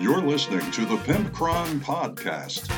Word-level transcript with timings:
You're 0.00 0.20
listening 0.20 0.70
to 0.70 0.84
the 0.84 0.94
Pimpcron 0.98 1.80
Podcast. 1.80 2.68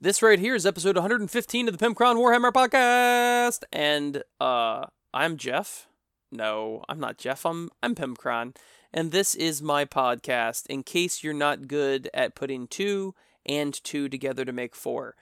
This 0.00 0.20
right 0.20 0.40
here 0.40 0.56
is 0.56 0.66
episode 0.66 0.96
115 0.96 1.68
of 1.68 1.78
the 1.78 1.86
Pimpcron 1.86 2.16
Warhammer 2.16 2.50
podcast, 2.50 3.62
and 3.72 4.24
uh, 4.40 4.86
I'm 5.14 5.36
Jeff. 5.36 5.86
No, 6.32 6.82
I'm 6.88 6.98
not 6.98 7.18
Jeff. 7.18 7.46
I'm 7.46 7.70
I'm 7.84 7.94
Pimpcron, 7.94 8.56
and 8.92 9.12
this 9.12 9.36
is 9.36 9.62
my 9.62 9.84
podcast. 9.84 10.66
In 10.66 10.82
case 10.82 11.22
you're 11.22 11.34
not 11.34 11.68
good 11.68 12.10
at 12.12 12.34
putting 12.34 12.66
two 12.66 13.14
and 13.46 13.72
two 13.84 14.08
together 14.08 14.44
to 14.44 14.52
make 14.52 14.74
four, 14.74 15.14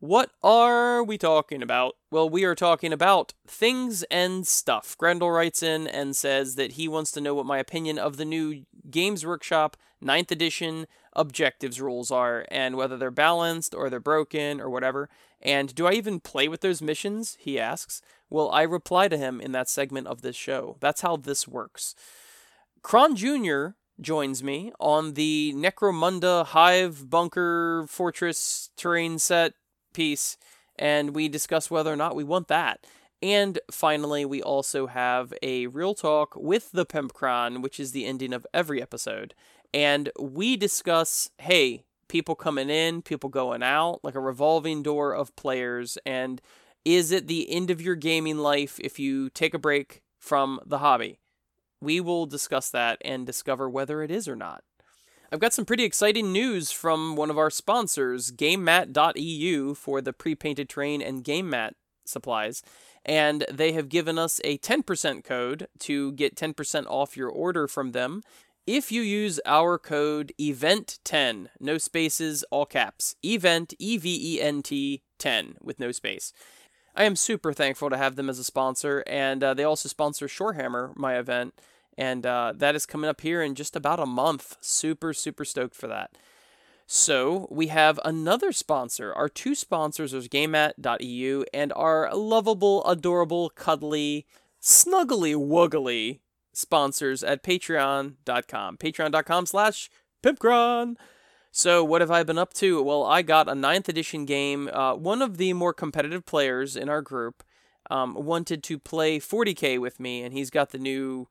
what 0.00 0.30
are 0.42 1.02
we 1.02 1.18
talking 1.18 1.62
about? 1.62 1.96
Well, 2.10 2.30
we 2.30 2.44
are 2.44 2.54
talking 2.54 2.92
about 2.92 3.34
things 3.46 4.04
and 4.04 4.46
stuff. 4.46 4.96
Grendel 4.96 5.30
writes 5.30 5.62
in 5.62 5.88
and 5.88 6.16
says 6.16 6.54
that 6.54 6.72
he 6.72 6.86
wants 6.86 7.10
to 7.12 7.20
know 7.20 7.34
what 7.34 7.46
my 7.46 7.58
opinion 7.58 7.98
of 7.98 8.16
the 8.16 8.24
new 8.24 8.64
Games 8.90 9.26
Workshop 9.26 9.76
9th 10.02 10.30
edition 10.30 10.86
objectives 11.14 11.80
rules 11.80 12.12
are 12.12 12.46
and 12.48 12.76
whether 12.76 12.96
they're 12.96 13.10
balanced 13.10 13.74
or 13.74 13.90
they're 13.90 13.98
broken 13.98 14.60
or 14.60 14.70
whatever. 14.70 15.08
And 15.42 15.74
do 15.74 15.86
I 15.86 15.92
even 15.92 16.20
play 16.20 16.46
with 16.46 16.60
those 16.60 16.80
missions? 16.80 17.36
He 17.40 17.58
asks. 17.58 18.00
Well, 18.30 18.50
I 18.50 18.62
reply 18.62 19.08
to 19.08 19.18
him 19.18 19.40
in 19.40 19.50
that 19.52 19.68
segment 19.68 20.06
of 20.06 20.22
this 20.22 20.36
show. 20.36 20.76
That's 20.80 21.00
how 21.00 21.16
this 21.16 21.48
works. 21.48 21.96
Kron 22.82 23.16
Jr. 23.16 23.68
joins 24.00 24.44
me 24.44 24.70
on 24.78 25.14
the 25.14 25.52
Necromunda 25.56 26.46
Hive 26.46 27.10
Bunker 27.10 27.86
Fortress 27.88 28.70
terrain 28.76 29.18
set 29.18 29.54
piece, 29.98 30.36
and 30.78 31.12
we 31.12 31.28
discuss 31.28 31.72
whether 31.72 31.92
or 31.92 31.96
not 31.96 32.14
we 32.14 32.22
want 32.22 32.46
that. 32.46 32.86
And 33.20 33.58
finally, 33.68 34.24
we 34.24 34.40
also 34.40 34.86
have 34.86 35.34
a 35.42 35.66
real 35.66 35.92
talk 35.92 36.36
with 36.36 36.70
the 36.70 36.86
Pimpcron, 36.86 37.62
which 37.62 37.80
is 37.80 37.90
the 37.90 38.06
ending 38.06 38.32
of 38.32 38.46
every 38.54 38.80
episode. 38.80 39.34
And 39.74 40.12
we 40.16 40.56
discuss 40.56 41.30
hey, 41.38 41.82
people 42.06 42.36
coming 42.36 42.70
in, 42.70 43.02
people 43.02 43.28
going 43.28 43.64
out, 43.64 43.98
like 44.04 44.14
a 44.14 44.20
revolving 44.20 44.84
door 44.84 45.12
of 45.12 45.34
players. 45.34 45.98
And 46.06 46.40
is 46.84 47.10
it 47.10 47.26
the 47.26 47.50
end 47.50 47.68
of 47.68 47.82
your 47.82 47.96
gaming 47.96 48.38
life 48.38 48.78
if 48.78 49.00
you 49.00 49.30
take 49.30 49.52
a 49.52 49.58
break 49.58 50.00
from 50.20 50.60
the 50.64 50.78
hobby? 50.78 51.18
We 51.80 52.00
will 52.00 52.26
discuss 52.26 52.70
that 52.70 52.98
and 53.04 53.26
discover 53.26 53.68
whether 53.68 54.00
it 54.00 54.12
is 54.12 54.28
or 54.28 54.36
not. 54.36 54.62
I've 55.30 55.40
got 55.40 55.52
some 55.52 55.66
pretty 55.66 55.84
exciting 55.84 56.32
news 56.32 56.72
from 56.72 57.14
one 57.14 57.28
of 57.28 57.36
our 57.36 57.50
sponsors, 57.50 58.30
GameMat.eu, 58.30 59.74
for 59.74 60.00
the 60.00 60.14
pre 60.14 60.34
painted 60.34 60.70
terrain 60.70 61.02
and 61.02 61.22
game 61.22 61.50
mat 61.50 61.74
supplies. 62.06 62.62
And 63.04 63.44
they 63.52 63.72
have 63.72 63.90
given 63.90 64.18
us 64.18 64.40
a 64.42 64.56
10% 64.58 65.24
code 65.24 65.68
to 65.80 66.12
get 66.12 66.34
10% 66.34 66.86
off 66.86 67.16
your 67.16 67.28
order 67.28 67.68
from 67.68 67.92
them 67.92 68.22
if 68.66 68.90
you 68.90 69.02
use 69.02 69.40
our 69.46 69.78
code 69.78 70.32
EVENT10, 70.38 71.48
no 71.60 71.78
spaces, 71.78 72.44
all 72.50 72.66
caps, 72.66 73.14
EVENT, 73.22 73.74
E 73.78 73.96
V 73.96 74.36
E 74.36 74.42
N 74.42 74.62
T 74.62 75.02
10, 75.18 75.56
with 75.62 75.80
no 75.80 75.90
space. 75.90 76.32
I 76.94 77.04
am 77.04 77.16
super 77.16 77.52
thankful 77.52 77.88
to 77.90 77.96
have 77.96 78.16
them 78.16 78.28
as 78.28 78.38
a 78.38 78.44
sponsor, 78.44 79.04
and 79.06 79.42
uh, 79.42 79.54
they 79.54 79.64
also 79.64 79.88
sponsor 79.88 80.26
Shorehammer, 80.26 80.94
my 80.96 81.18
event 81.18 81.54
and 81.98 82.24
uh, 82.24 82.52
that 82.54 82.76
is 82.76 82.86
coming 82.86 83.10
up 83.10 83.20
here 83.22 83.42
in 83.42 83.56
just 83.56 83.74
about 83.74 83.98
a 83.98 84.06
month. 84.06 84.56
Super, 84.60 85.12
super 85.12 85.44
stoked 85.44 85.74
for 85.74 85.88
that. 85.88 86.16
So 86.86 87.48
we 87.50 87.66
have 87.66 87.98
another 88.04 88.52
sponsor. 88.52 89.12
Our 89.12 89.28
two 89.28 89.56
sponsors 89.56 90.14
are 90.14 90.20
GameMat.eu 90.20 91.44
and 91.52 91.72
our 91.74 92.14
lovable, 92.14 92.86
adorable, 92.86 93.50
cuddly, 93.50 94.26
snuggly, 94.62 95.34
wuggly 95.34 96.20
sponsors 96.52 97.24
at 97.24 97.42
Patreon.com. 97.42 98.76
Patreon.com 98.76 99.46
slash 99.46 99.90
Pimpcron. 100.22 100.94
So 101.50 101.82
what 101.82 102.00
have 102.00 102.12
I 102.12 102.22
been 102.22 102.38
up 102.38 102.54
to? 102.54 102.80
Well, 102.80 103.04
I 103.04 103.22
got 103.22 103.48
a 103.48 103.56
ninth 103.56 103.88
edition 103.88 104.24
game. 104.24 104.68
Uh, 104.72 104.94
one 104.94 105.20
of 105.20 105.36
the 105.36 105.52
more 105.52 105.74
competitive 105.74 106.24
players 106.24 106.76
in 106.76 106.88
our 106.88 107.02
group 107.02 107.42
um, 107.90 108.14
wanted 108.14 108.62
to 108.62 108.78
play 108.78 109.18
40k 109.18 109.80
with 109.80 109.98
me, 109.98 110.22
and 110.22 110.32
he's 110.32 110.50
got 110.50 110.70
the 110.70 110.78
new 110.78 111.26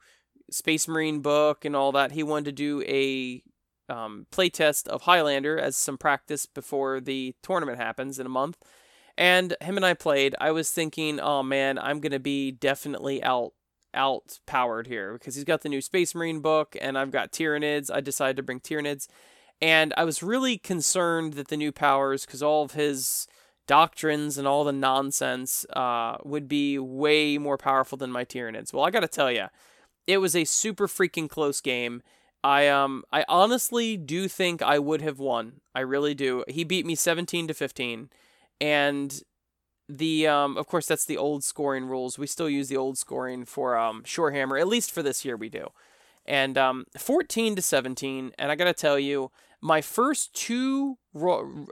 Space 0.52 0.88
Marine 0.88 1.20
book 1.20 1.66
and 1.66 1.76
all 1.76 1.92
that. 1.92 2.12
He 2.12 2.24
wanted 2.24 2.46
to 2.46 2.52
do 2.52 2.84
a 2.88 3.44
um, 3.90 4.28
playtest 4.32 4.88
of 4.88 5.04
Highlander 5.04 5.58
as 5.58 5.76
some 5.76 5.98
practice 5.98 6.46
before 6.46 7.00
the 7.00 7.36
tournament 7.42 7.78
happens 7.78 8.20
in 8.20 8.26
a 8.26 8.30
month. 8.30 8.58
And 9.18 9.56
him 9.62 9.78
and 9.78 9.86
I 9.86 9.94
played. 9.94 10.36
I 10.40 10.52
was 10.52 10.70
thinking, 10.70 11.20
oh 11.20 11.42
man, 11.42 11.80
I'm 11.80 12.00
gonna 12.00 12.20
be 12.20 12.52
definitely 12.52 13.24
out 13.24 13.54
out 13.94 14.40
powered 14.46 14.86
here 14.88 15.14
because 15.14 15.36
he's 15.36 15.44
got 15.44 15.62
the 15.62 15.70
new 15.70 15.82
Space 15.82 16.14
Marine 16.14 16.40
book 16.40 16.76
and 16.80 16.98
I've 16.98 17.12
got 17.12 17.32
Tyranids. 17.32 17.90
I 17.92 18.00
decided 18.00 18.38
to 18.38 18.44
bring 18.44 18.60
Tyranids. 18.60 19.08
And 19.60 19.92
I 19.98 20.04
was 20.04 20.22
really 20.22 20.58
concerned 20.58 21.34
that 21.34 21.48
the 21.48 21.58
new 21.58 21.72
powers, 21.72 22.26
because 22.26 22.44
all 22.44 22.64
of 22.64 22.74
his 22.74 23.28
doctrines 23.66 24.38
and 24.38 24.48
all 24.48 24.64
the 24.64 24.72
nonsense 24.72 25.66
uh, 25.74 26.18
would 26.24 26.48
be 26.48 26.78
way 26.78 27.40
more 27.40 27.58
powerful 27.58 27.98
than 27.98 28.12
my 28.12 28.24
Tyranids. 28.24 28.72
Well, 28.72 28.86
I 28.86 28.92
gotta 28.92 29.08
tell 29.08 29.32
you, 29.32 29.48
it 30.08 30.18
was 30.18 30.36
a 30.36 30.46
super 30.46 30.88
freaking 30.88 31.30
close 31.30 31.62
game. 31.62 32.02
I 32.44 32.68
um 32.68 33.04
I 33.12 33.26
honestly 33.28 33.98
do 33.98 34.28
think 34.28 34.62
I 34.62 34.80
would 34.80 35.02
have 35.02 35.20
won. 35.20 35.62
I 35.76 35.82
really 35.82 36.16
do. 36.16 36.44
He 36.48 36.64
beat 36.64 36.86
me 36.86 36.96
17 36.96 37.48
to 37.50 37.54
15 37.54 38.10
and 38.60 39.22
the 39.90 40.28
um 40.28 40.58
of 40.58 40.68
course 40.68 40.88
that's 40.88 41.06
the 41.06 41.18
old 41.18 41.44
scoring 41.44 41.86
rules. 41.86 42.18
We 42.18 42.28
still 42.28 42.50
use 42.50 42.70
the 42.70 42.78
old 42.78 42.98
scoring 42.98 43.46
for 43.46 43.78
um 43.78 44.04
Shorehammer 44.04 44.60
at 44.60 44.68
least 44.68 44.92
for 44.92 45.04
this 45.04 45.26
year 45.26 45.36
we 45.36 45.50
do. 45.50 45.70
And 46.26 46.58
um 46.58 46.86
14 46.98 47.56
to 47.56 47.62
17 47.62 48.32
and 48.38 48.52
I 48.52 48.56
got 48.56 48.66
to 48.66 48.74
tell 48.74 48.98
you 48.98 49.32
my 49.60 49.82
first 49.82 50.34
two 50.34 50.98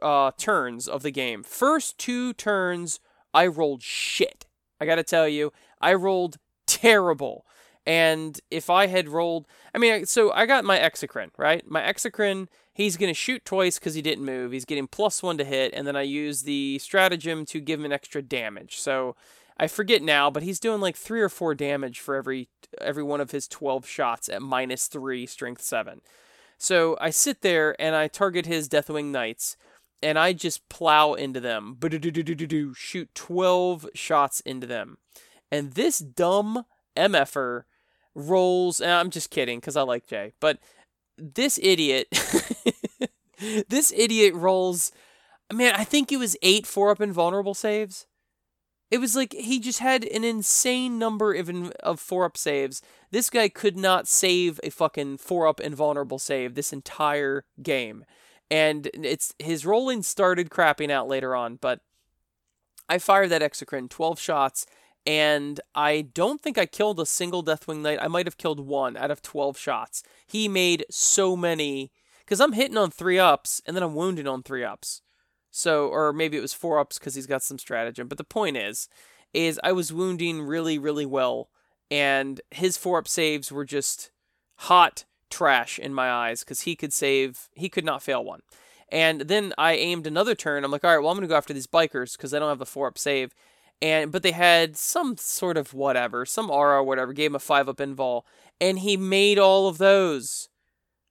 uh, 0.02 0.32
turns 0.38 0.88
of 0.88 1.04
the 1.04 1.12
game, 1.12 1.44
first 1.44 1.98
two 1.98 2.34
turns 2.34 3.00
I 3.34 3.48
rolled 3.48 3.84
shit. 3.84 4.46
I 4.80 4.86
got 4.86 4.96
to 4.96 5.04
tell 5.04 5.28
you, 5.28 5.52
I 5.82 5.94
rolled 5.94 6.38
terrible. 6.68 7.46
And 7.86 8.40
if 8.50 8.70
I 8.70 8.88
had 8.88 9.10
rolled, 9.10 9.46
I 9.74 9.78
mean, 9.78 10.06
so 10.06 10.32
I 10.32 10.46
got 10.46 10.66
my 10.66 10.80
Exocrine, 10.80 11.30
right? 11.38 11.64
My 11.70 11.82
Exocrine, 11.82 12.48
he's 12.74 12.98
going 12.98 13.12
to 13.12 13.20
shoot 13.20 13.46
twice 13.46 13.78
because 13.78 13.94
he 13.94 14.02
didn't 14.02 14.26
move. 14.26 14.52
He's 14.52 14.66
getting 14.66 14.88
plus 14.88 15.22
one 15.22 15.38
to 15.38 15.44
hit, 15.44 15.72
and 15.74 15.86
then 15.88 15.96
I 15.96 16.02
use 16.02 16.44
the 16.44 16.80
stratagem 16.80 17.46
to 17.48 17.60
give 17.60 17.80
him 17.80 17.86
an 17.86 17.92
extra 17.92 18.24
damage. 18.24 18.78
So 18.80 19.16
I 19.58 19.68
forget 19.68 20.02
now, 20.02 20.32
but 20.32 20.44
he's 20.44 20.60
doing 20.60 20.82
like 20.82 20.96
three 20.96 21.22
or 21.22 21.30
four 21.30 21.54
damage 21.54 22.00
for 22.00 22.16
every 22.16 22.50
every 22.82 23.04
one 23.04 23.22
of 23.22 23.32
his 23.32 23.48
12 23.48 23.88
shots 23.88 24.28
at 24.30 24.42
minus 24.42 24.88
three, 24.88 25.26
strength 25.26 25.62
seven. 25.62 26.02
So 26.58 26.98
I 27.00 27.10
sit 27.12 27.42
there 27.42 27.80
and 27.80 27.96
I 27.96 28.08
target 28.08 28.46
his 28.46 28.68
Deathwing 28.68 29.12
Knights, 29.12 29.58
and 30.02 30.18
I 30.18 30.34
just 30.34 30.68
plow 30.70 31.14
into 31.14 31.40
them, 31.40 31.78
shoot 32.76 33.10
12 33.14 33.88
shots 33.94 34.40
into 34.42 34.68
them. 34.68 34.98
And 35.52 35.74
this 35.74 36.00
dumb 36.00 36.66
MFer 36.98 37.64
rolls. 38.16 38.82
And 38.82 38.92
I'm 38.92 39.10
just 39.10 39.30
kidding 39.30 39.60
because 39.60 39.76
I 39.76 39.82
like 39.84 40.08
Jay, 40.08 40.34
but 40.40 40.60
this 41.18 41.60
idiot, 41.62 42.08
this 43.70 43.94
idiot 43.96 44.34
rolls. 44.34 44.92
Man, 45.54 45.76
I 45.76 45.84
think 45.84 46.12
it 46.12 46.18
was 46.18 46.36
eight 46.42 46.66
four 46.66 46.90
up 46.90 47.02
invulnerable 47.02 47.54
saves. 47.54 48.08
It 48.92 49.00
was 49.00 49.16
like 49.16 49.34
he 49.34 49.60
just 49.60 49.80
had 49.80 50.04
an 50.06 50.24
insane 50.24 50.98
number 51.00 51.34
of 51.34 51.50
of 51.82 52.00
four 52.00 52.26
up 52.26 52.38
saves. 52.38 52.82
This 53.12 53.30
guy 53.30 53.50
could 53.50 53.78
not 53.78 54.08
save 54.08 54.60
a 54.64 54.70
fucking 54.70 55.18
four 55.18 55.48
up 55.48 55.60
invulnerable 55.60 56.20
save 56.20 56.56
this 56.56 56.72
entire 56.72 57.46
game, 57.62 58.06
and 58.50 58.90
it's 58.94 59.34
his 59.40 59.66
rolling 59.66 60.04
started 60.04 60.50
crapping 60.50 60.92
out 60.92 61.08
later 61.08 61.36
on. 61.36 61.56
But 61.56 61.82
I 62.88 63.00
fired 63.00 63.30
that 63.30 63.42
Exocrine 63.42 63.90
twelve 63.90 64.20
shots 64.20 64.66
and 65.06 65.60
I 65.76 66.02
don't 66.02 66.42
think 66.42 66.58
I 66.58 66.66
killed 66.66 67.00
a 67.00 67.06
single 67.06 67.44
Deathwing 67.44 67.82
Knight. 67.82 68.00
I 68.02 68.08
might 68.08 68.26
have 68.26 68.38
killed 68.38 68.60
one 68.60 68.98
out 68.98 69.12
of 69.12 69.22
12 69.22 69.58
shots. 69.58 70.04
He 70.26 70.48
made 70.48 70.86
so 70.90 71.36
many, 71.36 71.92
because 72.20 72.42
I'm 72.42 72.54
hitting 72.54 72.78
on 72.78 72.90
three 72.90 73.20
ups, 73.20 73.62
and 73.66 73.76
then 73.76 73.84
I'm 73.84 73.96
wounding 73.96 74.28
on 74.28 74.42
three 74.42 74.64
ups. 74.64 75.02
So, 75.52 75.88
or 75.88 76.12
maybe 76.12 76.38
it 76.38 76.42
was 76.42 76.54
four 76.54 76.80
ups 76.80 76.98
because 76.98 77.16
he's 77.16 77.28
got 77.28 77.44
some 77.44 77.60
stratagem. 77.60 78.08
But 78.08 78.18
the 78.18 78.24
point 78.24 78.58
is, 78.58 78.90
is 79.34 79.60
I 79.64 79.72
was 79.74 79.94
wounding 79.94 80.42
really, 80.42 80.78
really 80.80 81.06
well, 81.06 81.50
and 81.92 82.42
his 82.52 82.78
four 82.78 82.98
up 82.98 83.08
saves 83.08 83.52
were 83.52 83.66
just 83.66 84.12
hot 84.58 85.06
trash 85.30 85.78
in 85.78 85.94
my 85.94 86.10
eyes 86.10 86.44
because 86.44 86.62
he 86.62 86.76
could 86.76 86.94
save, 86.94 87.50
he 87.54 87.70
could 87.70 87.86
not 87.86 88.02
fail 88.02 88.24
one. 88.24 88.42
And 88.90 89.22
then 89.22 89.54
I 89.58 89.74
aimed 89.74 90.08
another 90.08 90.36
turn. 90.36 90.64
I'm 90.64 90.72
like, 90.72 90.84
all 90.84 90.92
right, 90.92 91.00
well, 91.00 91.10
I'm 91.10 91.18
going 91.18 91.28
to 91.28 91.32
go 91.32 91.38
after 91.38 91.54
these 91.54 91.68
bikers 91.68 92.18
because 92.18 92.34
I 92.34 92.40
don't 92.40 92.50
have 92.50 92.60
the 92.60 92.66
four 92.66 92.88
up 92.88 92.98
save 92.98 93.34
and 93.82 94.12
but 94.12 94.24
they 94.24 94.32
had 94.32 94.78
some 94.78 95.18
sort 95.18 95.58
of 95.58 95.74
whatever, 95.74 96.26
some 96.26 96.50
aura 96.50 96.80
or 96.80 96.84
whatever, 96.84 97.14
gave 97.14 97.32
him 97.32 97.36
a 97.36 97.40
five 97.40 97.70
up 97.70 97.78
invul, 97.78 98.24
and 98.60 98.80
he 98.80 98.98
made 98.98 99.38
all 99.38 99.68
of 99.68 99.78
those. 99.78 100.50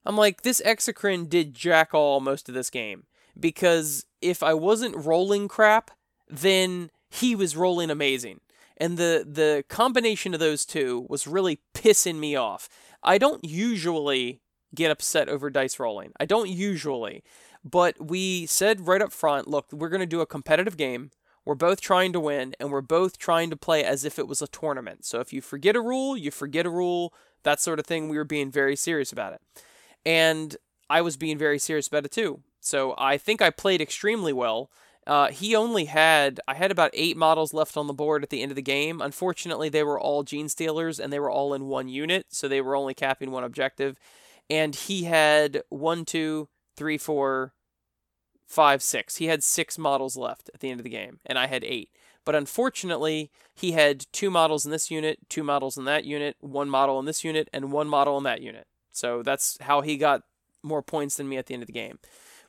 I'm 0.05 0.17
like, 0.17 0.41
this 0.43 0.61
Exocrine 0.65 1.27
did 1.27 1.53
jack 1.53 1.93
all 1.93 2.19
most 2.19 2.47
of 2.47 2.55
this 2.55 2.69
game. 2.69 3.05
Because 3.37 4.05
if 4.21 4.43
I 4.43 4.53
wasn't 4.53 5.05
rolling 5.05 5.47
crap, 5.47 5.91
then 6.29 6.89
he 7.09 7.35
was 7.35 7.57
rolling 7.57 7.89
amazing. 7.89 8.39
And 8.77 8.97
the 8.97 9.25
the 9.27 9.63
combination 9.69 10.33
of 10.33 10.39
those 10.39 10.65
two 10.65 11.05
was 11.09 11.27
really 11.27 11.59
pissing 11.73 12.15
me 12.15 12.35
off. 12.35 12.69
I 13.03 13.17
don't 13.17 13.43
usually 13.43 14.41
get 14.73 14.91
upset 14.91 15.29
over 15.29 15.49
dice 15.49 15.79
rolling. 15.79 16.11
I 16.19 16.25
don't 16.25 16.49
usually. 16.49 17.23
But 17.63 18.05
we 18.05 18.45
said 18.45 18.87
right 18.87 19.01
up 19.01 19.11
front, 19.11 19.47
look, 19.47 19.71
we're 19.71 19.89
going 19.89 20.01
to 20.01 20.05
do 20.05 20.21
a 20.21 20.25
competitive 20.25 20.77
game. 20.77 21.11
We're 21.45 21.55
both 21.55 21.79
trying 21.79 22.11
to 22.13 22.19
win 22.19 22.55
and 22.59 22.71
we're 22.71 22.81
both 22.81 23.17
trying 23.17 23.49
to 23.51 23.55
play 23.55 23.83
as 23.83 24.03
if 24.03 24.17
it 24.17 24.27
was 24.27 24.41
a 24.41 24.47
tournament. 24.47 25.05
So 25.05 25.19
if 25.19 25.31
you 25.31 25.41
forget 25.41 25.75
a 25.75 25.81
rule, 25.81 26.17
you 26.17 26.31
forget 26.31 26.65
a 26.65 26.71
rule, 26.71 27.13
that 27.43 27.61
sort 27.61 27.79
of 27.79 27.85
thing. 27.85 28.09
We 28.09 28.17
were 28.17 28.23
being 28.23 28.51
very 28.51 28.75
serious 28.75 29.11
about 29.11 29.33
it. 29.33 29.41
And 30.05 30.57
I 30.89 31.01
was 31.01 31.17
being 31.17 31.37
very 31.37 31.59
serious 31.59 31.87
about 31.87 32.05
it 32.05 32.11
too. 32.11 32.41
So 32.59 32.95
I 32.97 33.17
think 33.17 33.41
I 33.41 33.51
played 33.51 33.79
extremely 33.79 34.33
well. 34.33 34.71
Uh, 35.05 35.29
he 35.29 35.55
only 35.55 35.85
had, 35.85 36.39
I 36.47 36.55
had 36.55 36.71
about 36.71 36.89
eight 36.95 37.15
models 37.15 37.53
left 37.53 37.77
on 37.77 37.85
the 37.85 37.93
board 37.93 38.23
at 38.23 38.31
the 38.31 38.41
end 38.41 38.51
of 38.51 38.55
the 38.55 38.63
game. 38.63 39.01
Unfortunately, 39.01 39.69
they 39.69 39.83
were 39.83 39.99
all 39.99 40.25
Genestealers 40.25 40.99
and 40.99 41.13
they 41.13 41.19
were 41.19 41.29
all 41.29 41.53
in 41.53 41.67
one 41.67 41.87
unit, 41.87 42.25
so 42.29 42.47
they 42.47 42.61
were 42.61 42.75
only 42.75 42.95
capping 42.95 43.29
one 43.29 43.43
objective. 43.43 43.99
And 44.49 44.75
he 44.75 45.03
had 45.03 45.61
one, 45.69 46.05
two, 46.05 46.49
three, 46.75 46.97
four, 46.97 47.53
five, 48.55 48.81
six. 48.81 49.17
He 49.17 49.25
had 49.27 49.43
six 49.43 49.77
models 49.77 50.15
left 50.15 50.49
at 50.53 50.61
the 50.61 50.71
end 50.71 50.79
of 50.79 50.85
the 50.85 50.89
game, 50.89 51.19
and 51.25 51.37
I 51.37 51.47
had 51.47 51.65
eight. 51.65 51.89
But 52.23 52.35
unfortunately, 52.35 53.29
he 53.53 53.73
had 53.73 54.05
two 54.13 54.31
models 54.31 54.65
in 54.65 54.71
this 54.71 54.89
unit, 54.89 55.19
two 55.29 55.43
models 55.43 55.77
in 55.77 55.83
that 55.85 56.05
unit, 56.05 56.37
one 56.39 56.69
model 56.69 56.97
in 56.97 57.05
this 57.05 57.23
unit, 57.25 57.49
and 57.51 57.73
one 57.73 57.89
model 57.89 58.17
in 58.17 58.23
that 58.23 58.41
unit. 58.41 58.65
So 58.93 59.21
that's 59.21 59.57
how 59.59 59.81
he 59.81 59.97
got 59.97 60.21
more 60.63 60.81
points 60.81 61.17
than 61.17 61.27
me 61.27 61.35
at 61.35 61.47
the 61.47 61.53
end 61.53 61.63
of 61.63 61.67
the 61.67 61.73
game. 61.73 61.99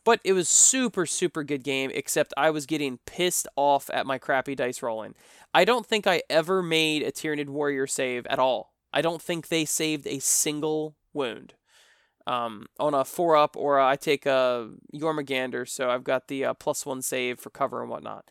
But 0.05 0.20
it 0.23 0.32
was 0.32 0.49
super, 0.49 1.06
super 1.06 1.43
good 1.43 1.64
game, 1.64 1.91
except 1.93 2.32
I 2.37 2.50
was 2.50 2.64
getting 2.64 3.00
pissed 3.05 3.49
off 3.56 3.91
at 3.93 4.06
my 4.06 4.17
crappy 4.17 4.55
dice 4.55 4.81
rolling. 4.81 5.17
I 5.53 5.64
don't 5.64 5.85
think 5.85 6.06
I 6.06 6.23
ever 6.31 6.62
made 6.62 7.03
a 7.03 7.11
Tyranid 7.11 7.49
Warrior 7.49 7.88
save 7.88 8.25
at 8.26 8.38
all. 8.38 8.73
I 8.93 9.03
don't 9.03 9.20
think 9.20 9.49
they 9.49 9.64
saved 9.64 10.06
a 10.06 10.20
single 10.20 10.94
wound. 11.12 11.55
Um, 12.26 12.67
on 12.81 12.93
a 12.93 13.05
four 13.05 13.37
up, 13.37 13.56
or 13.56 13.78
I 13.78 13.94
take 13.94 14.26
a 14.26 14.70
Jormungandr, 14.93 15.69
so 15.69 15.90
I've 15.90 16.02
got 16.02 16.26
the 16.26 16.44
uh, 16.44 16.55
plus 16.55 16.84
one 16.84 17.00
save 17.00 17.38
for 17.38 17.50
cover 17.50 17.81
and 17.81 17.88
whatnot. 17.88 18.28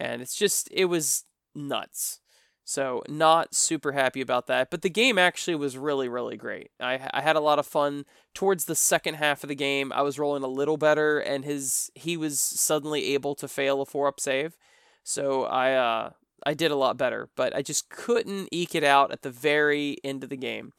And 0.00 0.22
it's 0.22 0.34
just, 0.34 0.68
it 0.72 0.86
was 0.86 1.24
nuts. 1.54 2.20
So, 2.66 3.02
not 3.06 3.54
super 3.54 3.92
happy 3.92 4.22
about 4.22 4.46
that. 4.46 4.70
But 4.70 4.80
the 4.80 4.88
game 4.88 5.18
actually 5.18 5.54
was 5.54 5.76
really, 5.76 6.08
really 6.08 6.38
great. 6.38 6.70
I, 6.80 6.98
I 7.12 7.20
had 7.20 7.36
a 7.36 7.40
lot 7.40 7.58
of 7.58 7.66
fun. 7.66 8.06
Towards 8.32 8.64
the 8.64 8.74
second 8.74 9.14
half 9.16 9.44
of 9.44 9.48
the 9.48 9.54
game, 9.54 9.92
I 9.92 10.00
was 10.00 10.18
rolling 10.18 10.42
a 10.42 10.48
little 10.48 10.78
better, 10.78 11.18
and 11.18 11.44
his 11.44 11.90
he 11.94 12.16
was 12.16 12.40
suddenly 12.40 13.12
able 13.12 13.34
to 13.34 13.48
fail 13.48 13.82
a 13.82 13.86
four 13.86 14.08
up 14.08 14.18
save. 14.18 14.56
So, 15.02 15.44
I, 15.44 15.74
uh, 15.74 16.10
I 16.46 16.54
did 16.54 16.70
a 16.70 16.76
lot 16.76 16.96
better, 16.96 17.28
but 17.36 17.54
I 17.54 17.60
just 17.60 17.90
couldn't 17.90 18.48
eke 18.50 18.74
it 18.74 18.84
out 18.84 19.12
at 19.12 19.20
the 19.20 19.30
very 19.30 19.98
end 20.02 20.24
of 20.24 20.30
the 20.30 20.36
game. 20.36 20.72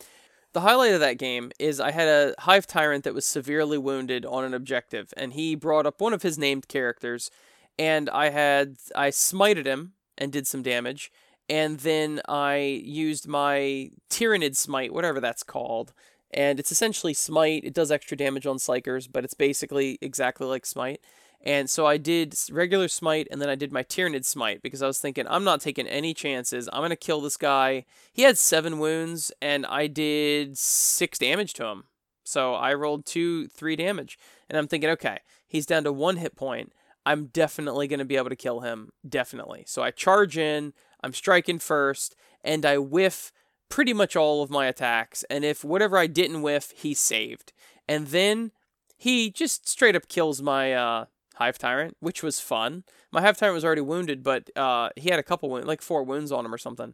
The 0.55 0.61
highlight 0.61 0.93
of 0.93 1.01
that 1.01 1.17
game 1.17 1.51
is 1.59 1.81
I 1.81 1.91
had 1.91 2.07
a 2.07 2.33
Hive 2.39 2.65
Tyrant 2.65 3.03
that 3.03 3.13
was 3.13 3.25
severely 3.25 3.77
wounded 3.77 4.25
on 4.25 4.45
an 4.45 4.53
objective, 4.53 5.13
and 5.17 5.33
he 5.33 5.53
brought 5.53 5.85
up 5.85 5.99
one 5.99 6.13
of 6.13 6.21
his 6.21 6.37
named 6.37 6.69
characters, 6.69 7.29
and 7.77 8.09
I 8.09 8.29
had 8.29 8.77
I 8.95 9.09
smited 9.09 9.65
him 9.65 9.95
and 10.17 10.31
did 10.31 10.47
some 10.47 10.63
damage 10.63 11.11
and 11.49 11.79
then 11.79 12.21
I 12.27 12.57
used 12.83 13.27
my 13.27 13.91
Tyranid 14.09 14.55
Smite, 14.55 14.93
whatever 14.93 15.19
that's 15.19 15.43
called, 15.43 15.93
and 16.31 16.59
it's 16.59 16.71
essentially 16.71 17.13
Smite. 17.13 17.63
It 17.63 17.73
does 17.73 17.91
extra 17.91 18.17
damage 18.17 18.47
on 18.47 18.57
Psykers, 18.57 19.07
but 19.11 19.23
it's 19.23 19.33
basically 19.33 19.97
exactly 20.01 20.47
like 20.47 20.65
Smite. 20.65 21.01
And 21.45 21.69
so 21.69 21.85
I 21.85 21.97
did 21.97 22.35
regular 22.51 22.87
Smite, 22.87 23.27
and 23.29 23.39
then 23.39 23.49
I 23.49 23.55
did 23.55 23.71
my 23.71 23.83
Tyranid 23.83 24.25
Smite 24.25 24.63
because 24.63 24.81
I 24.81 24.87
was 24.87 24.99
thinking, 24.99 25.25
I'm 25.29 25.43
not 25.43 25.61
taking 25.61 25.87
any 25.87 26.13
chances. 26.13 26.67
I'm 26.73 26.79
going 26.79 26.89
to 26.89 26.95
kill 26.95 27.21
this 27.21 27.37
guy. 27.37 27.85
He 28.11 28.23
had 28.23 28.37
seven 28.37 28.79
wounds, 28.79 29.31
and 29.41 29.65
I 29.67 29.85
did 29.85 30.57
six 30.57 31.19
damage 31.19 31.53
to 31.55 31.65
him. 31.67 31.83
So 32.23 32.55
I 32.55 32.73
rolled 32.73 33.05
two, 33.05 33.47
three 33.47 33.75
damage. 33.75 34.17
And 34.49 34.57
I'm 34.57 34.67
thinking, 34.67 34.89
okay, 34.91 35.19
he's 35.47 35.67
down 35.67 35.83
to 35.83 35.93
one 35.93 36.17
hit 36.17 36.35
point. 36.35 36.73
I'm 37.05 37.27
definitely 37.27 37.87
going 37.87 37.99
to 37.99 38.05
be 38.05 38.15
able 38.15 38.29
to 38.29 38.35
kill 38.35 38.61
him. 38.61 38.89
Definitely. 39.07 39.65
So 39.67 39.83
I 39.83 39.91
charge 39.91 40.39
in. 40.39 40.73
I'm 41.03 41.13
striking 41.13 41.59
first, 41.59 42.15
and 42.43 42.65
I 42.65 42.79
whiff 42.79 43.31
pretty 43.69 43.93
much 43.93 44.15
all 44.15 44.41
of 44.41 44.49
my 44.49 44.65
attacks. 44.65 45.23
And 45.29 45.45
if 45.45 45.63
whatever 45.63 45.99
I 45.99 46.07
didn't 46.07 46.41
whiff, 46.41 46.73
he 46.75 46.95
saved. 46.95 47.53
And 47.87 48.07
then 48.07 48.51
he 48.97 49.29
just 49.29 49.69
straight 49.69 49.95
up 49.95 50.07
kills 50.07 50.41
my 50.41 50.73
uh, 50.73 51.05
Hive 51.35 51.57
Tyrant, 51.57 51.95
which 51.99 52.23
was 52.23 52.39
fun. 52.39 52.83
My 53.11 53.21
Hive 53.21 53.37
Tyrant 53.37 53.55
was 53.55 53.65
already 53.65 53.81
wounded, 53.81 54.23
but 54.23 54.49
uh, 54.55 54.89
he 54.95 55.09
had 55.09 55.19
a 55.19 55.23
couple 55.23 55.49
wounds, 55.49 55.67
like 55.67 55.81
four 55.81 56.03
wounds 56.03 56.31
on 56.31 56.45
him 56.45 56.53
or 56.53 56.57
something, 56.57 56.93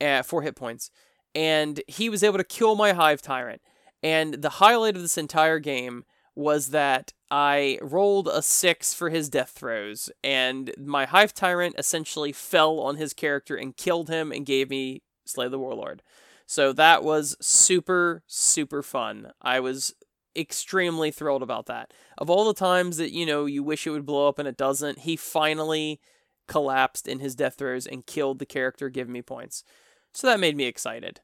uh, 0.00 0.22
four 0.22 0.42
hit 0.42 0.56
points. 0.56 0.90
And 1.34 1.80
he 1.86 2.08
was 2.08 2.22
able 2.22 2.38
to 2.38 2.44
kill 2.44 2.74
my 2.74 2.92
Hive 2.92 3.22
Tyrant. 3.22 3.62
And 4.02 4.34
the 4.34 4.50
highlight 4.50 4.96
of 4.96 5.02
this 5.02 5.18
entire 5.18 5.58
game 5.58 6.04
was 6.34 6.68
that 6.68 7.12
I 7.30 7.78
rolled 7.82 8.28
a 8.28 8.42
six 8.42 8.94
for 8.94 9.10
his 9.10 9.28
death 9.28 9.50
throes, 9.50 10.08
and 10.22 10.72
my 10.78 11.04
Hive 11.04 11.34
Tyrant 11.34 11.74
essentially 11.76 12.30
fell 12.30 12.78
on 12.78 12.96
his 12.96 13.12
character 13.12 13.56
and 13.56 13.76
killed 13.76 14.08
him 14.08 14.30
and 14.30 14.46
gave 14.46 14.70
me 14.70 15.02
Slay 15.26 15.48
the 15.48 15.58
Warlord. 15.58 16.02
So 16.46 16.72
that 16.72 17.02
was 17.02 17.36
super, 17.40 18.22
super 18.26 18.82
fun. 18.82 19.32
I 19.42 19.60
was 19.60 19.94
extremely 20.36 21.10
thrilled 21.10 21.42
about 21.42 21.66
that. 21.66 21.92
Of 22.16 22.30
all 22.30 22.44
the 22.46 22.54
times 22.54 22.96
that, 22.96 23.12
you 23.12 23.26
know, 23.26 23.46
you 23.46 23.62
wish 23.62 23.86
it 23.86 23.90
would 23.90 24.06
blow 24.06 24.28
up 24.28 24.38
and 24.38 24.48
it 24.48 24.56
doesn't, 24.56 25.00
he 25.00 25.16
finally 25.16 26.00
collapsed 26.46 27.06
in 27.06 27.20
his 27.20 27.34
death 27.34 27.56
throes 27.58 27.86
and 27.86 28.06
killed 28.06 28.38
the 28.38 28.46
character, 28.46 28.88
giving 28.88 29.12
me 29.12 29.22
points. 29.22 29.64
So 30.12 30.26
that 30.26 30.40
made 30.40 30.56
me 30.56 30.64
excited. 30.64 31.20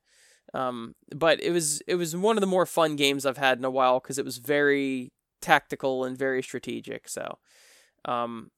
Um, 0.53 0.95
but 1.15 1.43
it 1.43 1.51
was 1.51 1.81
it 1.89 1.97
was 1.97 2.15
one 2.15 2.37
of 2.37 2.41
the 2.41 2.47
more 2.47 2.67
fun 2.67 2.95
games 2.95 3.27
I've 3.27 3.39
had 3.39 3.59
in 3.59 3.65
a 3.65 3.71
while 3.71 3.99
because 3.99 4.19
it 4.19 4.25
was 4.25 4.39
very 4.39 5.11
tactical 5.41 6.05
and 6.05 6.17
very 6.17 6.43
strategic. 6.43 7.09
So, 7.09 7.39
um, 8.05 8.51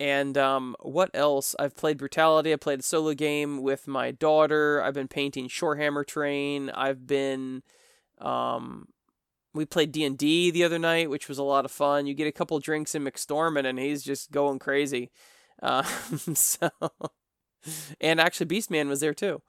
and 0.00 0.36
um, 0.36 0.74
what 0.80 1.10
else? 1.14 1.54
I've 1.58 1.76
played 1.76 1.98
Brutality. 1.98 2.52
I 2.52 2.56
played 2.56 2.80
a 2.80 2.82
solo 2.82 3.14
game 3.14 3.62
with 3.62 3.86
my 3.86 4.10
daughter. 4.10 4.82
I've 4.82 4.94
been 4.94 5.08
painting 5.08 5.48
Shorehammer 5.48 6.06
Train. 6.06 6.70
I've 6.70 7.06
been, 7.06 7.62
um, 8.20 8.86
we 9.54 9.64
played 9.64 9.92
D 9.92 10.04
and 10.04 10.16
D 10.16 10.50
the 10.50 10.64
other 10.64 10.78
night, 10.78 11.10
which 11.10 11.28
was 11.28 11.38
a 11.38 11.42
lot 11.42 11.64
of 11.64 11.70
fun. 11.70 12.06
You 12.06 12.14
get 12.14 12.26
a 12.26 12.32
couple 12.32 12.58
drinks 12.60 12.94
in 12.94 13.04
McStormand, 13.04 13.66
and 13.66 13.78
he's 13.78 14.02
just 14.02 14.30
going 14.30 14.58
crazy. 14.58 15.10
Uh, 15.62 15.82
so, 16.34 16.70
and 18.00 18.20
actually, 18.20 18.46
Beastman 18.46 18.88
was 18.88 19.00
there 19.00 19.14
too. 19.14 19.42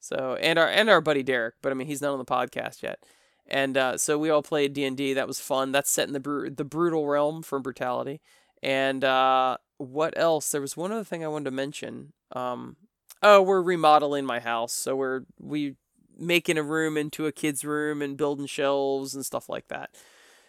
So 0.00 0.36
and 0.40 0.58
our 0.58 0.68
and 0.68 0.88
our 0.88 1.00
buddy 1.00 1.22
Derek, 1.22 1.56
but 1.62 1.70
I 1.70 1.74
mean 1.74 1.86
he's 1.86 2.02
not 2.02 2.12
on 2.12 2.18
the 2.18 2.24
podcast 2.24 2.82
yet. 2.82 3.04
And 3.46 3.76
uh, 3.76 3.98
so 3.98 4.18
we 4.18 4.30
all 4.30 4.42
played 4.42 4.72
D 4.72 4.84
and 4.84 4.96
D. 4.96 5.12
That 5.12 5.28
was 5.28 5.40
fun. 5.40 5.72
That's 5.72 5.90
set 5.90 6.08
in 6.08 6.14
the 6.14 6.20
br- 6.20 6.48
the 6.48 6.64
brutal 6.64 7.06
realm 7.06 7.42
from 7.42 7.62
Brutality. 7.62 8.20
And 8.62 9.04
uh, 9.04 9.58
what 9.78 10.14
else? 10.16 10.50
There 10.50 10.60
was 10.60 10.76
one 10.76 10.92
other 10.92 11.04
thing 11.04 11.24
I 11.24 11.28
wanted 11.28 11.46
to 11.46 11.50
mention. 11.50 12.12
Um, 12.32 12.76
oh, 13.22 13.42
we're 13.42 13.62
remodeling 13.62 14.24
my 14.24 14.40
house, 14.40 14.72
so 14.72 14.96
we're 14.96 15.22
we 15.38 15.76
making 16.20 16.58
a 16.58 16.62
room 16.62 16.96
into 16.96 17.26
a 17.26 17.32
kid's 17.32 17.64
room 17.64 18.02
and 18.02 18.16
building 18.16 18.46
shelves 18.46 19.14
and 19.14 19.24
stuff 19.24 19.48
like 19.48 19.68
that. 19.68 19.90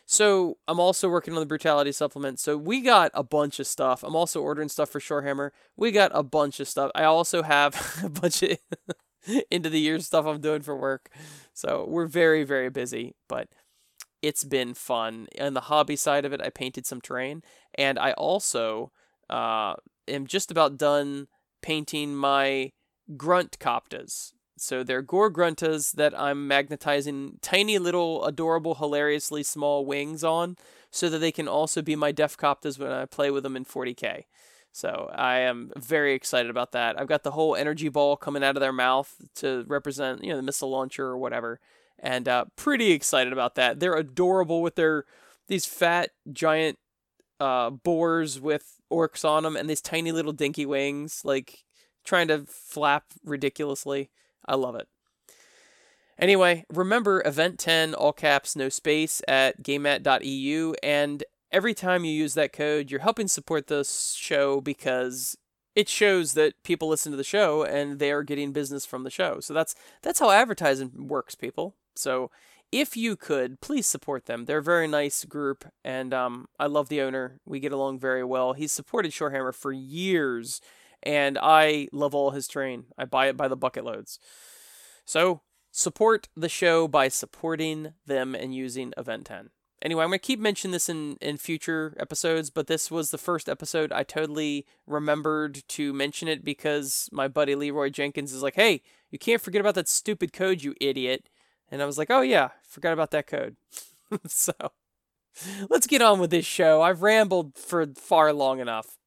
So 0.05 0.57
I'm 0.67 0.79
also 0.79 1.07
working 1.07 1.33
on 1.33 1.39
the 1.39 1.45
brutality 1.45 1.93
supplement. 1.93 2.39
So 2.39 2.57
we 2.57 2.81
got 2.81 3.11
a 3.13 3.23
bunch 3.23 3.59
of 3.59 3.67
stuff. 3.67 4.03
I'm 4.03 4.15
also 4.15 4.41
ordering 4.41 4.67
stuff 4.67 4.89
for 4.89 4.99
Shorehammer. 4.99 5.51
We 5.77 5.91
got 5.91 6.11
a 6.13 6.21
bunch 6.21 6.59
of 6.59 6.67
stuff. 6.67 6.91
I 6.93 7.05
also 7.05 7.43
have 7.43 7.99
a 8.03 8.09
bunch 8.09 8.43
of 8.43 8.57
into 9.51 9.69
the 9.69 9.79
year 9.79 9.99
stuff 9.99 10.25
I'm 10.25 10.41
doing 10.41 10.61
for 10.61 10.75
work. 10.75 11.09
So 11.53 11.85
we're 11.87 12.07
very, 12.07 12.43
very 12.43 12.69
busy, 12.69 13.15
but 13.29 13.47
it's 14.21 14.43
been 14.43 14.73
fun. 14.73 15.27
On 15.39 15.53
the 15.53 15.61
hobby 15.61 15.95
side 15.95 16.25
of 16.25 16.33
it, 16.33 16.41
I 16.41 16.49
painted 16.49 16.85
some 16.85 17.01
terrain, 17.01 17.41
and 17.75 17.97
I 17.97 18.11
also 18.13 18.91
uh, 19.29 19.75
am 20.07 20.27
just 20.27 20.51
about 20.51 20.77
done 20.77 21.27
painting 21.61 22.15
my 22.15 22.71
grunt 23.17 23.57
koptas. 23.59 24.33
So 24.61 24.83
they're 24.83 25.01
gore 25.01 25.31
gruntas 25.31 25.93
that 25.93 26.17
I'm 26.17 26.47
magnetizing 26.47 27.41
tiny 27.41 27.79
little 27.79 28.23
adorable, 28.23 28.75
hilariously 28.75 29.41
small 29.41 29.87
wings 29.87 30.23
on 30.23 30.55
so 30.91 31.09
that 31.09 31.17
they 31.17 31.31
can 31.31 31.47
also 31.47 31.81
be 31.81 31.95
my 31.95 32.13
deffkoptas 32.13 32.77
when 32.77 32.91
I 32.91 33.05
play 33.05 33.31
with 33.31 33.41
them 33.41 33.55
in 33.55 33.65
40k. 33.65 34.25
So 34.71 35.09
I 35.15 35.39
am 35.39 35.71
very 35.75 36.13
excited 36.13 36.51
about 36.51 36.73
that. 36.73 36.99
I've 36.99 37.07
got 37.07 37.23
the 37.23 37.31
whole 37.31 37.55
energy 37.55 37.89
ball 37.89 38.15
coming 38.15 38.43
out 38.43 38.55
of 38.55 38.61
their 38.61 38.71
mouth 38.71 39.11
to 39.37 39.65
represent, 39.67 40.23
you 40.23 40.29
know, 40.29 40.37
the 40.37 40.43
missile 40.43 40.69
launcher 40.69 41.07
or 41.07 41.17
whatever, 41.17 41.59
and 41.97 42.27
uh, 42.27 42.45
pretty 42.55 42.91
excited 42.91 43.33
about 43.33 43.55
that. 43.55 43.79
They're 43.79 43.95
adorable 43.95 44.61
with 44.61 44.75
their 44.75 45.05
these 45.47 45.65
fat 45.65 46.11
giant 46.31 46.77
uh, 47.39 47.71
boars 47.71 48.39
with 48.39 48.79
orcs 48.91 49.27
on 49.27 49.41
them 49.41 49.55
and 49.55 49.67
these 49.67 49.81
tiny 49.81 50.11
little 50.11 50.33
dinky 50.33 50.67
wings, 50.67 51.23
like 51.25 51.65
trying 52.03 52.27
to 52.27 52.45
flap 52.45 53.05
ridiculously. 53.25 54.11
I 54.45 54.55
love 54.55 54.75
it. 54.75 54.87
Anyway, 56.19 56.65
remember 56.71 57.23
event 57.25 57.57
10 57.57 57.95
all 57.95 58.13
caps 58.13 58.55
no 58.55 58.69
space 58.69 59.21
at 59.27 59.63
gamemat.eu 59.63 60.73
and 60.83 61.23
every 61.51 61.73
time 61.73 62.05
you 62.05 62.11
use 62.11 62.33
that 62.35 62.53
code, 62.53 62.89
you're 62.89 63.01
helping 63.01 63.27
support 63.27 63.67
this 63.67 64.13
show 64.13 64.61
because 64.61 65.37
it 65.75 65.87
shows 65.87 66.33
that 66.33 66.53
people 66.63 66.87
listen 66.87 67.11
to 67.11 67.17
the 67.17 67.23
show 67.23 67.63
and 67.63 67.99
they 67.99 68.11
are 68.11 68.23
getting 68.23 68.51
business 68.51 68.85
from 68.85 69.03
the 69.03 69.09
show. 69.09 69.39
So 69.39 69.53
that's 69.53 69.75
that's 70.01 70.19
how 70.19 70.31
advertising 70.31 71.07
works, 71.07 71.35
people. 71.35 71.75
So 71.95 72.31
if 72.71 72.95
you 72.95 73.15
could, 73.15 73.59
please 73.61 73.85
support 73.85 74.25
them. 74.25 74.45
They're 74.45 74.59
a 74.59 74.63
very 74.63 74.87
nice 74.87 75.25
group, 75.25 75.65
and 75.83 76.13
um, 76.13 76.47
I 76.57 76.67
love 76.67 76.87
the 76.87 77.01
owner. 77.01 77.39
We 77.45 77.59
get 77.59 77.73
along 77.73 77.99
very 77.99 78.23
well. 78.23 78.53
He's 78.53 78.71
supported 78.71 79.11
Shorehammer 79.11 79.53
for 79.53 79.73
years, 79.73 80.61
and 81.03 81.37
I 81.41 81.87
love 81.91 82.15
all 82.15 82.31
his 82.31 82.47
terrain. 82.47 82.85
I 82.97 83.05
buy 83.05 83.27
it 83.27 83.37
by 83.37 83.47
the 83.47 83.55
bucket 83.55 83.85
loads. 83.85 84.19
So 85.05 85.41
support 85.71 86.29
the 86.35 86.49
show 86.49 86.87
by 86.87 87.07
supporting 87.07 87.93
them 88.05 88.35
and 88.35 88.53
using 88.53 88.93
Event 88.97 89.25
10. 89.25 89.49
Anyway, 89.81 90.03
I'm 90.03 90.09
going 90.09 90.19
to 90.19 90.25
keep 90.25 90.39
mentioning 90.39 90.73
this 90.73 90.89
in, 90.89 91.17
in 91.21 91.37
future 91.37 91.95
episodes, 91.99 92.51
but 92.51 92.67
this 92.67 92.91
was 92.91 93.09
the 93.09 93.17
first 93.17 93.49
episode 93.49 93.91
I 93.91 94.03
totally 94.03 94.67
remembered 94.85 95.63
to 95.69 95.91
mention 95.91 96.27
it 96.27 96.45
because 96.45 97.09
my 97.11 97.27
buddy 97.27 97.55
Leroy 97.55 97.89
Jenkins 97.89 98.31
is 98.31 98.43
like, 98.43 98.55
hey, 98.55 98.83
you 99.09 99.17
can't 99.17 99.41
forget 99.41 99.59
about 99.59 99.73
that 99.75 99.87
stupid 99.87 100.33
code, 100.33 100.61
you 100.61 100.75
idiot. 100.79 101.29
And 101.71 101.81
I 101.81 101.85
was 101.85 101.97
like, 101.97 102.11
oh 102.11 102.21
yeah, 102.21 102.49
forgot 102.63 102.93
about 102.93 103.09
that 103.11 103.25
code. 103.25 103.55
so 104.27 104.53
let's 105.69 105.87
get 105.87 106.01
on 106.01 106.19
with 106.19 106.29
this 106.29 106.45
show. 106.45 106.83
I've 106.83 107.01
rambled 107.01 107.57
for 107.57 107.87
far 107.95 108.33
long 108.33 108.59
enough. 108.59 108.97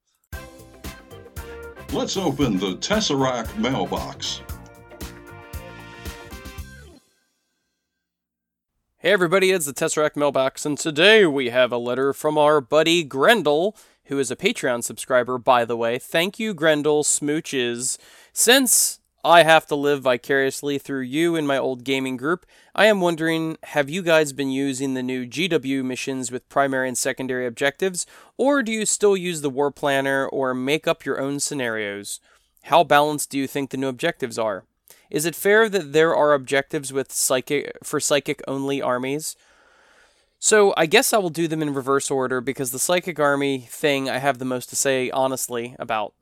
Let's 1.94 2.16
open 2.16 2.58
the 2.58 2.74
Tesseract 2.74 3.56
mailbox. 3.56 4.40
Hey 8.96 9.12
everybody, 9.12 9.52
it's 9.52 9.66
the 9.66 9.72
Tesseract 9.72 10.16
Mailbox, 10.16 10.66
and 10.66 10.76
today 10.76 11.24
we 11.24 11.50
have 11.50 11.70
a 11.70 11.78
letter 11.78 12.12
from 12.12 12.36
our 12.36 12.60
buddy 12.60 13.04
Grendel, 13.04 13.76
who 14.06 14.18
is 14.18 14.32
a 14.32 14.36
Patreon 14.36 14.82
subscriber, 14.82 15.38
by 15.38 15.64
the 15.64 15.76
way. 15.76 16.00
Thank 16.00 16.40
you, 16.40 16.52
Grendel 16.52 17.04
Smooches. 17.04 17.96
Since 18.32 18.98
I 19.24 19.42
have 19.42 19.66
to 19.68 19.74
live 19.74 20.02
vicariously 20.02 20.76
through 20.76 21.00
you 21.00 21.34
in 21.34 21.46
my 21.46 21.56
old 21.56 21.82
gaming 21.82 22.18
group, 22.18 22.44
I 22.74 22.86
am 22.86 23.00
wondering 23.00 23.56
have 23.62 23.88
you 23.88 24.02
guys 24.02 24.34
been 24.34 24.50
using 24.50 24.92
the 24.92 25.02
new 25.02 25.24
GW 25.26 25.82
missions 25.82 26.30
with 26.30 26.46
primary 26.50 26.88
and 26.88 26.98
secondary 26.98 27.46
objectives, 27.46 28.06
or 28.36 28.62
do 28.62 28.70
you 28.70 28.84
still 28.84 29.16
use 29.16 29.40
the 29.40 29.48
War 29.48 29.70
Planner 29.70 30.26
or 30.26 30.52
make 30.52 30.86
up 30.86 31.06
your 31.06 31.18
own 31.18 31.40
scenarios? 31.40 32.20
How 32.64 32.84
balanced 32.84 33.30
do 33.30 33.38
you 33.38 33.46
think 33.46 33.70
the 33.70 33.78
new 33.78 33.88
objectives 33.88 34.38
are? 34.38 34.64
Is 35.10 35.24
it 35.24 35.34
fair 35.34 35.70
that 35.70 35.94
there 35.94 36.14
are 36.14 36.34
objectives 36.34 36.92
with 36.92 37.10
psychic 37.10 37.78
for 37.82 38.00
psychic 38.00 38.42
only 38.46 38.82
armies? 38.82 39.36
So 40.38 40.74
I 40.76 40.84
guess 40.84 41.14
I 41.14 41.18
will 41.18 41.30
do 41.30 41.48
them 41.48 41.62
in 41.62 41.72
reverse 41.72 42.10
order 42.10 42.42
because 42.42 42.72
the 42.72 42.78
psychic 42.78 43.18
army 43.18 43.60
thing 43.70 44.10
I 44.10 44.18
have 44.18 44.38
the 44.38 44.44
most 44.44 44.68
to 44.68 44.76
say 44.76 45.10
honestly 45.10 45.74
about. 45.78 46.12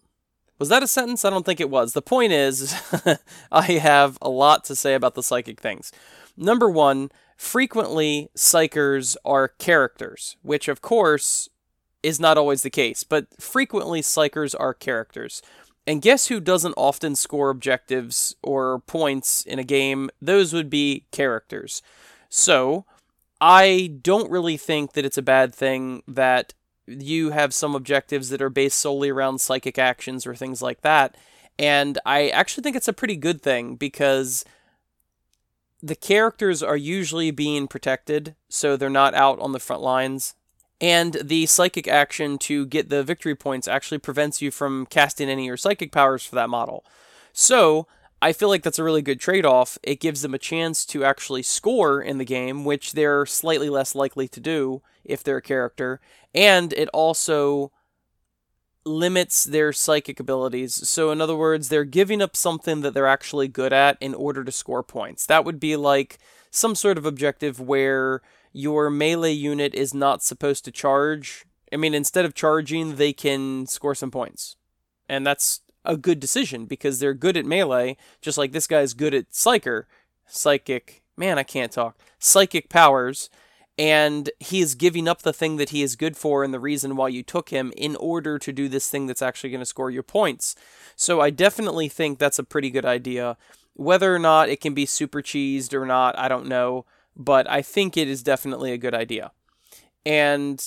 Was 0.62 0.68
that 0.68 0.84
a 0.84 0.86
sentence? 0.86 1.24
I 1.24 1.30
don't 1.30 1.44
think 1.44 1.60
it 1.60 1.70
was. 1.70 1.92
The 1.92 2.00
point 2.00 2.30
is, 2.30 2.72
I 3.50 3.62
have 3.62 4.16
a 4.22 4.28
lot 4.28 4.62
to 4.66 4.76
say 4.76 4.94
about 4.94 5.16
the 5.16 5.22
psychic 5.24 5.60
things. 5.60 5.90
Number 6.36 6.70
one, 6.70 7.10
frequently 7.36 8.30
psykers 8.36 9.16
are 9.24 9.48
characters, 9.48 10.36
which 10.42 10.68
of 10.68 10.80
course 10.80 11.48
is 12.04 12.20
not 12.20 12.38
always 12.38 12.62
the 12.62 12.70
case, 12.70 13.02
but 13.02 13.26
frequently 13.42 14.02
psykers 14.02 14.54
are 14.56 14.72
characters. 14.72 15.42
And 15.84 16.00
guess 16.00 16.28
who 16.28 16.38
doesn't 16.38 16.74
often 16.76 17.16
score 17.16 17.50
objectives 17.50 18.36
or 18.40 18.82
points 18.86 19.42
in 19.42 19.58
a 19.58 19.64
game? 19.64 20.10
Those 20.20 20.52
would 20.52 20.70
be 20.70 21.06
characters. 21.10 21.82
So, 22.28 22.84
I 23.40 23.98
don't 24.00 24.30
really 24.30 24.56
think 24.56 24.92
that 24.92 25.04
it's 25.04 25.18
a 25.18 25.22
bad 25.22 25.52
thing 25.52 26.04
that 26.06 26.54
you 26.86 27.30
have 27.30 27.54
some 27.54 27.74
objectives 27.74 28.30
that 28.30 28.42
are 28.42 28.50
based 28.50 28.78
solely 28.78 29.10
around 29.10 29.40
psychic 29.40 29.78
actions 29.78 30.26
or 30.26 30.34
things 30.34 30.60
like 30.62 30.82
that. 30.82 31.16
And 31.58 31.98
I 32.04 32.28
actually 32.28 32.62
think 32.62 32.76
it's 32.76 32.88
a 32.88 32.92
pretty 32.92 33.16
good 33.16 33.42
thing 33.42 33.76
because 33.76 34.44
the 35.82 35.94
characters 35.94 36.62
are 36.62 36.76
usually 36.76 37.30
being 37.30 37.66
protected, 37.66 38.34
so 38.48 38.76
they're 38.76 38.90
not 38.90 39.14
out 39.14 39.38
on 39.40 39.52
the 39.52 39.60
front 39.60 39.82
lines 39.82 40.34
and 40.82 41.16
the 41.22 41.46
psychic 41.46 41.86
action 41.86 42.36
to 42.38 42.66
get 42.66 42.88
the 42.88 43.04
victory 43.04 43.36
points 43.36 43.68
actually 43.68 43.98
prevents 43.98 44.42
you 44.42 44.50
from 44.50 44.84
casting 44.86 45.30
any 45.30 45.44
of 45.44 45.46
your 45.46 45.56
psychic 45.56 45.92
powers 45.92 46.24
for 46.24 46.34
that 46.34 46.50
model. 46.50 46.84
So, 47.32 47.86
I 48.20 48.32
feel 48.32 48.48
like 48.48 48.64
that's 48.64 48.80
a 48.80 48.84
really 48.84 49.00
good 49.00 49.20
trade 49.20 49.46
off. 49.46 49.78
It 49.82 50.00
gives 50.00 50.22
them 50.22 50.34
a 50.34 50.38
chance 50.38 50.84
to 50.86 51.04
actually 51.04 51.44
score 51.44 52.02
in 52.02 52.18
the 52.18 52.24
game, 52.24 52.64
which 52.64 52.92
they're 52.92 53.26
slightly 53.26 53.70
less 53.70 53.94
likely 53.94 54.26
to 54.28 54.40
do 54.40 54.82
if 55.04 55.22
they're 55.22 55.38
a 55.38 55.42
character, 55.42 56.00
and 56.34 56.72
it 56.72 56.88
also 56.92 57.72
limits 58.84 59.44
their 59.44 59.72
psychic 59.72 60.18
abilities. 60.18 60.88
So, 60.88 61.10
in 61.10 61.20
other 61.20 61.36
words, 61.36 61.68
they're 61.68 61.84
giving 61.84 62.20
up 62.20 62.36
something 62.36 62.80
that 62.80 62.94
they're 62.94 63.06
actually 63.06 63.48
good 63.48 63.72
at 63.72 63.96
in 64.00 64.14
order 64.14 64.44
to 64.44 64.52
score 64.52 64.82
points. 64.82 65.26
That 65.26 65.44
would 65.44 65.60
be 65.60 65.76
like 65.76 66.18
some 66.50 66.74
sort 66.74 66.98
of 66.98 67.06
objective 67.06 67.60
where 67.60 68.22
your 68.52 68.90
melee 68.90 69.32
unit 69.32 69.74
is 69.74 69.94
not 69.94 70.22
supposed 70.22 70.64
to 70.64 70.70
charge. 70.70 71.46
I 71.72 71.76
mean, 71.76 71.94
instead 71.94 72.24
of 72.24 72.34
charging, 72.34 72.96
they 72.96 73.12
can 73.12 73.66
score 73.66 73.94
some 73.94 74.10
points. 74.10 74.56
And 75.08 75.26
that's 75.26 75.60
a 75.84 75.96
good 75.96 76.20
decision 76.20 76.66
because 76.66 76.98
they're 76.98 77.14
good 77.14 77.36
at 77.36 77.46
melee, 77.46 77.96
just 78.20 78.38
like 78.38 78.52
this 78.52 78.66
guy's 78.66 78.94
good 78.94 79.14
at 79.14 79.30
psyker, 79.30 79.84
psychic, 80.26 81.02
man, 81.16 81.38
I 81.38 81.42
can't 81.42 81.72
talk, 81.72 81.98
psychic 82.18 82.68
powers. 82.68 83.30
And 83.78 84.30
he 84.38 84.60
is 84.60 84.74
giving 84.74 85.08
up 85.08 85.22
the 85.22 85.32
thing 85.32 85.56
that 85.56 85.70
he 85.70 85.82
is 85.82 85.96
good 85.96 86.16
for 86.16 86.44
and 86.44 86.52
the 86.52 86.60
reason 86.60 86.94
why 86.94 87.08
you 87.08 87.22
took 87.22 87.48
him 87.48 87.72
in 87.76 87.96
order 87.96 88.38
to 88.38 88.52
do 88.52 88.68
this 88.68 88.88
thing 88.88 89.06
that's 89.06 89.22
actually 89.22 89.50
going 89.50 89.60
to 89.60 89.66
score 89.66 89.90
your 89.90 90.02
points. 90.02 90.54
So 90.94 91.20
I 91.20 91.30
definitely 91.30 91.88
think 91.88 92.18
that's 92.18 92.38
a 92.38 92.44
pretty 92.44 92.70
good 92.70 92.84
idea. 92.84 93.38
Whether 93.74 94.14
or 94.14 94.18
not 94.18 94.50
it 94.50 94.60
can 94.60 94.74
be 94.74 94.84
super 94.84 95.22
cheesed 95.22 95.72
or 95.72 95.86
not, 95.86 96.18
I 96.18 96.28
don't 96.28 96.48
know 96.48 96.84
but 97.16 97.48
I 97.50 97.62
think 97.62 97.96
it 97.96 98.08
is 98.08 98.22
definitely 98.22 98.72
a 98.72 98.78
good 98.78 98.94
idea. 98.94 99.32
And 100.04 100.64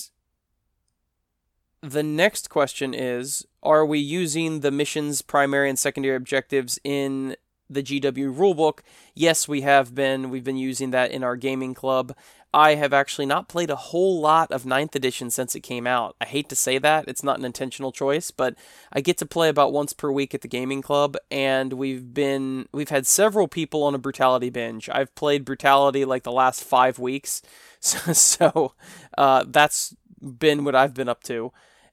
the 1.82 2.02
next 2.02 2.48
question 2.50 2.94
is 2.94 3.46
Are 3.62 3.84
we 3.84 3.98
using 3.98 4.60
the 4.60 4.70
mission's 4.70 5.22
primary 5.22 5.68
and 5.68 5.78
secondary 5.78 6.16
objectives 6.16 6.78
in 6.84 7.36
the 7.68 7.82
GW 7.82 8.34
rulebook? 8.34 8.80
Yes, 9.14 9.48
we 9.48 9.62
have 9.62 9.94
been. 9.94 10.30
We've 10.30 10.44
been 10.44 10.56
using 10.56 10.90
that 10.92 11.10
in 11.10 11.24
our 11.24 11.36
gaming 11.36 11.74
club. 11.74 12.14
I 12.56 12.76
have 12.76 12.94
actually 12.94 13.26
not 13.26 13.48
played 13.48 13.68
a 13.68 13.76
whole 13.76 14.18
lot 14.18 14.50
of 14.50 14.64
9th 14.64 14.94
edition 14.94 15.28
since 15.28 15.54
it 15.54 15.60
came 15.60 15.86
out. 15.86 16.16
I 16.22 16.24
hate 16.24 16.48
to 16.48 16.56
say 16.56 16.78
that, 16.78 17.06
it's 17.06 17.22
not 17.22 17.38
an 17.38 17.44
intentional 17.44 17.92
choice, 17.92 18.30
but 18.30 18.54
I 18.90 19.02
get 19.02 19.18
to 19.18 19.26
play 19.26 19.50
about 19.50 19.74
once 19.74 19.92
per 19.92 20.10
week 20.10 20.34
at 20.34 20.40
the 20.40 20.48
gaming 20.48 20.80
club 20.80 21.18
and 21.30 21.74
we've 21.74 22.14
been 22.14 22.66
we've 22.72 22.88
had 22.88 23.06
several 23.06 23.46
people 23.46 23.82
on 23.82 23.94
a 23.94 23.98
brutality 23.98 24.48
binge. 24.48 24.88
I've 24.88 25.14
played 25.14 25.44
brutality 25.44 26.06
like 26.06 26.22
the 26.22 26.32
last 26.32 26.64
5 26.64 26.98
weeks. 26.98 27.42
So, 27.78 28.12
so 28.14 28.72
uh, 29.18 29.44
that's 29.46 29.94
been 30.20 30.64
what 30.64 30.74
I've 30.74 30.94
been 30.94 31.10
up 31.10 31.22
to. 31.24 31.52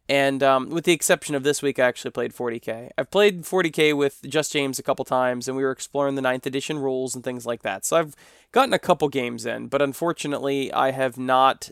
And 0.09 0.43
um, 0.43 0.69
with 0.69 0.83
the 0.83 0.91
exception 0.91 1.33
of 1.33 1.43
this 1.43 1.61
week, 1.61 1.79
I 1.79 1.87
actually 1.87 2.11
played 2.11 2.33
40k. 2.33 2.89
I've 2.97 3.09
played 3.09 3.43
40k 3.43 3.95
with 3.95 4.19
Just 4.27 4.51
James 4.51 4.77
a 4.77 4.83
couple 4.83 5.05
times, 5.05 5.47
and 5.47 5.55
we 5.55 5.63
were 5.63 5.71
exploring 5.71 6.15
the 6.15 6.21
9th 6.21 6.45
edition 6.45 6.77
rules 6.77 7.15
and 7.15 7.23
things 7.23 7.45
like 7.45 7.61
that. 7.63 7.85
So 7.85 7.97
I've 7.97 8.15
gotten 8.51 8.73
a 8.73 8.79
couple 8.79 9.07
games 9.07 9.45
in, 9.45 9.67
but 9.67 9.81
unfortunately, 9.81 10.73
I 10.73 10.91
have 10.91 11.17
not 11.17 11.71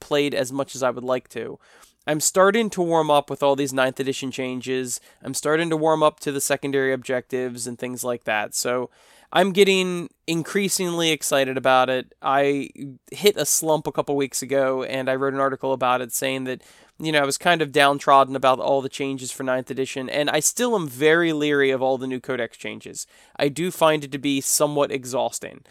played 0.00 0.34
as 0.34 0.52
much 0.52 0.74
as 0.74 0.82
I 0.82 0.90
would 0.90 1.04
like 1.04 1.28
to. 1.30 1.58
I'm 2.06 2.20
starting 2.20 2.70
to 2.70 2.82
warm 2.82 3.10
up 3.10 3.28
with 3.28 3.42
all 3.42 3.54
these 3.54 3.72
9th 3.72 4.00
edition 4.00 4.30
changes. 4.30 4.98
I'm 5.22 5.34
starting 5.34 5.68
to 5.70 5.76
warm 5.76 6.02
up 6.02 6.20
to 6.20 6.32
the 6.32 6.40
secondary 6.40 6.92
objectives 6.92 7.66
and 7.66 7.78
things 7.78 8.02
like 8.02 8.24
that. 8.24 8.54
So 8.54 8.88
I'm 9.30 9.52
getting 9.52 10.08
increasingly 10.26 11.10
excited 11.10 11.58
about 11.58 11.90
it. 11.90 12.14
I 12.22 12.70
hit 13.12 13.36
a 13.36 13.44
slump 13.44 13.86
a 13.86 13.92
couple 13.92 14.16
weeks 14.16 14.40
ago 14.40 14.82
and 14.82 15.10
I 15.10 15.16
wrote 15.16 15.34
an 15.34 15.40
article 15.40 15.74
about 15.74 16.00
it 16.00 16.12
saying 16.12 16.44
that 16.44 16.62
you 16.98 17.12
know, 17.12 17.20
I 17.20 17.26
was 17.26 17.38
kind 17.38 17.62
of 17.62 17.72
downtrodden 17.72 18.34
about 18.34 18.58
all 18.58 18.82
the 18.82 18.88
changes 18.88 19.30
for 19.30 19.44
9th 19.44 19.70
edition, 19.70 20.08
and 20.08 20.28
I 20.28 20.40
still 20.40 20.74
am 20.74 20.88
very 20.88 21.32
leery 21.32 21.70
of 21.70 21.80
all 21.80 21.96
the 21.96 22.06
new 22.06 22.20
codex 22.20 22.56
changes. 22.56 23.06
I 23.36 23.48
do 23.48 23.70
find 23.70 24.02
it 24.02 24.12
to 24.12 24.18
be 24.18 24.40
somewhat 24.40 24.90
exhausting. 24.90 25.62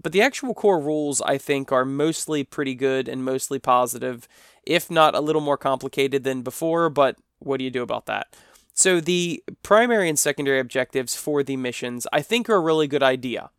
But 0.00 0.12
the 0.12 0.22
actual 0.22 0.54
core 0.54 0.78
rules, 0.78 1.20
I 1.22 1.38
think, 1.38 1.72
are 1.72 1.84
mostly 1.84 2.44
pretty 2.44 2.74
good 2.74 3.08
and 3.08 3.24
mostly 3.24 3.58
positive, 3.58 4.28
if 4.62 4.90
not 4.90 5.14
a 5.14 5.20
little 5.20 5.40
more 5.40 5.56
complicated 5.56 6.22
than 6.22 6.42
before, 6.42 6.88
but 6.88 7.16
what 7.38 7.58
do 7.58 7.64
you 7.64 7.70
do 7.70 7.82
about 7.82 8.06
that? 8.06 8.36
So, 8.72 9.00
the 9.00 9.42
primary 9.62 10.08
and 10.08 10.18
secondary 10.18 10.60
objectives 10.60 11.16
for 11.16 11.42
the 11.42 11.56
missions, 11.56 12.06
I 12.12 12.20
think, 12.20 12.48
are 12.50 12.56
a 12.56 12.60
really 12.60 12.86
good 12.86 13.02
idea. 13.02 13.50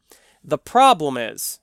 The 0.44 0.60
problem 0.60 1.18
is, 1.18 1.60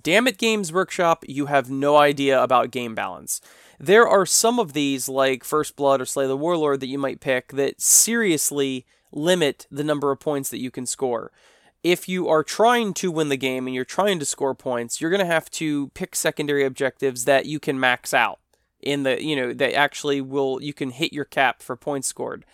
damn 0.00 0.26
it, 0.26 0.38
Games 0.38 0.72
Workshop, 0.72 1.24
you 1.28 1.46
have 1.46 1.70
no 1.70 1.96
idea 1.96 2.42
about 2.42 2.70
game 2.70 2.94
balance. 2.94 3.40
There 3.78 4.06
are 4.06 4.26
some 4.26 4.58
of 4.58 4.72
these, 4.72 5.08
like 5.08 5.44
First 5.44 5.76
Blood 5.76 6.00
or 6.00 6.06
Slay 6.06 6.26
the 6.26 6.36
Warlord, 6.36 6.80
that 6.80 6.86
you 6.86 6.98
might 6.98 7.20
pick 7.20 7.48
that 7.52 7.80
seriously 7.80 8.86
limit 9.10 9.66
the 9.70 9.84
number 9.84 10.10
of 10.10 10.20
points 10.20 10.50
that 10.50 10.60
you 10.60 10.70
can 10.70 10.86
score. 10.86 11.32
If 11.82 12.08
you 12.08 12.28
are 12.28 12.44
trying 12.44 12.94
to 12.94 13.10
win 13.10 13.28
the 13.28 13.36
game 13.36 13.66
and 13.66 13.74
you're 13.74 13.84
trying 13.84 14.20
to 14.20 14.24
score 14.24 14.54
points, 14.54 15.00
you're 15.00 15.10
going 15.10 15.18
to 15.20 15.26
have 15.26 15.50
to 15.52 15.88
pick 15.88 16.14
secondary 16.14 16.64
objectives 16.64 17.24
that 17.24 17.46
you 17.46 17.58
can 17.58 17.78
max 17.80 18.14
out. 18.14 18.38
in 18.82 19.04
the 19.04 19.22
you 19.22 19.36
know 19.36 19.52
that 19.52 19.74
actually 19.74 20.20
will 20.20 20.60
you 20.60 20.72
can 20.74 20.90
hit 20.90 21.12
your 21.12 21.24
cap 21.24 21.62
for 21.62 21.76
points 21.76 22.08
scored 22.08 22.44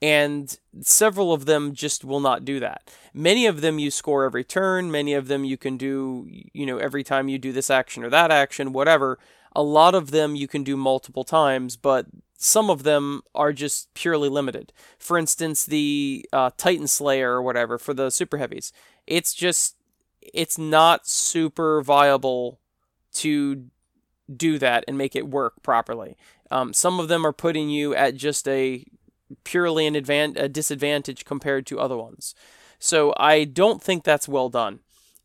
and 0.00 0.58
several 0.80 1.32
of 1.32 1.46
them 1.46 1.74
just 1.74 2.04
will 2.04 2.20
not 2.20 2.44
do 2.44 2.60
that. 2.60 2.90
Many 3.12 3.46
of 3.46 3.60
them 3.60 3.78
you 3.78 3.90
score 3.90 4.24
every 4.24 4.44
turn 4.44 4.90
many 4.90 5.14
of 5.14 5.28
them 5.28 5.44
you 5.44 5.56
can 5.56 5.76
do 5.76 6.26
you 6.28 6.66
know 6.66 6.78
every 6.78 7.02
time 7.02 7.28
you 7.28 7.38
do 7.38 7.52
this 7.52 7.70
action 7.70 8.04
or 8.04 8.10
that 8.10 8.30
action 8.30 8.72
whatever. 8.72 9.18
A 9.56 9.62
lot 9.62 9.94
of 9.94 10.10
them 10.10 10.36
you 10.36 10.46
can 10.46 10.62
do 10.62 10.76
multiple 10.76 11.24
times 11.24 11.76
but 11.76 12.06
some 12.40 12.70
of 12.70 12.84
them 12.84 13.22
are 13.34 13.52
just 13.52 13.92
purely 13.94 14.28
limited. 14.28 14.72
For 14.98 15.18
instance 15.18 15.64
the 15.64 16.26
uh, 16.32 16.50
titan 16.56 16.86
slayer 16.86 17.32
or 17.32 17.42
whatever 17.42 17.78
for 17.78 17.94
the 17.94 18.10
super 18.10 18.38
heavies 18.38 18.72
it's 19.06 19.34
just 19.34 19.74
it's 20.20 20.58
not 20.58 21.08
super 21.08 21.82
viable 21.82 22.60
to 23.14 23.64
do 24.34 24.58
that 24.58 24.84
and 24.86 24.98
make 24.98 25.16
it 25.16 25.28
work 25.28 25.62
properly. 25.62 26.16
Um, 26.50 26.72
some 26.72 27.00
of 27.00 27.08
them 27.08 27.26
are 27.26 27.32
putting 27.32 27.68
you 27.70 27.94
at 27.94 28.14
just 28.14 28.46
a 28.46 28.84
purely 29.44 29.86
an 29.86 29.94
advan- 29.94 30.38
a 30.38 30.48
disadvantage 30.48 31.24
compared 31.24 31.66
to 31.66 31.80
other 31.80 31.96
ones. 31.96 32.34
So 32.78 33.14
I 33.16 33.44
don't 33.44 33.82
think 33.82 34.04
that's 34.04 34.28
well 34.28 34.48
done. 34.48 34.80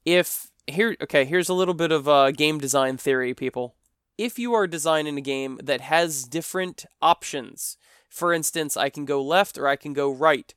If 0.05 0.51
here, 0.67 0.95
okay, 1.01 1.25
here's 1.25 1.49
a 1.49 1.53
little 1.53 1.73
bit 1.73 1.91
of 1.91 2.07
uh, 2.07 2.31
game 2.31 2.59
design 2.59 2.97
theory, 2.97 3.33
people. 3.33 3.75
If 4.17 4.37
you 4.37 4.53
are 4.53 4.67
designing 4.67 5.17
a 5.17 5.21
game 5.21 5.59
that 5.63 5.81
has 5.81 6.23
different 6.23 6.85
options, 7.01 7.77
for 8.09 8.31
instance, 8.31 8.77
I 8.77 8.89
can 8.89 9.05
go 9.05 9.21
left 9.23 9.57
or 9.57 9.67
I 9.67 9.75
can 9.75 9.93
go 9.93 10.11
right, 10.11 10.53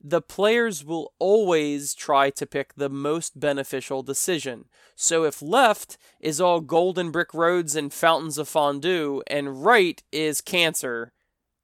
the 0.00 0.20
players 0.20 0.84
will 0.84 1.12
always 1.18 1.94
try 1.94 2.30
to 2.30 2.46
pick 2.46 2.74
the 2.74 2.88
most 2.88 3.40
beneficial 3.40 4.02
decision. 4.02 4.66
So 4.94 5.24
if 5.24 5.42
left 5.42 5.98
is 6.20 6.40
all 6.40 6.60
golden 6.60 7.10
brick 7.10 7.34
roads 7.34 7.74
and 7.74 7.92
fountains 7.92 8.38
of 8.38 8.48
fondue, 8.48 9.22
and 9.26 9.64
right 9.64 10.02
is 10.12 10.40
cancer, 10.40 11.12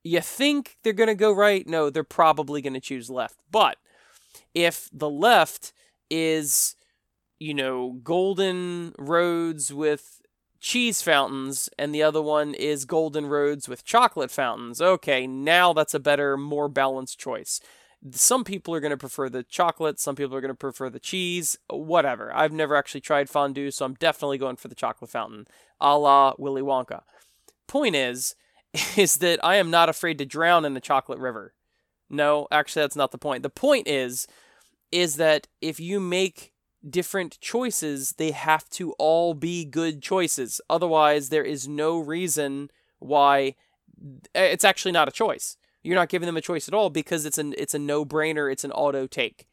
you 0.04 0.20
think 0.20 0.76
they're 0.82 0.92
going 0.92 1.08
to 1.08 1.14
go 1.14 1.32
right? 1.32 1.66
No, 1.66 1.90
they're 1.90 2.04
probably 2.04 2.62
going 2.62 2.75
to 2.75 2.80
choose 2.80 3.11
left. 3.11 3.37
But 3.50 3.78
if 4.54 4.88
the 4.92 5.11
left 5.11 5.73
is, 6.11 6.76
you 7.40 7.54
know, 7.54 7.99
golden 8.04 8.94
roads 8.99 9.73
with 9.73 10.23
cheese 10.61 11.02
fountains 11.02 11.68
and 11.78 11.94
the 11.94 12.02
other 12.02 12.23
one 12.23 12.54
is 12.54 12.84
golden 12.84 13.26
roads 13.26 13.68
with 13.68 13.84
chocolate 13.84 14.30
fountains, 14.30 14.80
okay, 14.80 15.26
now 15.26 15.73
that's 15.73 15.94
a 15.94 16.00
better, 16.00 16.37
more 16.37 16.68
balanced 16.68 17.18
choice 17.18 17.61
some 18.12 18.44
people 18.44 18.75
are 18.75 18.80
going 18.80 18.90
to 18.90 18.96
prefer 18.96 19.28
the 19.28 19.42
chocolate, 19.42 19.99
some 19.99 20.14
people 20.14 20.37
are 20.37 20.40
going 20.40 20.52
to 20.52 20.54
prefer 20.54 20.90
the 20.90 21.00
cheese, 21.00 21.56
whatever. 21.68 22.34
I've 22.34 22.52
never 22.52 22.76
actually 22.76 23.00
tried 23.00 23.30
fondue, 23.30 23.70
so 23.70 23.84
I'm 23.84 23.94
definitely 23.94 24.38
going 24.38 24.56
for 24.56 24.68
the 24.68 24.75
chocolate 24.75 25.11
fountain, 25.11 25.46
a 25.80 25.96
la 25.96 26.34
Willy 26.38 26.62
Wonka. 26.62 27.02
Point 27.66 27.96
is, 27.96 28.34
is 28.96 29.18
that 29.18 29.44
I 29.44 29.56
am 29.56 29.70
not 29.70 29.88
afraid 29.88 30.18
to 30.18 30.26
drown 30.26 30.64
in 30.64 30.74
the 30.74 30.80
chocolate 30.80 31.18
river. 31.18 31.54
No, 32.10 32.48
actually, 32.50 32.82
that's 32.82 32.96
not 32.96 33.12
the 33.12 33.18
point. 33.18 33.42
The 33.42 33.50
point 33.50 33.88
is, 33.88 34.26
is 34.92 35.16
that 35.16 35.48
if 35.60 35.80
you 35.80 36.00
make 36.00 36.52
different 36.88 37.40
choices, 37.40 38.14
they 38.18 38.30
have 38.32 38.68
to 38.70 38.92
all 38.92 39.34
be 39.34 39.64
good 39.64 40.02
choices. 40.02 40.60
Otherwise, 40.68 41.28
there 41.28 41.44
is 41.44 41.66
no 41.66 41.98
reason 41.98 42.70
why 42.98 43.54
it's 44.34 44.64
actually 44.64 44.92
not 44.92 45.08
a 45.08 45.12
choice. 45.12 45.56
You're 45.82 45.94
not 45.94 46.08
giving 46.08 46.26
them 46.26 46.36
a 46.36 46.42
choice 46.42 46.68
at 46.68 46.74
all 46.74 46.90
because 46.90 47.24
it's 47.24 47.38
an 47.38 47.54
it's 47.58 47.74
a 47.74 47.78
no-brainer, 47.78 48.50
it's 48.50 48.64
an 48.64 48.72
auto 48.72 49.06
take. 49.06 49.46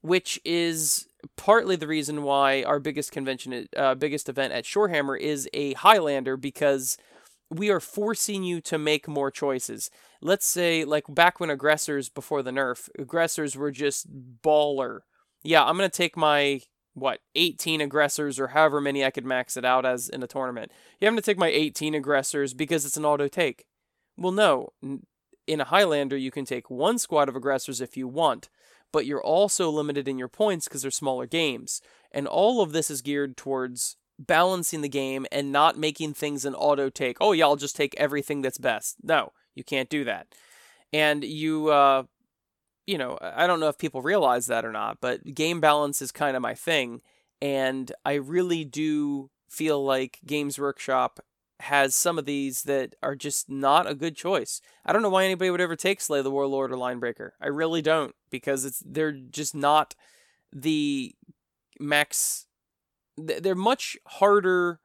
Which 0.00 0.40
is 0.44 1.08
partly 1.36 1.74
the 1.76 1.88
reason 1.88 2.22
why 2.22 2.62
our 2.62 2.78
biggest 2.78 3.10
convention 3.12 3.68
uh, 3.76 3.94
biggest 3.94 4.28
event 4.28 4.52
at 4.52 4.64
Shorehammer 4.64 5.18
is 5.18 5.48
a 5.52 5.72
Highlander 5.74 6.36
because 6.36 6.96
we 7.50 7.70
are 7.70 7.80
forcing 7.80 8.42
you 8.42 8.60
to 8.62 8.78
make 8.78 9.06
more 9.06 9.30
choices. 9.30 9.90
Let's 10.20 10.46
say 10.46 10.84
like 10.84 11.04
back 11.08 11.38
when 11.38 11.50
aggressors 11.50 12.08
before 12.08 12.42
the 12.42 12.50
nerf, 12.50 12.88
aggressors 12.98 13.56
were 13.56 13.70
just 13.70 14.06
baller. 14.42 15.00
Yeah, 15.42 15.64
I'm 15.64 15.78
to 15.78 15.88
take 15.88 16.16
my 16.16 16.62
what 16.94 17.20
18 17.34 17.82
aggressors 17.82 18.40
or 18.40 18.48
however 18.48 18.80
many 18.80 19.04
I 19.04 19.10
could 19.10 19.26
max 19.26 19.56
it 19.56 19.64
out 19.64 19.84
as 19.84 20.08
in 20.08 20.22
a 20.22 20.26
tournament. 20.26 20.72
Yeah, 20.98 21.08
I'm 21.08 21.16
to 21.16 21.22
take 21.22 21.38
my 21.38 21.48
18 21.48 21.94
aggressors 21.94 22.54
because 22.54 22.86
it's 22.86 22.96
an 22.96 23.04
auto 23.04 23.28
take. 23.28 23.66
Well, 24.16 24.32
no, 24.32 24.72
in 25.46 25.60
a 25.60 25.64
Highlander, 25.64 26.16
you 26.16 26.30
can 26.30 26.46
take 26.46 26.70
one 26.70 26.98
squad 26.98 27.28
of 27.28 27.36
aggressors 27.36 27.82
if 27.82 27.96
you 27.96 28.08
want, 28.08 28.48
but 28.92 29.04
you're 29.04 29.22
also 29.22 29.70
limited 29.70 30.08
in 30.08 30.18
your 30.18 30.28
points 30.28 30.66
because 30.66 30.82
they're 30.82 30.90
smaller 30.90 31.26
games. 31.26 31.82
And 32.10 32.26
all 32.26 32.62
of 32.62 32.72
this 32.72 32.90
is 32.90 33.02
geared 33.02 33.36
towards 33.36 33.96
balancing 34.18 34.80
the 34.80 34.88
game 34.88 35.26
and 35.30 35.52
not 35.52 35.78
making 35.78 36.14
things 36.14 36.44
an 36.44 36.54
auto 36.54 36.88
take. 36.88 37.16
Oh, 37.20 37.32
yeah, 37.32 37.44
I'll 37.44 37.56
just 37.56 37.76
take 37.76 37.94
everything 37.96 38.42
that's 38.42 38.58
best. 38.58 38.96
No, 39.02 39.32
you 39.54 39.64
can't 39.64 39.90
do 39.90 40.04
that. 40.04 40.28
And 40.92 41.24
you, 41.24 41.68
uh, 41.68 42.04
you 42.86 42.98
know, 42.98 43.18
I 43.20 43.46
don't 43.46 43.60
know 43.60 43.68
if 43.68 43.78
people 43.78 44.02
realize 44.02 44.46
that 44.46 44.64
or 44.64 44.72
not, 44.72 44.98
but 45.00 45.34
game 45.34 45.60
balance 45.60 46.00
is 46.00 46.12
kind 46.12 46.36
of 46.36 46.42
my 46.42 46.54
thing. 46.54 47.02
And 47.42 47.92
I 48.04 48.14
really 48.14 48.64
do 48.64 49.30
feel 49.48 49.84
like 49.84 50.20
Games 50.24 50.58
Workshop 50.58 51.20
has 51.60 51.94
some 51.94 52.18
of 52.18 52.26
these 52.26 52.64
that 52.64 52.94
are 53.02 53.16
just 53.16 53.48
not 53.48 53.88
a 53.88 53.94
good 53.94 54.16
choice. 54.16 54.60
I 54.84 54.92
don't 54.92 55.02
know 55.02 55.08
why 55.08 55.24
anybody 55.24 55.50
would 55.50 55.60
ever 55.60 55.76
take 55.76 56.00
Slay 56.00 56.22
the 56.22 56.30
Warlord 56.30 56.70
or 56.70 56.76
Linebreaker. 56.76 57.30
I 57.40 57.48
really 57.48 57.82
don't 57.82 58.14
because 58.30 58.64
it's 58.64 58.82
they're 58.84 59.12
just 59.12 59.54
not 59.54 59.94
the 60.52 61.14
max. 61.80 62.45
They're 63.16 63.54
much 63.54 63.96
harder 64.06 64.80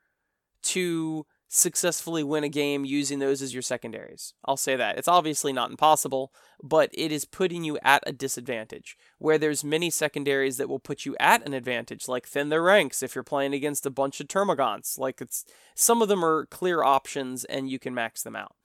to 0.63 1.25
successfully 1.53 2.23
win 2.23 2.45
a 2.45 2.49
game 2.49 2.85
using 2.85 3.19
those 3.19 3.41
as 3.41 3.53
your 3.53 3.61
secondaries. 3.61 4.33
I'll 4.45 4.55
say 4.55 4.77
that. 4.77 4.97
It's 4.97 5.09
obviously 5.09 5.51
not 5.51 5.69
impossible, 5.69 6.31
but 6.63 6.89
it 6.93 7.11
is 7.11 7.25
putting 7.25 7.65
you 7.65 7.77
at 7.83 8.03
a 8.07 8.13
disadvantage. 8.13 8.97
Where 9.17 9.37
there's 9.37 9.61
many 9.61 9.89
secondaries 9.89 10.55
that 10.57 10.69
will 10.69 10.79
put 10.79 11.05
you 11.05 11.13
at 11.19 11.45
an 11.45 11.53
advantage, 11.53 12.07
like 12.07 12.25
thin 12.25 12.47
their 12.47 12.63
ranks 12.63 13.03
if 13.03 13.15
you're 13.15 13.23
playing 13.25 13.53
against 13.53 13.85
a 13.85 13.91
bunch 13.91 14.21
of 14.21 14.29
termagants. 14.29 14.97
Like 14.97 15.19
it's 15.19 15.43
some 15.75 16.01
of 16.01 16.07
them 16.07 16.23
are 16.23 16.45
clear 16.45 16.83
options 16.83 17.43
and 17.43 17.69
you 17.69 17.79
can 17.79 17.93
max 17.93 18.23
them 18.23 18.35
out. 18.35 18.55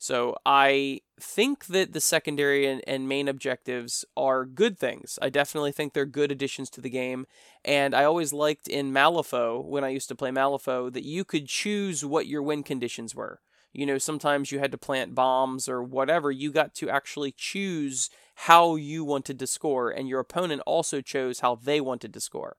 So 0.00 0.38
I 0.46 1.02
think 1.20 1.66
that 1.66 1.92
the 1.92 2.00
secondary 2.00 2.66
and, 2.66 2.82
and, 2.86 3.06
main 3.06 3.28
objectives 3.28 4.02
are 4.16 4.46
good 4.46 4.78
things. 4.78 5.18
I 5.20 5.28
definitely 5.28 5.72
think 5.72 5.92
they're 5.92 6.06
good 6.06 6.32
additions 6.32 6.70
to 6.70 6.80
the 6.80 6.88
game. 6.88 7.26
And 7.66 7.94
I 7.94 8.04
always 8.04 8.32
liked 8.32 8.66
in 8.66 8.92
Malifaux, 8.92 9.62
when 9.62 9.84
I 9.84 9.90
used 9.90 10.08
to 10.08 10.14
play 10.14 10.30
Malifaux, 10.30 10.90
that 10.94 11.04
you 11.04 11.22
could 11.22 11.48
choose 11.48 12.02
what 12.02 12.26
your 12.26 12.42
win 12.42 12.62
conditions 12.62 13.14
were. 13.14 13.40
You 13.74 13.84
know, 13.84 13.98
sometimes 13.98 14.50
you 14.50 14.58
had 14.58 14.72
to 14.72 14.78
plant 14.78 15.14
bombs 15.14 15.68
or 15.68 15.82
whatever. 15.82 16.30
You 16.30 16.50
got 16.50 16.74
to 16.76 16.88
actually 16.88 17.32
choose 17.32 18.08
how 18.46 18.76
you 18.76 19.04
wanted 19.04 19.38
to 19.38 19.46
score, 19.46 19.90
and 19.90 20.08
your 20.08 20.20
opponent 20.20 20.62
also 20.64 21.02
chose 21.02 21.40
how 21.40 21.56
they 21.56 21.78
wanted 21.78 22.14
to 22.14 22.20
score 22.20 22.56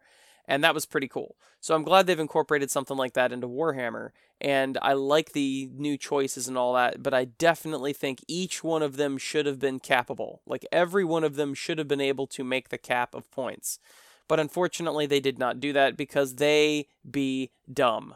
and 0.47 0.63
that 0.63 0.73
was 0.73 0.85
pretty 0.85 1.07
cool. 1.07 1.35
So 1.59 1.75
I'm 1.75 1.83
glad 1.83 2.07
they've 2.07 2.19
incorporated 2.19 2.71
something 2.71 2.97
like 2.97 3.13
that 3.13 3.31
into 3.31 3.47
Warhammer, 3.47 4.09
and 4.39 4.77
I 4.81 4.93
like 4.93 5.33
the 5.33 5.69
new 5.73 5.97
choices 5.97 6.47
and 6.47 6.57
all 6.57 6.73
that, 6.73 7.03
but 7.03 7.13
I 7.13 7.25
definitely 7.25 7.93
think 7.93 8.23
each 8.27 8.63
one 8.63 8.81
of 8.81 8.97
them 8.97 9.17
should 9.17 9.45
have 9.45 9.59
been 9.59 9.79
capable. 9.79 10.41
Like 10.45 10.65
every 10.71 11.05
one 11.05 11.23
of 11.23 11.35
them 11.35 11.53
should 11.53 11.77
have 11.77 11.87
been 11.87 12.01
able 12.01 12.27
to 12.27 12.43
make 12.43 12.69
the 12.69 12.77
cap 12.77 13.13
of 13.13 13.29
points. 13.31 13.79
But 14.27 14.39
unfortunately, 14.39 15.05
they 15.05 15.19
did 15.19 15.37
not 15.37 15.59
do 15.59 15.73
that 15.73 15.97
because 15.97 16.35
they 16.35 16.87
be 17.09 17.51
dumb. 17.71 18.15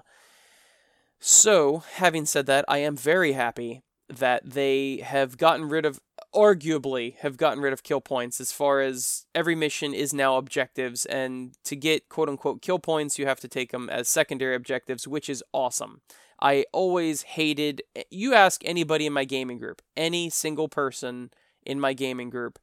So, 1.20 1.84
having 1.96 2.26
said 2.26 2.46
that, 2.46 2.66
I 2.68 2.78
am 2.80 2.96
very 2.96 3.34
happy 3.34 3.82
that 4.08 4.50
they 4.50 4.98
have 4.98 5.38
gotten 5.38 5.68
rid 5.68 5.86
of 5.86 6.00
arguably 6.36 7.16
have 7.18 7.38
gotten 7.38 7.62
rid 7.62 7.74
of 7.74 7.84
kill 7.84 8.02
points 8.02 8.42
as 8.42 8.52
far 8.52 8.82
as 8.82 9.26
every 9.34 9.56
mission 9.56 9.94
is 9.94 10.14
now 10.14 10.38
objectives 10.38 11.06
and 11.06 11.56
to 11.64 11.76
get 11.76 12.10
quote 12.10 12.30
unquote 12.30 12.62
kill 12.62 12.80
points 12.80 13.18
you 13.18 13.26
have 13.26 13.40
to 13.40 13.48
take 13.48 13.72
them 13.72 13.90
as 13.90 14.10
secondary 14.10 14.56
objectives 14.56 15.08
which 15.08 15.30
is 15.30 15.44
awesome. 15.54 16.02
I 16.42 16.66
always 16.74 17.22
hated 17.22 17.82
you 18.10 18.34
ask 18.34 18.62
anybody 18.66 19.06
in 19.06 19.14
my 19.14 19.24
gaming 19.24 19.58
group 19.58 19.82
any 19.96 20.30
single 20.30 20.68
person 20.68 21.32
in 21.66 21.80
my 21.80 21.94
gaming 21.94 22.30
group 22.30 22.60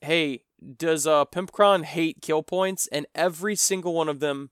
hey 0.00 0.42
does 0.76 1.06
uh 1.06 1.24
pimpcron 1.26 1.84
hate 1.84 2.22
kill 2.22 2.42
points? 2.42 2.88
And 2.90 3.06
every 3.14 3.56
single 3.56 3.94
one 3.94 4.08
of 4.08 4.20
them 4.20 4.50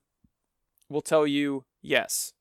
will 0.89 1.01
tell 1.01 1.25
you 1.25 1.65
yes 1.81 2.33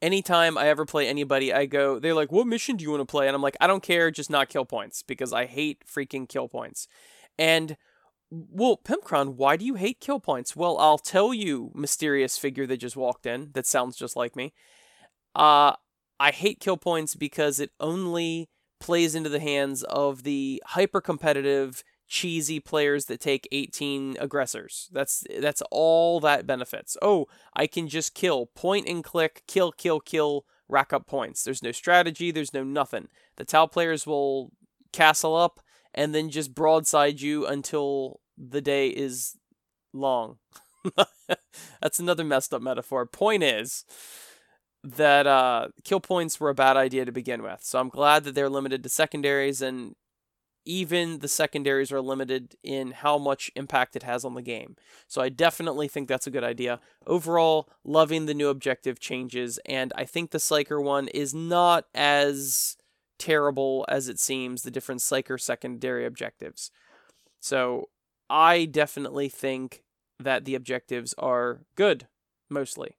anytime 0.00 0.56
I 0.56 0.68
ever 0.68 0.84
play 0.84 1.08
anybody, 1.08 1.52
I 1.52 1.66
go, 1.66 1.98
they're 1.98 2.14
like, 2.14 2.32
what 2.32 2.46
mission 2.46 2.76
do 2.76 2.84
you 2.84 2.90
want 2.90 3.00
to 3.00 3.06
play? 3.06 3.26
And 3.26 3.34
I'm 3.34 3.42
like, 3.42 3.56
I 3.60 3.66
don't 3.66 3.82
care, 3.82 4.10
just 4.10 4.30
not 4.30 4.48
kill 4.48 4.64
points 4.64 5.02
because 5.02 5.32
I 5.32 5.46
hate 5.46 5.84
freaking 5.86 6.28
kill 6.28 6.48
points. 6.48 6.88
And 7.38 7.76
well, 8.30 8.78
Pimpcron, 8.82 9.34
why 9.34 9.56
do 9.56 9.64
you 9.64 9.74
hate 9.74 10.00
kill 10.00 10.20
points? 10.20 10.54
Well, 10.54 10.76
I'll 10.78 10.98
tell 10.98 11.32
you, 11.32 11.70
mysterious 11.74 12.36
figure 12.36 12.66
that 12.66 12.76
just 12.76 12.96
walked 12.96 13.26
in 13.26 13.50
that 13.54 13.66
sounds 13.66 13.96
just 13.96 14.16
like 14.16 14.36
me. 14.36 14.52
Uh, 15.34 15.72
I 16.20 16.30
hate 16.32 16.60
kill 16.60 16.76
points 16.76 17.14
because 17.14 17.60
it 17.60 17.70
only 17.80 18.50
plays 18.80 19.14
into 19.14 19.30
the 19.30 19.40
hands 19.40 19.82
of 19.84 20.22
the 20.24 20.62
hyper 20.66 21.00
competitive 21.00 21.82
cheesy 22.08 22.58
players 22.58 23.04
that 23.04 23.20
take 23.20 23.46
18 23.52 24.16
aggressors. 24.18 24.88
That's 24.92 25.24
that's 25.40 25.62
all 25.70 26.20
that 26.20 26.46
benefits. 26.46 26.96
Oh, 27.02 27.26
I 27.54 27.66
can 27.66 27.88
just 27.88 28.14
kill, 28.14 28.46
point 28.46 28.88
and 28.88 29.04
click, 29.04 29.42
kill, 29.46 29.72
kill, 29.72 30.00
kill 30.00 30.44
rack 30.68 30.92
up 30.92 31.06
points. 31.06 31.44
There's 31.44 31.62
no 31.62 31.72
strategy, 31.72 32.30
there's 32.30 32.54
no 32.54 32.64
nothing. 32.64 33.08
The 33.36 33.44
Tau 33.44 33.66
players 33.66 34.06
will 34.06 34.52
castle 34.92 35.36
up 35.36 35.60
and 35.94 36.14
then 36.14 36.30
just 36.30 36.54
broadside 36.54 37.20
you 37.20 37.46
until 37.46 38.20
the 38.36 38.60
day 38.60 38.88
is 38.88 39.36
long. 39.92 40.38
That's 41.80 41.98
another 41.98 42.24
messed 42.24 42.54
up 42.54 42.62
metaphor. 42.62 43.06
Point 43.06 43.42
is 43.42 43.84
that 44.84 45.26
uh, 45.26 45.68
kill 45.84 46.00
points 46.00 46.38
were 46.38 46.50
a 46.50 46.54
bad 46.54 46.76
idea 46.76 47.04
to 47.04 47.12
begin 47.12 47.42
with. 47.42 47.60
So 47.62 47.78
I'm 47.78 47.88
glad 47.88 48.24
that 48.24 48.34
they're 48.34 48.48
limited 48.48 48.82
to 48.82 48.88
secondaries, 48.88 49.60
and 49.60 49.94
even 50.68 51.20
the 51.20 51.28
secondaries 51.28 51.90
are 51.90 52.02
limited 52.02 52.54
in 52.62 52.90
how 52.90 53.16
much 53.16 53.50
impact 53.56 53.96
it 53.96 54.02
has 54.02 54.22
on 54.22 54.34
the 54.34 54.42
game. 54.42 54.76
So 55.06 55.22
I 55.22 55.30
definitely 55.30 55.88
think 55.88 56.08
that's 56.08 56.26
a 56.26 56.30
good 56.30 56.44
idea. 56.44 56.78
Overall, 57.06 57.70
loving 57.84 58.26
the 58.26 58.34
new 58.34 58.50
objective 58.50 59.00
changes, 59.00 59.58
and 59.64 59.94
I 59.96 60.04
think 60.04 60.30
the 60.30 60.38
Psyker 60.38 60.82
one 60.84 61.08
is 61.08 61.34
not 61.34 61.86
as 61.94 62.76
terrible 63.18 63.86
as 63.88 64.08
it 64.08 64.20
seems, 64.20 64.60
the 64.60 64.70
different 64.70 65.00
Psyker 65.00 65.40
secondary 65.40 66.04
objectives. 66.04 66.70
So 67.40 67.88
I 68.28 68.66
definitely 68.66 69.30
think 69.30 69.82
that 70.20 70.44
the 70.44 70.54
objectives 70.54 71.14
are 71.16 71.60
good, 71.76 72.08
mostly. 72.50 72.96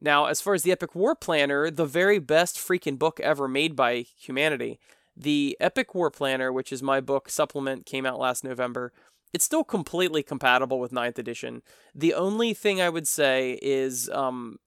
Now, 0.00 0.24
as 0.24 0.40
far 0.40 0.54
as 0.54 0.62
the 0.62 0.72
Epic 0.72 0.94
War 0.94 1.14
Planner, 1.14 1.70
the 1.70 1.84
very 1.84 2.18
best 2.18 2.56
freaking 2.56 2.98
book 2.98 3.20
ever 3.20 3.46
made 3.46 3.76
by 3.76 4.06
humanity, 4.16 4.78
the 5.16 5.56
Epic 5.60 5.94
War 5.94 6.10
Planner, 6.10 6.52
which 6.52 6.72
is 6.72 6.82
my 6.82 7.00
book 7.00 7.28
supplement, 7.28 7.86
came 7.86 8.06
out 8.06 8.18
last 8.18 8.44
November. 8.44 8.92
It's 9.32 9.44
still 9.44 9.64
completely 9.64 10.22
compatible 10.22 10.78
with 10.78 10.92
9th 10.92 11.18
edition. 11.18 11.62
The 11.94 12.14
only 12.14 12.54
thing 12.54 12.80
I 12.80 12.88
would 12.88 13.08
say 13.08 13.58
is 13.62 14.08
um, 14.10 14.58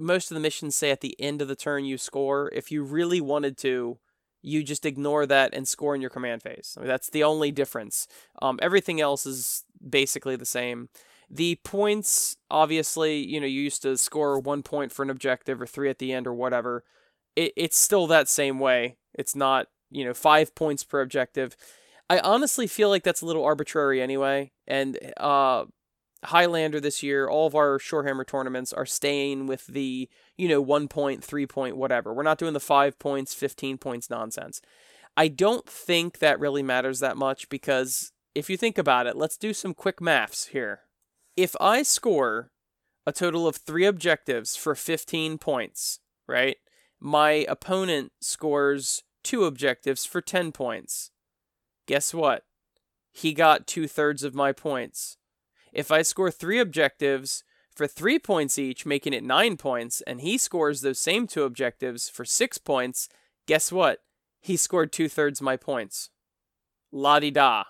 most 0.00 0.30
of 0.30 0.34
the 0.34 0.40
missions 0.40 0.74
say 0.74 0.90
at 0.90 1.00
the 1.00 1.18
end 1.20 1.42
of 1.42 1.48
the 1.48 1.56
turn 1.56 1.84
you 1.84 1.98
score. 1.98 2.50
If 2.54 2.70
you 2.70 2.82
really 2.82 3.20
wanted 3.20 3.58
to, 3.58 3.98
you 4.42 4.62
just 4.62 4.86
ignore 4.86 5.26
that 5.26 5.54
and 5.54 5.66
score 5.66 5.94
in 5.94 6.00
your 6.00 6.10
command 6.10 6.42
phase. 6.42 6.74
I 6.76 6.80
mean, 6.80 6.88
that's 6.88 7.10
the 7.10 7.24
only 7.24 7.50
difference. 7.50 8.06
Um, 8.40 8.58
everything 8.62 9.00
else 9.00 9.26
is 9.26 9.64
basically 9.86 10.36
the 10.36 10.46
same. 10.46 10.88
The 11.28 11.56
points, 11.64 12.36
obviously, 12.50 13.18
you 13.18 13.40
know, 13.40 13.46
you 13.46 13.60
used 13.60 13.82
to 13.82 13.96
score 13.96 14.38
one 14.38 14.62
point 14.62 14.92
for 14.92 15.02
an 15.02 15.10
objective 15.10 15.60
or 15.60 15.66
three 15.66 15.90
at 15.90 15.98
the 15.98 16.12
end 16.12 16.26
or 16.26 16.34
whatever. 16.34 16.84
It, 17.34 17.52
it's 17.56 17.76
still 17.76 18.06
that 18.06 18.28
same 18.28 18.60
way. 18.60 18.96
It's 19.14 19.34
not, 19.34 19.66
you 19.90 20.04
know, 20.04 20.14
five 20.14 20.54
points 20.54 20.84
per 20.84 21.00
objective. 21.00 21.56
I 22.08 22.18
honestly 22.20 22.66
feel 22.66 22.88
like 22.88 23.02
that's 23.02 23.22
a 23.22 23.26
little 23.26 23.44
arbitrary 23.44 24.00
anyway. 24.00 24.52
And 24.66 24.98
uh, 25.16 25.64
Highlander 26.24 26.80
this 26.80 27.02
year, 27.02 27.28
all 27.28 27.46
of 27.46 27.54
our 27.54 27.78
Shorehammer 27.78 28.26
tournaments 28.26 28.72
are 28.72 28.86
staying 28.86 29.46
with 29.46 29.66
the, 29.66 30.08
you 30.36 30.48
know, 30.48 30.60
one 30.60 30.88
point, 30.88 31.24
three 31.24 31.46
point, 31.46 31.76
whatever. 31.76 32.12
We're 32.14 32.22
not 32.22 32.38
doing 32.38 32.52
the 32.52 32.60
five 32.60 32.98
points, 32.98 33.34
15 33.34 33.78
points 33.78 34.08
nonsense. 34.10 34.60
I 35.16 35.28
don't 35.28 35.66
think 35.66 36.18
that 36.18 36.38
really 36.38 36.62
matters 36.62 37.00
that 37.00 37.16
much 37.16 37.48
because 37.48 38.12
if 38.34 38.50
you 38.50 38.56
think 38.56 38.78
about 38.78 39.06
it, 39.06 39.16
let's 39.16 39.36
do 39.36 39.52
some 39.52 39.74
quick 39.74 40.00
maths 40.00 40.46
here 40.48 40.80
if 41.36 41.54
I 41.60 41.82
score 41.82 42.50
a 43.06 43.12
total 43.12 43.46
of 43.46 43.56
three 43.56 43.84
objectives 43.84 44.56
for 44.56 44.74
15 44.74 45.38
points, 45.38 46.00
right? 46.26 46.56
My 46.98 47.44
opponent 47.48 48.12
scores 48.20 49.02
two 49.26 49.44
objectives 49.44 50.06
for 50.06 50.20
10 50.20 50.52
points. 50.52 51.10
Guess 51.86 52.14
what? 52.14 52.44
He 53.10 53.32
got 53.32 53.66
two 53.66 53.88
thirds 53.88 54.22
of 54.22 54.36
my 54.36 54.52
points. 54.52 55.16
If 55.72 55.90
I 55.90 56.02
score 56.02 56.30
three 56.30 56.60
objectives 56.60 57.42
for 57.74 57.88
three 57.88 58.20
points 58.20 58.56
each, 58.56 58.86
making 58.86 59.12
it 59.12 59.24
nine 59.24 59.56
points, 59.56 60.00
and 60.06 60.20
he 60.20 60.38
scores 60.38 60.80
those 60.80 61.00
same 61.00 61.26
two 61.26 61.42
objectives 61.42 62.08
for 62.08 62.24
six 62.24 62.56
points, 62.56 63.08
guess 63.48 63.72
what? 63.72 63.98
He 64.40 64.56
scored 64.56 64.92
two 64.92 65.08
thirds 65.08 65.42
my 65.42 65.56
points. 65.56 66.10
La 66.92 67.18
di 67.18 67.32
da. 67.32 67.64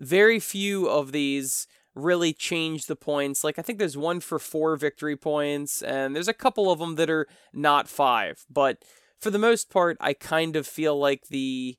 Very 0.00 0.40
few 0.40 0.88
of 0.88 1.12
these 1.12 1.66
really 1.94 2.32
change 2.32 2.86
the 2.86 2.96
points. 2.96 3.44
Like 3.44 3.58
I 3.58 3.62
think 3.62 3.78
there's 3.78 3.96
one 3.96 4.20
for 4.20 4.38
four 4.38 4.74
victory 4.76 5.16
points, 5.16 5.82
and 5.82 6.16
there's 6.16 6.28
a 6.28 6.32
couple 6.32 6.72
of 6.72 6.78
them 6.78 6.94
that 6.94 7.10
are 7.10 7.26
not 7.52 7.88
five. 7.88 8.46
But 8.48 8.82
for 9.24 9.30
the 9.30 9.38
most 9.38 9.70
part, 9.70 9.96
I 10.00 10.12
kind 10.12 10.54
of 10.54 10.66
feel 10.66 10.98
like 10.98 11.28
the 11.28 11.78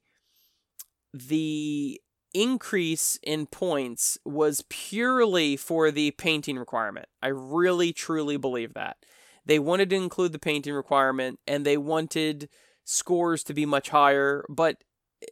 the 1.13 2.01
increase 2.33 3.19
in 3.21 3.45
points 3.45 4.17
was 4.25 4.65
purely 4.67 5.55
for 5.55 5.91
the 5.91 6.09
painting 6.11 6.57
requirement. 6.57 7.05
I 7.21 7.27
really 7.27 7.93
truly 7.93 8.35
believe 8.35 8.73
that. 8.73 8.97
They 9.45 9.59
wanted 9.59 9.91
to 9.91 9.95
include 9.95 10.31
the 10.31 10.39
painting 10.39 10.73
requirement 10.73 11.39
and 11.45 11.63
they 11.63 11.77
wanted 11.77 12.49
scores 12.83 13.43
to 13.43 13.53
be 13.53 13.67
much 13.67 13.89
higher, 13.89 14.43
but 14.49 14.83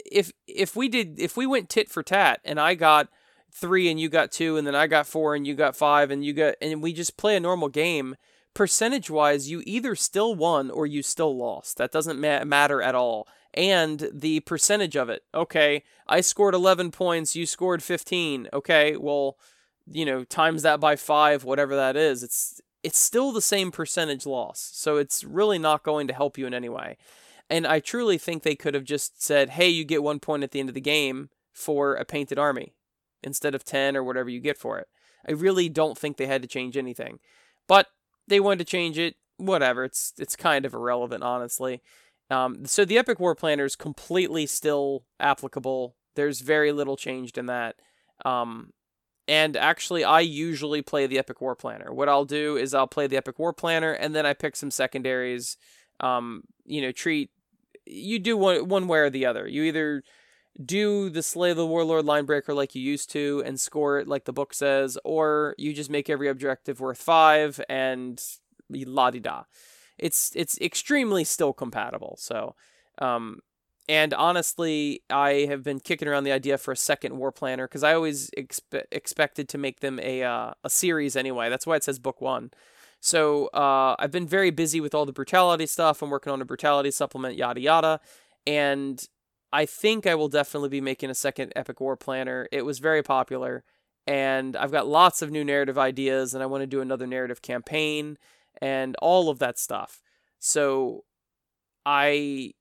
if 0.06 0.32
if 0.48 0.76
we 0.76 0.90
did 0.90 1.20
if 1.20 1.36
we 1.36 1.48
went 1.48 1.68
tit 1.68 1.90
for 1.90 2.04
tat 2.04 2.42
and 2.46 2.60
I 2.60 2.76
got 2.76 3.10
three 3.52 3.90
and 3.90 4.00
you 4.00 4.08
got 4.08 4.32
two, 4.32 4.56
and 4.56 4.68
then 4.68 4.76
I 4.76 4.86
got 4.86 5.08
four 5.08 5.34
and 5.34 5.48
you 5.48 5.56
got 5.56 5.76
five, 5.76 6.12
and 6.12 6.24
you 6.24 6.34
got, 6.34 6.56
and 6.62 6.84
we 6.84 6.94
just 6.94 7.18
play 7.18 7.36
a 7.36 7.40
normal 7.40 7.70
game, 7.70 8.16
percentage 8.54 9.10
wise, 9.10 9.50
you 9.50 9.64
either 9.66 9.96
still 9.96 10.36
won 10.36 10.70
or 10.70 10.86
you 10.86 11.02
still 11.04 11.36
lost. 11.36 11.78
That 11.78 11.92
doesn't 11.92 12.20
ma- 12.20 12.44
matter 12.44 12.82
at 12.82 12.96
all. 12.96 13.28
And 13.54 14.10
the 14.12 14.40
percentage 14.42 14.96
of 14.96 15.10
it. 15.10 15.24
Okay, 15.34 15.84
I 16.08 16.22
scored 16.22 16.56
11 16.56 16.92
points, 16.92 17.36
you 17.36 17.46
scored 17.46 17.84
15. 17.84 18.50
Okay, 18.52 18.98
well, 18.98 19.38
you 19.86 20.06
know, 20.06 20.24
times 20.24 20.64
that 20.64 20.80
by 20.80 20.96
five, 20.96 21.44
whatever 21.44 21.76
that 21.76 21.96
is, 21.96 22.24
it's 22.24 22.62
it's 22.84 23.00
still 23.00 23.32
the 23.32 23.42
same 23.42 23.72
percentage 23.72 24.26
loss. 24.26 24.72
So 24.74 24.98
it's 24.98 25.24
really 25.24 25.58
not 25.58 25.84
going 25.84 26.08
to 26.08 26.14
help 26.14 26.38
you 26.38 26.46
in 26.46 26.54
any 26.54 26.68
way. 26.68 26.98
And 27.50 27.66
I 27.66 27.80
truly 27.80 28.18
think 28.18 28.44
they 28.44 28.56
could 28.56 28.74
have 28.74 28.84
just 28.84 29.24
said, 29.24 29.52
hey, 29.52 29.70
you 29.70 29.86
get 29.86 30.04
one 30.04 30.20
point 30.20 30.44
at 30.44 30.52
the 30.52 30.60
end 30.60 30.70
of 30.70 30.76
the 30.76 30.82
game 30.82 31.30
for 31.54 31.96
a 31.96 32.04
painted 32.04 32.38
army 32.38 32.74
instead 33.22 33.56
of 33.56 33.64
10 33.64 33.96
or 33.96 34.04
whatever 34.04 34.30
you 34.30 34.40
get 34.40 34.58
for 34.58 34.80
it. 34.80 34.88
I 35.28 35.32
really 35.32 35.70
don't 35.70 35.98
think 35.98 36.18
they 36.18 36.26
had 36.26 36.42
to 36.42 36.48
change 36.48 36.76
anything. 36.76 37.20
But 37.68 37.88
they 38.28 38.40
wanted 38.40 38.60
to 38.60 38.66
change 38.66 38.98
it, 38.98 39.16
whatever. 39.38 39.84
It's 39.84 40.14
it's 40.18 40.36
kind 40.36 40.66
of 40.66 40.74
irrelevant, 40.74 41.24
honestly. 41.24 41.82
Um, 42.30 42.66
so 42.66 42.86
the 42.86 42.98
Epic 42.98 43.20
War 43.20 43.36
Planner 43.36 43.66
is 43.66 43.76
completely 43.76 44.46
still 44.46 45.04
applicable. 45.20 45.96
There's 46.16 46.42
very 46.42 46.72
little 46.72 46.98
changed 46.98 47.38
in 47.38 47.48
that. 47.48 47.76
Um, 48.26 48.72
and 49.28 49.56
actually, 49.56 50.04
I 50.04 50.22
usually 50.22 50.82
play 50.82 51.08
the 51.08 51.20
Epic 51.20 51.42
War 51.42 51.56
Planner. 51.56 51.94
What 51.94 52.10
I'll 52.10 52.26
do 52.26 52.58
is 52.58 52.74
I'll 52.74 52.88
play 52.88 53.08
the 53.08 53.18
Epic 53.18 53.40
War 53.40 53.54
Planner, 53.54 53.92
and 53.92 54.16
then 54.16 54.26
I 54.26 54.34
pick 54.34 54.56
some 54.56 54.72
secondaries. 54.72 55.58
Um, 56.00 56.44
you 56.66 56.82
know, 56.82 56.92
treat 56.92 57.30
you 57.86 58.20
do 58.20 58.38
one 58.38 58.68
one 58.68 58.88
way 58.88 59.00
or 59.00 59.10
the 59.10 59.26
other. 59.26 59.48
You 59.48 59.64
either 59.64 60.04
do 60.64 61.10
the 61.10 61.24
Slay 61.24 61.54
the 61.54 61.66
Warlord 61.66 62.06
linebreaker 62.06 62.56
like 62.56 62.76
you 62.76 62.82
used 62.82 63.10
to 63.12 63.42
and 63.46 63.60
score 63.60 64.00
it 64.00 64.08
like 64.08 64.26
the 64.26 64.34
book 64.34 64.54
says, 64.54 64.98
or 65.04 65.56
you 65.58 65.74
just 65.74 65.90
make 65.90 66.10
every 66.10 66.28
objective 66.28 66.80
worth 66.80 67.02
five 67.02 67.60
and 67.70 68.22
la 68.70 69.10
di 69.10 69.20
da. 69.20 69.44
It's 69.98 70.32
it's 70.36 70.60
extremely 70.60 71.24
still 71.24 71.54
compatible. 71.54 72.16
So, 72.20 72.56
um, 73.00 73.40
and 73.90 74.14
honestly, 74.14 75.02
I 75.10 75.46
have 75.50 75.64
been 75.64 75.80
kicking 75.80 76.08
around 76.08 76.24
the 76.24 76.32
idea 76.32 76.58
for 76.58 76.72
a 76.72 76.78
second 76.78 77.18
war 77.18 77.32
planner 77.32 77.68
because 77.68 77.84
I 77.84 77.94
always 77.94 78.30
expe- 78.32 78.84
expected 78.92 79.50
to 79.50 79.58
make 79.58 79.80
them 79.80 80.00
a 80.02 80.24
uh, 80.24 80.54
a 80.64 80.70
series 80.70 81.16
anyway. 81.16 81.50
That's 81.50 81.66
why 81.66 81.76
it 81.76 81.84
says 81.84 82.00
book 82.00 82.22
one. 82.22 82.52
So 83.00 83.48
uh, 83.48 83.96
I've 84.00 84.12
been 84.12 84.28
very 84.28 84.50
busy 84.50 84.80
with 84.80 84.96
all 84.96 85.06
the 85.06 85.12
brutality 85.12 85.66
stuff. 85.66 86.02
I'm 86.02 86.10
working 86.10 86.32
on 86.32 86.42
a 86.42 86.46
brutality 86.46 86.90
supplement, 86.92 87.36
yada 87.36 87.60
yada, 87.60 88.00
and 88.48 89.06
I 89.54 89.68
think 89.68 90.08
I 90.08 90.16
will 90.16 90.30
definitely 90.30 90.70
be 90.70 90.82
making 90.82 91.12
a 91.12 91.16
second 91.16 91.54
Epic 91.56 91.80
War 91.80 91.96
Planner. 91.96 92.50
It 92.52 92.64
was 92.64 92.80
very 92.80 93.04
popular, 93.04 93.64
and 94.08 94.58
I've 94.58 94.72
got 94.72 94.88
lots 94.88 95.22
of 95.22 95.30
new 95.30 95.46
narrative 95.46 95.78
ideas, 95.78 96.34
and 96.34 96.42
I 96.42 96.48
want 96.48 96.64
to 96.64 96.68
do 96.68 96.82
another 96.82 97.06
narrative 97.06 97.44
campaign 97.44 98.18
and 98.60 98.96
all 98.96 99.30
of 99.30 99.38
that 99.40 99.60
stuff. 99.60 100.02
So 100.40 101.04
I 101.86 102.54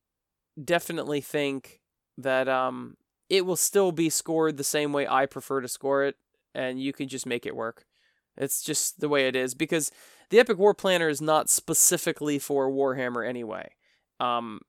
definitely 0.62 1.22
think 1.22 1.81
that 2.18 2.46
um, 2.46 2.98
it 3.31 3.46
will 3.46 3.57
still 3.57 3.90
be 3.90 4.11
scored 4.11 4.59
the 4.59 4.62
same 4.62 4.92
way 4.92 5.09
I 5.09 5.24
prefer 5.24 5.62
to 5.62 5.68
score 5.68 6.05
it, 6.05 6.16
and 6.55 6.78
you 6.78 6.92
can 6.92 7.09
just 7.09 7.24
make 7.24 7.46
it 7.46 7.57
work. 7.57 7.87
It's 8.37 8.62
just 8.62 9.00
the 9.00 9.09
way 9.09 9.26
it 9.28 9.35
is 9.35 9.55
because 9.55 9.90
the 10.28 10.38
Epic 10.38 10.59
War 10.59 10.74
Planner 10.74 11.09
is 11.09 11.22
not 11.22 11.48
specifically 11.48 12.38
for 12.38 12.70
Warhammer 12.70 13.26
anyway. 13.26 13.70
Um, 14.20 14.61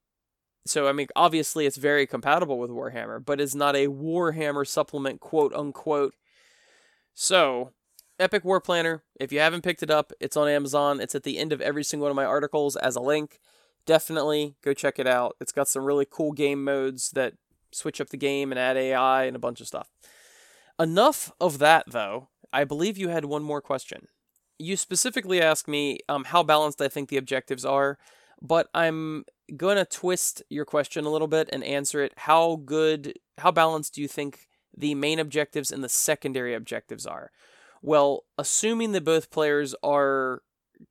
so 0.66 0.88
I 0.88 0.94
mean, 0.94 1.08
obviously 1.16 1.66
it's 1.66 1.78
very 1.78 2.08
compatible 2.08 2.60
with 2.60 2.70
Warhammer, 2.70 3.24
but 3.24 3.42
it's 3.42 3.56
not 3.56 3.76
a 3.76 3.88
Warhammer 3.88 4.68
supplement, 4.68 5.20
quote 5.20 5.54
unquote. 5.54 6.16
So, 7.14 7.72
Epic 8.20 8.44
War 8.44 8.62
Planner. 8.62 9.04
If 9.20 9.32
you 9.32 9.40
haven't 9.40 9.64
picked 9.64 9.84
it 9.84 9.92
up, 9.92 10.14
it's 10.20 10.38
on 10.38 10.48
Amazon. 10.48 11.00
It's 11.00 11.16
at 11.16 11.24
the 11.24 11.38
end 11.38 11.52
of 11.54 11.62
every 11.62 11.84
single 11.84 12.06
one 12.06 12.12
of 12.12 12.16
my 12.16 12.26
articles 12.26 12.76
as 12.76 12.96
a 12.96 13.02
link. 13.02 13.40
Definitely 13.86 14.56
go 14.64 14.74
check 14.74 14.98
it 14.98 15.08
out. 15.08 15.36
It's 15.42 15.52
got 15.52 15.68
some 15.68 15.84
really 15.84 16.08
cool 16.10 16.32
game 16.32 16.64
modes 16.64 17.12
that 17.12 17.34
switch 17.72 18.00
up 18.00 18.10
the 18.10 18.18
game 18.18 18.52
and 18.52 18.60
add 18.60 18.78
AI 18.78 19.26
and 19.26 19.36
a 19.36 19.40
bunch 19.40 19.62
of 19.62 19.68
stuff. 19.68 19.90
Enough 20.80 21.32
of 21.40 21.60
that, 21.60 21.86
though. 21.88 22.30
I 22.52 22.64
believe 22.64 22.98
you 22.98 23.10
had 23.10 23.26
one 23.26 23.44
more 23.44 23.62
question. 23.62 24.08
You 24.58 24.78
specifically 24.78 25.42
asked 25.42 25.68
me 25.68 26.00
um, 26.08 26.26
how 26.26 26.44
balanced 26.44 26.82
I 26.82 26.88
think 26.88 27.10
the 27.10 27.18
objectives 27.18 27.66
are. 27.66 27.98
but 28.42 28.68
I'm 28.74 29.26
going 29.56 29.78
to 29.78 29.86
twist 29.86 30.44
your 30.50 30.66
question 30.66 31.06
a 31.06 31.10
little 31.10 31.28
bit 31.28 31.50
and 31.52 31.64
answer 31.64 32.02
it. 32.02 32.14
How 32.18 32.58
good, 32.58 33.20
how 33.38 33.52
balanced 33.52 33.96
do 33.96 34.02
you 34.02 34.08
think 34.08 34.48
the 34.76 34.96
main 34.96 35.20
objectives 35.20 35.72
and 35.72 35.84
the 35.84 35.90
secondary 35.90 36.54
objectives 36.54 37.06
are? 37.06 37.32
Well, 37.82 38.24
assuming 38.38 38.94
that 38.94 39.04
both 39.04 39.30
players 39.30 39.76
are 39.84 40.42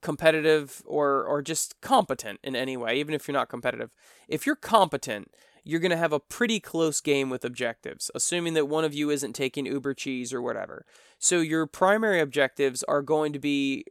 competitive 0.00 0.82
or 0.86 1.24
or 1.24 1.42
just 1.42 1.80
competent 1.80 2.40
in 2.42 2.56
any 2.56 2.76
way, 2.76 2.98
even 2.98 3.14
if 3.14 3.28
you're 3.28 3.32
not 3.32 3.48
competitive. 3.48 3.94
If 4.28 4.46
you're 4.46 4.56
competent, 4.56 5.30
you're 5.64 5.80
going 5.80 5.90
to 5.90 5.96
have 5.96 6.12
a 6.12 6.20
pretty 6.20 6.60
close 6.60 7.00
game 7.00 7.30
with 7.30 7.44
objectives, 7.44 8.10
assuming 8.14 8.54
that 8.54 8.68
one 8.68 8.84
of 8.84 8.94
you 8.94 9.10
isn't 9.10 9.34
taking 9.34 9.66
Uber 9.66 9.94
cheese 9.94 10.32
or 10.32 10.42
whatever. 10.42 10.84
So 11.18 11.40
your 11.40 11.66
primary 11.66 12.20
objectives 12.20 12.82
are 12.84 13.02
going 13.02 13.32
to 13.32 13.38
be 13.38 13.84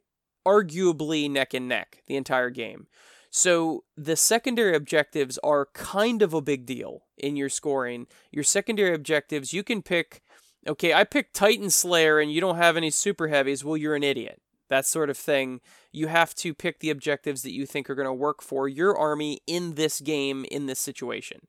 arguably 0.46 1.30
neck 1.30 1.54
and 1.54 1.68
neck 1.68 2.02
the 2.08 2.16
entire 2.16 2.50
game. 2.50 2.88
So 3.32 3.86
the 3.96 4.18
secondary 4.18 4.76
objectives 4.76 5.40
are 5.42 5.70
kind 5.74 6.22
of 6.22 6.34
a 6.34 6.42
big 6.42 6.66
deal 6.66 7.04
in 7.18 7.38
your 7.38 7.48
scoring. 7.48 8.08
Your 8.30 8.44
secondary 8.44 8.94
objectives, 8.94 9.54
you 9.54 9.64
can 9.64 9.82
pick, 9.82 10.22
okay, 10.68 10.94
I 10.94 11.06
picked 11.06 11.34
Titan 11.34 11.70
Slayer 11.70 12.20
and 12.20 12.32
you 12.32 12.42
don't 12.42 12.58
have 12.58 12.76
any 12.76 12.92
super 12.92 13.30
heavies. 13.30 13.64
Well, 13.64 13.78
you're 13.78 13.96
an 13.96 14.04
idiot. 14.04 14.42
That 14.68 14.86
sort 14.86 15.10
of 15.10 15.18
thing. 15.18 15.62
You 15.94 16.08
have 16.08 16.36
to 16.36 16.54
pick 16.54 16.80
the 16.80 16.90
objectives 16.90 17.42
that 17.44 17.54
you 17.54 17.66
think 17.66 17.90
are 17.90 17.96
going 17.96 18.06
to 18.06 18.14
work 18.14 18.42
for 18.42 18.68
your 18.68 18.98
army 18.98 19.40
in 19.48 19.76
this 19.76 20.02
game, 20.02 20.46
in 20.52 20.66
this 20.66 20.80
situation. 20.80 21.48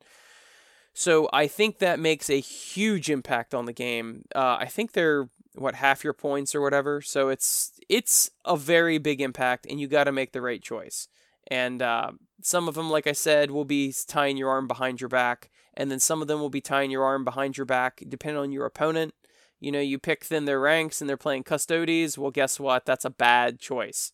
So 0.94 1.28
I 1.32 1.48
think 1.48 1.78
that 1.78 1.98
makes 1.98 2.30
a 2.30 2.40
huge 2.40 3.10
impact 3.10 3.54
on 3.54 3.64
the 3.64 3.72
game. 3.72 4.24
Uh, 4.34 4.56
I 4.60 4.66
think 4.66 4.92
they're 4.92 5.28
what 5.54 5.74
half 5.74 6.04
your 6.04 6.12
points 6.12 6.54
or 6.54 6.60
whatever. 6.60 7.00
So 7.00 7.28
it's 7.28 7.72
it's 7.88 8.30
a 8.44 8.56
very 8.56 8.98
big 8.98 9.20
impact, 9.20 9.66
and 9.68 9.80
you 9.80 9.88
got 9.88 10.04
to 10.04 10.12
make 10.12 10.32
the 10.32 10.42
right 10.42 10.62
choice. 10.62 11.08
And 11.50 11.82
uh, 11.82 12.12
some 12.42 12.68
of 12.68 12.74
them, 12.74 12.90
like 12.90 13.06
I 13.06 13.12
said, 13.12 13.50
will 13.50 13.64
be 13.64 13.94
tying 14.06 14.36
your 14.36 14.50
arm 14.50 14.66
behind 14.66 15.00
your 15.00 15.08
back, 15.08 15.50
and 15.74 15.90
then 15.90 16.00
some 16.00 16.22
of 16.22 16.28
them 16.28 16.40
will 16.40 16.50
be 16.50 16.60
tying 16.60 16.90
your 16.90 17.04
arm 17.04 17.24
behind 17.24 17.56
your 17.56 17.66
back, 17.66 18.02
depending 18.08 18.40
on 18.40 18.52
your 18.52 18.66
opponent. 18.66 19.14
You 19.60 19.70
know, 19.70 19.80
you 19.80 19.98
pick 19.98 20.24
thin 20.24 20.44
their 20.44 20.58
ranks 20.58 21.00
and 21.00 21.08
they're 21.08 21.16
playing 21.16 21.44
custodes. 21.44 22.18
Well, 22.18 22.32
guess 22.32 22.58
what? 22.58 22.84
That's 22.84 23.04
a 23.04 23.10
bad 23.10 23.60
choice. 23.60 24.12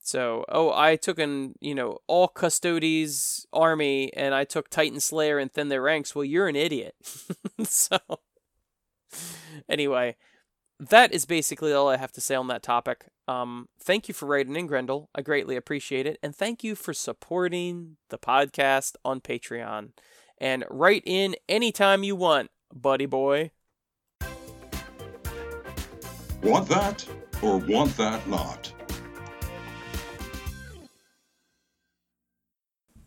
So, 0.00 0.44
oh, 0.48 0.72
I 0.72 0.94
took 0.94 1.18
an, 1.18 1.54
you 1.60 1.74
know, 1.74 1.98
all 2.06 2.28
custodes 2.28 3.44
army 3.52 4.12
and 4.14 4.34
I 4.34 4.44
took 4.44 4.70
Titan 4.70 5.00
Slayer 5.00 5.38
and 5.38 5.52
thin 5.52 5.68
their 5.68 5.82
ranks. 5.82 6.14
Well, 6.14 6.24
you're 6.24 6.48
an 6.48 6.54
idiot. 6.54 6.94
so, 7.64 7.98
anyway, 9.68 10.16
that 10.80 11.12
is 11.12 11.24
basically 11.24 11.72
all 11.72 11.88
I 11.88 11.96
have 11.96 12.12
to 12.12 12.20
say 12.20 12.34
on 12.34 12.48
that 12.48 12.62
topic. 12.62 13.06
Um, 13.26 13.68
thank 13.80 14.08
you 14.08 14.14
for 14.14 14.26
writing 14.26 14.56
in, 14.56 14.66
Grendel. 14.66 15.10
I 15.14 15.22
greatly 15.22 15.56
appreciate 15.56 16.06
it. 16.06 16.18
And 16.22 16.34
thank 16.34 16.62
you 16.62 16.74
for 16.74 16.94
supporting 16.94 17.96
the 18.10 18.18
podcast 18.18 18.94
on 19.04 19.20
Patreon. 19.20 19.90
And 20.38 20.64
write 20.70 21.02
in 21.04 21.34
anytime 21.48 22.04
you 22.04 22.14
want, 22.14 22.50
buddy 22.72 23.06
boy. 23.06 23.50
Want 26.42 26.68
that 26.68 27.04
or 27.42 27.58
want 27.58 27.96
that 27.96 28.26
not? 28.28 28.72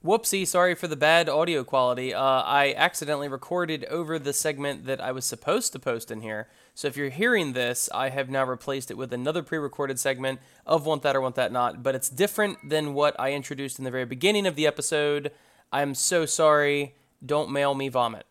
Whoopsie, 0.04 0.48
sorry 0.48 0.74
for 0.74 0.88
the 0.88 0.96
bad 0.96 1.30
audio 1.30 1.64
quality. 1.64 2.12
Uh, 2.14 2.22
I 2.22 2.74
accidentally 2.76 3.28
recorded 3.28 3.86
over 3.86 4.18
the 4.18 4.34
segment 4.34 4.86
that 4.88 5.00
I 5.00 5.12
was 5.12 5.26
supposed 5.26 5.72
to 5.74 5.80
post 5.80 6.10
in 6.10 6.22
here. 6.22 6.50
So 6.82 6.88
if 6.88 6.98
you're 6.98 7.10
hearing 7.10 7.54
this, 7.54 7.91
I 7.94 8.10
have 8.10 8.28
now 8.28 8.44
replaced 8.44 8.89
it 8.89 8.98
with 8.98 9.13
another 9.13 9.44
pre 9.44 9.60
recorded 9.60 10.00
segment 10.00 10.39
of 10.65 10.88
Want 10.88 11.04
That 11.04 11.15
or 11.15 11.22
Want 11.22 11.36
That 11.36 11.52
Not, 11.52 11.84
but 11.84 11.94
it's 11.94 12.10
different 12.10 12.58
than 12.67 12.96
what 12.96 13.15
I 13.20 13.34
introduced 13.34 13.78
in 13.78 13.86
the 13.86 13.91
very 13.91 14.06
beginning 14.06 14.48
of 14.48 14.56
the 14.56 14.65
episode. 14.65 15.32
I'm 15.72 15.94
so 15.94 16.26
sorry. 16.26 16.96
Don't 17.24 17.52
mail 17.52 17.76
me 17.76 17.88
vomit. 17.88 18.26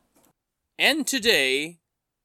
And 0.80 1.06
today, 1.06 1.78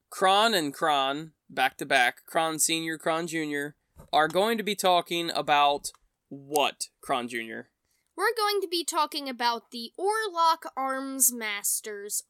Kron 0.10 0.56
and 0.56 0.74
Kron, 0.74 1.34
back 1.48 1.78
to 1.78 1.86
back, 1.86 2.26
Kron 2.26 2.58
Sr., 2.58 2.98
Kron 2.98 3.28
Jr., 3.28 3.76
are 4.12 4.28
going 4.28 4.58
to 4.58 4.64
be 4.64 4.74
talking 4.74 5.30
about 5.30 5.92
what, 6.30 6.88
Kron 7.02 7.28
Jr.? 7.28 7.70
We're 8.18 8.36
going 8.36 8.62
to 8.62 8.68
be 8.68 8.84
talking 8.84 9.30
about 9.30 9.70
the 9.70 9.92
Orlock 10.00 10.68
Arms 10.76 11.32
Masters 11.32 12.24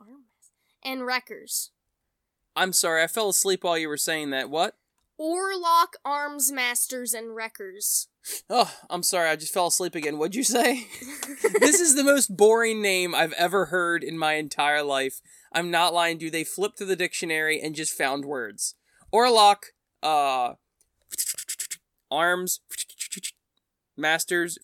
and 0.84 1.06
Wreckers. 1.06 1.70
I'm 2.56 2.74
sorry, 2.74 3.04
I 3.04 3.08
fell 3.08 3.30
asleep 3.30 3.64
while 3.64 3.78
you 3.78 3.90
were 3.90 3.98
saying 3.98 4.30
that. 4.32 4.50
What? 4.50 4.76
Orlock 5.20 5.96
Arms 6.04 6.52
Masters 6.52 7.14
and 7.14 7.36
Wreckers. 7.36 8.08
Oh, 8.50 8.74
I'm 8.90 9.04
sorry, 9.04 9.30
I 9.30 9.36
just 9.36 9.54
fell 9.54 9.68
asleep 9.68 9.96
again. 9.96 10.18
What'd 10.18 10.36
you 10.36 10.44
say? 10.44 10.88
this 11.60 11.80
is 11.80 11.96
the 11.96 12.04
most 12.04 12.36
boring 12.36 12.82
name 12.82 13.14
I've 13.16 13.34
ever 13.34 13.66
heard 13.66 14.04
in 14.04 14.18
my 14.18 14.34
entire 14.34 14.84
life. 14.84 15.22
I'm 15.54 15.72
not 15.72 15.94
lying 15.94 16.20
you. 16.20 16.30
They 16.30 16.44
flipped 16.44 16.78
through 16.78 16.88
the 16.88 16.96
dictionary 16.96 17.62
and 17.62 17.76
just 17.76 17.98
found 17.98 18.26
words. 18.26 18.76
Orlock, 19.14 19.68
uh, 20.04 20.54
arms, 22.12 22.60
masters, 23.96 24.58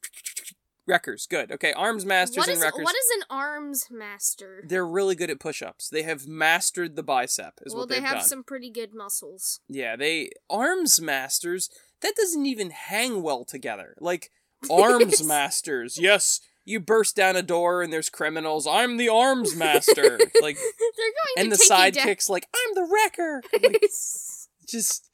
Wreckers, 0.87 1.27
good. 1.27 1.51
Okay, 1.51 1.73
arms 1.73 2.05
masters 2.05 2.37
What 2.37 2.47
and 2.49 2.57
is 2.57 2.63
wreckers. 2.63 2.83
what 2.83 2.95
is 2.95 3.09
an 3.17 3.23
arms 3.29 3.87
master? 3.91 4.63
They're 4.67 4.85
really 4.85 5.15
good 5.15 5.29
at 5.29 5.39
push-ups. 5.39 5.89
They 5.89 6.01
have 6.03 6.27
mastered 6.27 6.95
the 6.95 7.03
bicep, 7.03 7.59
is 7.65 7.73
well, 7.73 7.83
what 7.83 7.89
they 7.89 7.99
they've 7.99 8.09
done. 8.09 8.23
some 8.23 8.43
pretty 8.43 8.71
good 8.71 8.93
muscles. 8.93 9.59
Yeah, 9.69 9.95
they 9.95 10.31
arms 10.49 10.99
masters. 10.99 11.69
That 12.01 12.15
doesn't 12.15 12.45
even 12.45 12.71
hang 12.71 13.21
well 13.21 13.45
together. 13.45 13.95
Like 13.99 14.31
arms 14.71 15.23
masters. 15.23 15.99
Yes, 15.99 16.41
you 16.65 16.79
burst 16.79 17.15
down 17.15 17.35
a 17.35 17.41
door 17.43 17.81
and 17.83 17.93
there's 17.93 18.09
criminals. 18.09 18.65
I'm 18.67 18.97
the 18.97 19.09
arms 19.09 19.55
master. 19.55 20.17
like 20.41 20.55
They're 20.57 21.13
going 21.37 21.37
and 21.37 21.51
the 21.51 21.57
down. 21.69 21.91
sidekicks 21.91 22.29
like 22.29 22.47
I'm 22.55 22.75
the 22.75 22.89
wrecker. 22.91 23.41
Like, 23.53 23.81
just 24.67 25.09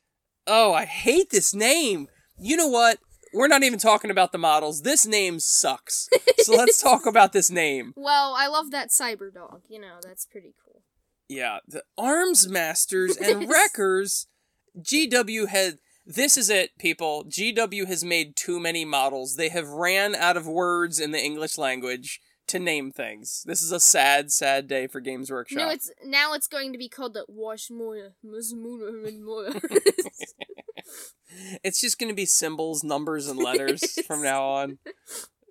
oh, 0.46 0.74
I 0.74 0.86
hate 0.86 1.30
this 1.30 1.54
name. 1.54 2.08
You 2.40 2.56
know 2.56 2.68
what? 2.68 3.00
We're 3.38 3.48
not 3.48 3.64
even 3.64 3.80
talking 3.80 4.12
about 4.12 4.32
the 4.32 4.38
models. 4.38 4.82
This 4.82 5.06
name 5.06 5.40
sucks. 5.40 6.10
So 6.40 6.56
let's 6.56 6.82
talk 6.82 7.06
about 7.06 7.34
this 7.34 7.50
name. 7.50 7.94
well, 7.96 8.34
I 8.38 8.48
love 8.48 8.72
that 8.72 8.90
cyber 8.90 9.34
dog. 9.34 9.62
You 9.70 9.80
know, 9.80 9.98
that's 10.04 10.26
pretty 10.26 10.54
cool. 10.66 10.82
Yeah, 11.30 11.60
the 11.68 11.84
arms 11.98 12.48
masters 12.48 13.18
and 13.18 13.50
wreckers. 13.50 14.28
GW 14.80 15.48
had 15.48 15.80
this 16.06 16.38
is 16.38 16.50
it, 16.50 16.72
people. 16.80 17.26
GW 17.26 17.86
has 17.88 18.04
made 18.04 18.36
too 18.36 18.60
many 18.60 18.86
models. 18.86 19.36
They 19.36 19.50
have 19.50 19.68
ran 19.68 20.16
out 20.16 20.38
of 20.38 20.48
words 20.48 21.00
in 21.00 21.12
the 21.12 21.22
English 21.22 21.58
language 21.58 22.22
to 22.48 22.60
name 22.60 22.92
things. 22.92 23.44
This 23.46 23.62
is 23.62 23.72
a 23.72 23.80
sad, 23.80 24.32
sad 24.32 24.68
day 24.68 24.88
for 24.88 25.00
Games 25.00 25.32
Workshop. 25.32 25.58
No, 25.58 25.70
it's 25.70 25.92
now 26.04 26.34
it's 26.34 26.48
going 26.48 26.72
to 26.74 26.78
be 26.78 26.90
called 26.90 27.14
the 27.14 27.26
and 29.06 29.24
Moya. 29.24 29.54
It's 31.64 31.82
just 31.82 32.00
going 32.00 32.10
to 32.10 32.16
be 32.16 32.26
symbols, 32.26 32.84
numbers, 32.84 33.28
and 33.28 33.38
letters 33.38 34.00
from 34.08 34.24
now 34.24 34.44
on. 34.44 34.80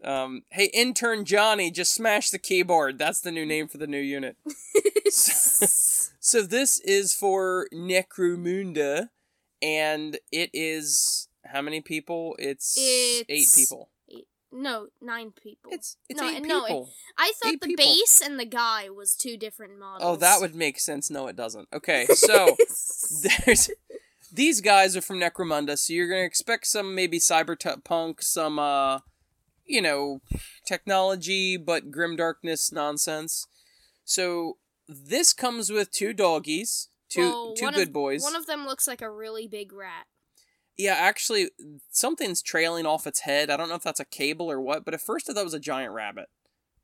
Um, 0.03 0.43
hey, 0.51 0.71
intern 0.73 1.25
Johnny, 1.25 1.71
just 1.71 1.95
smash 1.95 2.31
the 2.31 2.39
keyboard. 2.39 2.99
That's 2.99 3.21
the 3.21 3.31
new 3.31 3.45
name 3.45 3.69
for 3.69 3.79
the 3.79 3.87
new 3.87 4.01
unit. 4.01 4.37
So 6.27 6.43
this 6.43 6.81
is 6.81 7.15
for 7.15 7.69
Necromunda, 7.73 9.11
and 9.63 10.19
it 10.33 10.51
is 10.53 11.29
how 11.45 11.63
many 11.63 11.81
people? 11.81 12.35
It's, 12.41 12.77
eight 12.77 13.47
people. 13.55 13.91
No, 14.53 14.89
nine 15.01 15.33
people. 15.33 15.71
It's 15.73 15.97
it's 16.09 16.21
No, 16.21 16.29
eight 16.29 16.43
no, 16.43 16.65
it- 16.65 16.69
people. 16.69 16.91
I 17.19 17.33
thought 17.41 17.53
eight 17.53 17.61
the 17.61 17.67
people. 17.69 17.85
base 17.85 18.21
and 18.21 18.39
the 18.39 18.45
guy 18.47 18.89
was 18.89 19.15
two 19.15 19.37
different 19.37 19.79
models. 19.79 20.03
Oh, 20.05 20.17
that 20.17 20.41
would 20.41 20.55
make 20.55 20.79
sense. 20.81 21.11
No, 21.11 21.27
it 21.27 21.37
doesn't. 21.37 21.69
Okay, 21.73 22.07
so 22.15 22.57
there's 23.23 23.71
these 24.33 24.61
guys 24.61 24.97
are 24.97 25.01
from 25.03 25.19
Necromunda, 25.21 25.79
so 25.79 25.93
you're 25.93 26.09
gonna 26.09 26.23
expect 26.23 26.67
some 26.67 26.95
maybe 26.95 27.19
cyberpunk, 27.19 28.23
some 28.23 28.59
uh, 28.59 29.01
you 29.65 29.81
know, 29.83 30.21
technology 30.67 31.57
but 31.57 31.91
grim 31.91 32.17
darkness 32.17 32.71
nonsense. 32.73 33.47
So 34.05 34.59
this 34.89 35.33
comes 35.33 35.71
with 35.71 35.91
two 35.91 36.13
doggies, 36.13 36.89
two 37.09 37.23
Well, 37.23 37.55
two 37.57 37.71
good 37.73 37.89
of, 37.89 37.93
boys. 37.93 38.23
One 38.23 38.37
of 38.37 38.47
them 38.47 38.67
looks 38.67 38.87
like 38.87 39.03
a 39.03 39.11
really 39.11 39.49
big 39.49 39.73
rat. 39.73 40.07
Yeah, 40.79 40.95
actually, 40.95 41.51
something's 41.91 42.43
trailing 42.43 42.85
off 42.85 43.07
its 43.07 43.21
head. 43.21 43.51
I 43.51 43.57
don't 43.57 43.69
know 43.69 43.77
if 43.77 43.83
that's 43.83 44.01
a 44.01 44.05
cable 44.05 44.51
or 44.51 44.61
what, 44.61 44.85
but 44.85 44.95
at 44.95 45.01
first 45.01 45.29
I 45.29 45.33
thought 45.33 45.41
it 45.41 45.45
was 45.45 45.55
a 45.55 45.61
giant 45.61 45.95
rabbit, 45.95 46.27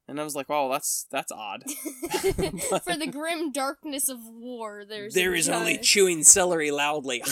and 0.09 0.19
I 0.19 0.25
was 0.25 0.35
like, 0.35 0.47
"Oh, 0.49 0.71
that's 0.71 1.07
that's 1.11 1.31
odd." 1.31 1.65
For 2.85 2.97
the 2.97 3.07
grim 3.13 3.53
darkness 3.53 4.09
of 4.09 4.19
war, 4.25 4.85
there's 4.89 5.15
there 5.15 5.35
a 5.35 5.51
only 5.51 5.77
chewing 5.77 6.25
celery 6.25 6.71
loudly. 6.71 7.23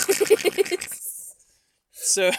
so 1.93 2.31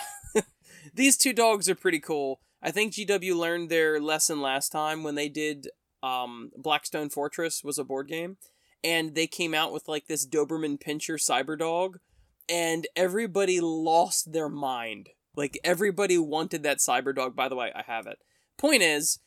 these 0.94 1.18
two 1.18 1.34
dogs 1.34 1.68
are 1.68 1.76
pretty 1.76 2.00
cool. 2.00 2.42
I 2.62 2.72
think 2.72 2.94
GW 2.94 3.36
learned 3.36 3.70
their 3.70 4.00
lesson 4.00 4.40
last 4.40 4.70
time 4.70 5.04
when 5.04 5.16
they 5.16 5.30
did 5.30 5.68
um, 6.04 6.52
Blackstone 6.56 7.10
Fortress 7.10 7.64
was 7.64 7.80
a 7.80 7.84
board 7.84 8.08
game, 8.08 8.38
and 8.84 9.16
they 9.16 9.28
came 9.28 9.54
out 9.54 9.74
with 9.74 9.88
like 9.88 10.08
this 10.08 10.28
Doberman 10.28 10.80
Pinscher 10.80 11.18
cyber 11.18 11.58
dog, 11.58 12.00
and 12.50 12.88
everybody 12.96 13.60
lost 13.62 14.34
their 14.34 14.50
mind. 14.50 15.10
Like 15.36 15.60
everybody 15.64 16.18
wanted 16.18 16.64
that 16.64 16.80
cyber 16.80 17.16
dog. 17.16 17.36
By 17.36 17.48
the 17.48 17.56
way, 17.56 17.72
I 17.74 17.84
have 17.84 18.08
it. 18.08 18.20
Point 18.58 18.82
is, 18.82 19.20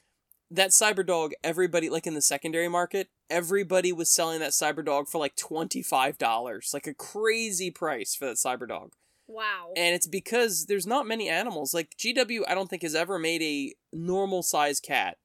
that 0.50 0.70
cyber 0.70 1.04
dog, 1.04 1.32
everybody 1.42 1.88
like 1.90 2.06
in 2.06 2.14
the 2.14 2.22
secondary 2.22 2.68
market, 2.68 3.08
everybody 3.30 3.92
was 3.92 4.10
selling 4.10 4.40
that 4.40 4.50
cyber 4.50 4.84
dog 4.84 5.08
for 5.08 5.18
like 5.18 5.36
twenty 5.36 5.82
five 5.82 6.18
dollars, 6.18 6.70
like 6.72 6.86
a 6.86 6.94
crazy 6.94 7.70
price 7.70 8.14
for 8.14 8.26
that 8.26 8.36
cyber 8.36 8.68
dog. 8.68 8.92
Wow. 9.26 9.72
And 9.76 9.94
it's 9.94 10.06
because 10.06 10.66
there's 10.66 10.86
not 10.86 11.06
many 11.06 11.28
animals. 11.28 11.72
Like 11.72 11.96
GW, 11.98 12.42
I 12.46 12.54
don't 12.54 12.68
think 12.68 12.82
has 12.82 12.94
ever 12.94 13.18
made 13.18 13.42
a 13.42 13.74
normal 13.92 14.42
size 14.42 14.80
cat. 14.80 15.16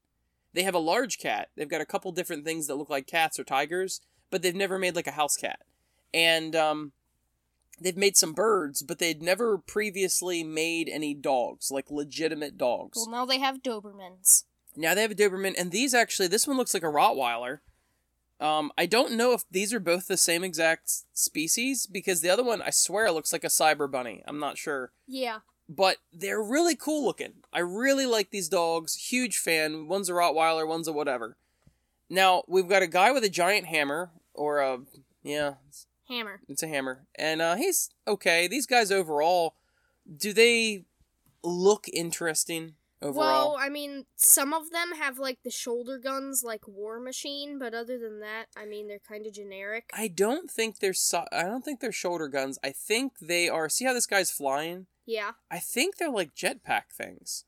They 0.53 0.63
have 0.63 0.73
a 0.73 0.79
large 0.79 1.19
cat. 1.19 1.49
They've 1.55 1.69
got 1.69 1.81
a 1.81 1.85
couple 1.85 2.11
different 2.11 2.45
things 2.45 2.67
that 2.67 2.75
look 2.75 2.89
like 2.89 3.07
cats 3.07 3.37
or 3.37 3.43
tigers, 3.43 4.01
but 4.31 4.41
they've 4.41 4.55
never 4.55 4.79
made 4.79 4.95
like 4.95 5.05
a 5.07 5.11
house 5.11 5.35
cat. 5.35 5.59
And 6.13 6.55
um, 6.55 6.93
they've 7.81 7.97
made 7.97 8.17
some 8.17 8.33
birds, 8.33 8.81
but 8.81 8.99
they'd 8.99 9.21
never 9.21 9.57
previously 9.57 10.43
made 10.43 10.89
any 10.89 11.13
dogs, 11.13 11.71
like 11.71 11.89
legitimate 11.91 12.57
dogs. 12.57 12.97
well, 12.97 13.09
now 13.09 13.25
they 13.25 13.39
have 13.39 13.61
Dobermans. 13.63 14.43
Now 14.75 14.93
they 14.93 15.01
have 15.01 15.11
a 15.11 15.15
Doberman, 15.15 15.55
and 15.57 15.71
these 15.71 15.93
actually, 15.93 16.27
this 16.27 16.47
one 16.47 16.57
looks 16.57 16.73
like 16.73 16.83
a 16.83 16.87
Rottweiler. 16.87 17.59
Um, 18.39 18.71
I 18.77 18.85
don't 18.85 19.13
know 19.17 19.33
if 19.33 19.43
these 19.51 19.73
are 19.73 19.79
both 19.81 20.07
the 20.07 20.15
same 20.15 20.43
exact 20.45 20.89
species 21.13 21.85
because 21.85 22.21
the 22.21 22.29
other 22.29 22.43
one, 22.43 22.61
I 22.61 22.69
swear, 22.69 23.11
looks 23.11 23.33
like 23.33 23.43
a 23.43 23.47
Cyber 23.47 23.91
Bunny. 23.91 24.23
I'm 24.25 24.39
not 24.39 24.57
sure, 24.57 24.91
Yeah. 25.07 25.39
but 25.67 25.97
they're 26.13 26.41
really 26.41 26.75
cool 26.77 27.03
looking. 27.03 27.33
I 27.51 27.59
really 27.59 28.05
like 28.05 28.29
these 28.31 28.47
dogs. 28.47 28.95
Huge 29.11 29.37
fan. 29.37 29.87
One's 29.89 30.07
a 30.09 30.13
Rottweiler, 30.13 30.65
one's 30.65 30.87
a 30.87 30.93
whatever. 30.93 31.35
Now 32.09 32.43
we've 32.47 32.69
got 32.69 32.81
a 32.81 32.87
guy 32.87 33.11
with 33.11 33.25
a 33.25 33.29
giant 33.29 33.65
hammer, 33.65 34.11
or 34.33 34.59
a 34.59 34.79
yeah, 35.21 35.55
Hammer. 36.09 36.41
it's 36.47 36.63
a 36.63 36.67
hammer, 36.67 37.05
and 37.15 37.41
uh, 37.41 37.55
he's 37.55 37.89
okay. 38.07 38.47
These 38.47 38.65
guys 38.65 38.91
overall, 38.91 39.55
do 40.17 40.33
they 40.33 40.85
look 41.43 41.87
interesting 41.93 42.73
overall? 43.01 43.51
Well, 43.53 43.57
I 43.59 43.69
mean, 43.69 44.05
some 44.15 44.53
of 44.53 44.71
them 44.71 44.93
have 44.99 45.19
like 45.19 45.39
the 45.43 45.51
shoulder 45.51 45.97
guns, 45.97 46.43
like 46.43 46.67
War 46.67 46.99
Machine, 46.99 47.59
but 47.59 47.73
other 47.73 47.97
than 47.97 48.19
that, 48.21 48.45
I 48.57 48.65
mean, 48.65 48.87
they're 48.87 48.99
kind 48.99 49.25
of 49.25 49.33
generic. 49.33 49.89
I 49.93 50.07
don't 50.07 50.49
think 50.49 50.79
they're 50.79 50.93
so- 50.93 51.25
I 51.31 51.43
don't 51.43 51.63
think 51.63 51.79
they're 51.79 51.91
shoulder 51.91 52.27
guns. 52.27 52.57
I 52.63 52.71
think 52.71 53.19
they 53.21 53.47
are. 53.47 53.69
See 53.69 53.85
how 53.85 53.93
this 53.93 54.07
guy's 54.07 54.31
flying? 54.31 54.87
Yeah. 55.05 55.31
I 55.49 55.59
think 55.59 55.97
they're 55.97 56.09
like 56.11 56.35
jetpack 56.35 56.89
things. 56.91 57.45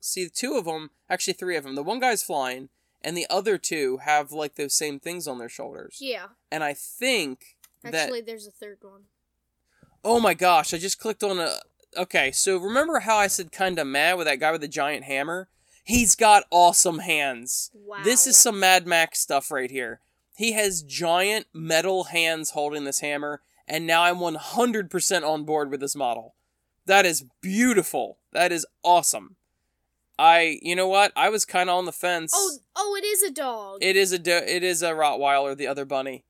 See, 0.00 0.24
the 0.24 0.30
two 0.30 0.54
of 0.54 0.66
them, 0.66 0.90
actually 1.08 1.34
three 1.34 1.56
of 1.56 1.64
them. 1.64 1.74
The 1.74 1.82
one 1.82 1.98
guy's 1.98 2.22
flying, 2.22 2.68
and 3.02 3.16
the 3.16 3.26
other 3.28 3.58
two 3.58 3.98
have 4.04 4.30
like 4.30 4.54
those 4.54 4.74
same 4.74 5.00
things 5.00 5.26
on 5.26 5.38
their 5.38 5.48
shoulders. 5.48 5.98
Yeah. 6.00 6.26
And 6.50 6.62
I 6.62 6.74
think 6.74 7.55
that 7.92 8.04
Actually, 8.04 8.20
there's 8.22 8.46
a 8.46 8.50
third 8.50 8.78
one. 8.82 9.02
Oh 10.04 10.20
my 10.20 10.34
gosh, 10.34 10.72
I 10.72 10.78
just 10.78 10.98
clicked 10.98 11.22
on 11.22 11.38
a. 11.38 11.56
Okay, 11.96 12.30
so 12.30 12.58
remember 12.58 13.00
how 13.00 13.16
I 13.16 13.26
said 13.26 13.50
kinda 13.52 13.84
mad 13.84 14.18
with 14.18 14.26
that 14.26 14.40
guy 14.40 14.52
with 14.52 14.60
the 14.60 14.68
giant 14.68 15.04
hammer? 15.04 15.48
He's 15.86 16.16
got 16.16 16.44
awesome 16.50 16.98
hands. 16.98 17.70
Wow. 17.72 17.98
This 18.02 18.26
is 18.26 18.36
some 18.36 18.58
Mad 18.58 18.88
Max 18.88 19.20
stuff 19.20 19.52
right 19.52 19.70
here. 19.70 20.00
He 20.36 20.50
has 20.50 20.82
giant 20.82 21.46
metal 21.54 22.04
hands 22.04 22.50
holding 22.50 22.82
this 22.82 22.98
hammer, 23.00 23.40
and 23.68 23.86
now 23.86 24.02
I'm 24.02 24.16
100% 24.16 25.22
on 25.22 25.44
board 25.44 25.70
with 25.70 25.78
this 25.78 25.94
model. 25.94 26.34
That 26.86 27.06
is 27.06 27.24
beautiful. 27.40 28.18
That 28.32 28.52
is 28.52 28.66
awesome. 28.82 29.36
I, 30.18 30.58
you 30.60 30.76
know 30.76 30.88
what? 30.88 31.12
I 31.16 31.28
was 31.28 31.44
kind 31.44 31.70
of 31.70 31.76
on 31.76 31.84
the 31.84 31.92
fence. 31.92 32.32
Oh, 32.34 32.58
oh, 32.74 32.96
it 32.96 33.04
is 33.04 33.22
a 33.22 33.30
dog. 33.30 33.78
It 33.80 33.96
is 33.96 34.12
a 34.12 34.18
do- 34.18 34.32
it 34.32 34.62
is 34.62 34.82
a 34.82 34.90
Rottweiler, 34.90 35.56
the 35.56 35.68
other 35.68 35.84
bunny. 35.84 36.24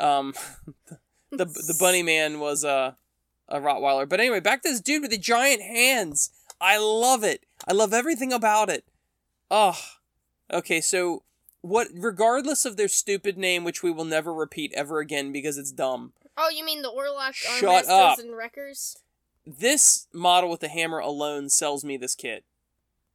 Um, 0.00 0.34
the 1.30 1.44
the 1.44 1.76
bunny 1.78 2.02
man 2.02 2.40
was 2.40 2.64
a 2.64 2.96
a 3.48 3.60
Rottweiler. 3.60 4.08
But 4.08 4.20
anyway, 4.20 4.40
back 4.40 4.62
to 4.62 4.68
this 4.70 4.80
dude 4.80 5.02
with 5.02 5.10
the 5.10 5.18
giant 5.18 5.62
hands. 5.62 6.30
I 6.60 6.78
love 6.78 7.24
it. 7.24 7.44
I 7.66 7.72
love 7.72 7.92
everything 7.92 8.32
about 8.32 8.70
it. 8.70 8.84
Oh, 9.50 9.78
okay. 10.52 10.80
So 10.80 11.22
what? 11.60 11.88
Regardless 11.94 12.64
of 12.64 12.76
their 12.76 12.88
stupid 12.88 13.36
name, 13.36 13.64
which 13.64 13.82
we 13.82 13.90
will 13.90 14.04
never 14.04 14.32
repeat 14.32 14.72
ever 14.74 15.00
again 15.00 15.32
because 15.32 15.58
it's 15.58 15.72
dumb. 15.72 16.12
Oh, 16.36 16.48
you 16.48 16.64
mean 16.64 16.82
the 16.82 16.88
Orlock 16.88 17.34
Shut 17.34 17.86
up. 17.86 18.18
and 18.18 18.36
Wreckers? 18.36 18.96
This 19.46 20.08
model 20.12 20.50
with 20.50 20.60
the 20.60 20.68
hammer 20.68 20.98
alone 20.98 21.48
sells 21.48 21.84
me 21.84 21.96
this 21.96 22.14
kit. 22.14 22.44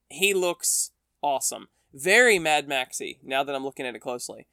He 0.10 0.34
looks 0.34 0.92
awesome. 1.22 1.68
Very 1.94 2.38
Mad 2.40 2.68
Maxy, 2.68 3.20
now 3.24 3.44
that 3.44 3.56
I'm 3.56 3.64
looking 3.64 3.86
at 3.86 3.96
it 3.96 4.00
closely. 4.00 4.46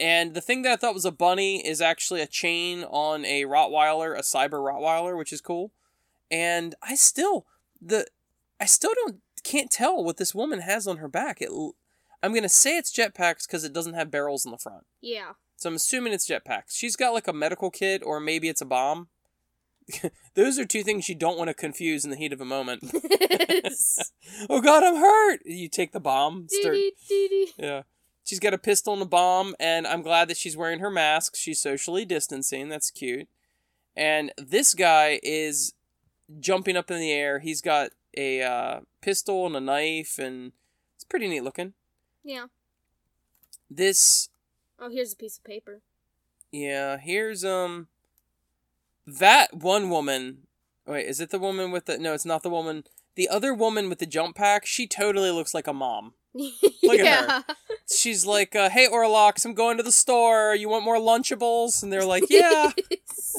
And 0.00 0.34
the 0.34 0.40
thing 0.40 0.62
that 0.62 0.72
I 0.72 0.76
thought 0.76 0.94
was 0.94 1.04
a 1.04 1.10
bunny 1.10 1.66
is 1.66 1.80
actually 1.80 2.20
a 2.20 2.26
chain 2.26 2.84
on 2.84 3.24
a 3.24 3.44
Rottweiler, 3.44 4.16
a 4.16 4.22
Cyber 4.22 4.60
Rottweiler, 4.60 5.16
which 5.18 5.32
is 5.32 5.40
cool. 5.40 5.72
And 6.30 6.74
I 6.82 6.94
still 6.94 7.46
the 7.80 8.06
I 8.60 8.66
still 8.66 8.92
don't 8.94 9.20
can't 9.44 9.70
tell 9.70 10.02
what 10.04 10.16
this 10.16 10.34
woman 10.34 10.60
has 10.60 10.86
on 10.86 10.98
her 10.98 11.08
back. 11.08 11.38
It 11.40 11.50
I'm 12.22 12.34
gonna 12.34 12.48
say 12.48 12.76
it's 12.76 12.94
jetpacks 12.94 13.46
because 13.46 13.64
it 13.64 13.72
doesn't 13.72 13.94
have 13.94 14.10
barrels 14.10 14.44
in 14.44 14.52
the 14.52 14.58
front. 14.58 14.84
Yeah. 15.00 15.32
So 15.56 15.68
I'm 15.68 15.76
assuming 15.76 16.12
it's 16.12 16.28
jetpacks. 16.28 16.70
She's 16.70 16.96
got 16.96 17.14
like 17.14 17.26
a 17.26 17.32
medical 17.32 17.70
kit, 17.70 18.02
or 18.04 18.20
maybe 18.20 18.48
it's 18.48 18.60
a 18.60 18.66
bomb. 18.66 19.08
Those 20.34 20.58
are 20.58 20.64
two 20.64 20.84
things 20.84 21.08
you 21.08 21.14
don't 21.14 21.38
want 21.38 21.48
to 21.48 21.54
confuse 21.54 22.04
in 22.04 22.10
the 22.10 22.16
heat 22.16 22.32
of 22.32 22.40
a 22.40 22.44
moment. 22.44 22.84
oh 24.50 24.60
God, 24.60 24.84
I'm 24.84 24.96
hurt! 24.96 25.40
You 25.44 25.68
take 25.68 25.92
the 25.92 26.00
bomb. 26.00 26.46
Start, 26.48 26.76
yeah. 27.58 27.82
She's 28.28 28.40
got 28.40 28.52
a 28.52 28.58
pistol 28.58 28.92
and 28.92 29.00
a 29.00 29.06
bomb, 29.06 29.56
and 29.58 29.86
I'm 29.86 30.02
glad 30.02 30.28
that 30.28 30.36
she's 30.36 30.54
wearing 30.54 30.80
her 30.80 30.90
mask. 30.90 31.34
She's 31.34 31.62
socially 31.62 32.04
distancing. 32.04 32.68
That's 32.68 32.90
cute. 32.90 33.26
And 33.96 34.32
this 34.36 34.74
guy 34.74 35.18
is 35.22 35.72
jumping 36.38 36.76
up 36.76 36.90
in 36.90 37.00
the 37.00 37.10
air. 37.10 37.38
He's 37.38 37.62
got 37.62 37.92
a 38.14 38.42
uh, 38.42 38.80
pistol 39.00 39.46
and 39.46 39.56
a 39.56 39.60
knife, 39.60 40.18
and 40.18 40.52
it's 40.94 41.04
pretty 41.04 41.26
neat 41.26 41.42
looking. 41.42 41.72
yeah. 42.22 42.48
This 43.70 44.28
Oh, 44.78 44.90
here's 44.90 45.14
a 45.14 45.16
piece 45.16 45.38
of 45.38 45.44
paper. 45.44 45.80
Yeah, 46.52 46.98
here's 46.98 47.46
um 47.46 47.88
that 49.06 49.54
one 49.54 49.88
woman. 49.88 50.48
Wait, 50.86 51.06
is 51.06 51.18
it 51.18 51.30
the 51.30 51.38
woman 51.38 51.70
with 51.70 51.86
the 51.86 51.96
No, 51.96 52.12
it's 52.12 52.26
not 52.26 52.42
the 52.42 52.50
woman. 52.50 52.84
The 53.14 53.28
other 53.30 53.54
woman 53.54 53.88
with 53.88 54.00
the 54.00 54.06
jump 54.06 54.36
pack, 54.36 54.66
she 54.66 54.86
totally 54.86 55.30
looks 55.30 55.54
like 55.54 55.66
a 55.66 55.72
mom. 55.72 56.12
Look 56.34 57.00
at 57.00 57.04
yeah. 57.04 57.42
She's 57.90 58.26
like, 58.26 58.54
uh, 58.54 58.68
"Hey 58.70 58.86
Orlocks, 58.88 59.44
I'm 59.44 59.54
going 59.54 59.76
to 59.78 59.82
the 59.82 59.92
store. 59.92 60.54
You 60.54 60.68
want 60.68 60.84
more 60.84 60.98
Lunchables?" 60.98 61.82
And 61.82 61.92
they're 61.92 62.04
like, 62.04 62.24
"Yeah, 62.28 62.72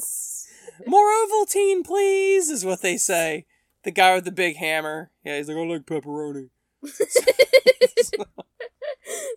more 0.88 1.08
Ovaltine, 1.08 1.84
please." 1.86 2.50
Is 2.50 2.66
what 2.66 2.82
they 2.82 2.98
say. 2.98 3.46
The 3.84 3.92
guy 3.92 4.16
with 4.16 4.26
the 4.26 4.32
big 4.32 4.58
hammer. 4.58 5.12
Yeah, 5.24 5.38
he's 5.38 5.48
like, 5.48 5.58
"I 5.58 5.66
like 5.66 5.86
pepperoni." 5.86 6.50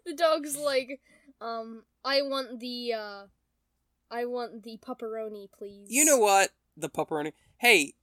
the 0.07 0.15
dog's 0.17 0.57
like, 0.57 1.01
um, 1.41 1.85
I 2.05 2.23
want 2.23 2.61
the, 2.61 2.93
uh, 2.93 3.23
I 4.11 4.27
want 4.27 4.63
the 4.63 4.79
pepperoni, 4.79 5.51
please. 5.51 5.89
You 5.89 6.05
know 6.05 6.19
what? 6.19 6.51
The 6.77 6.89
pepperoni. 6.89 7.33
Hey, 7.59 7.95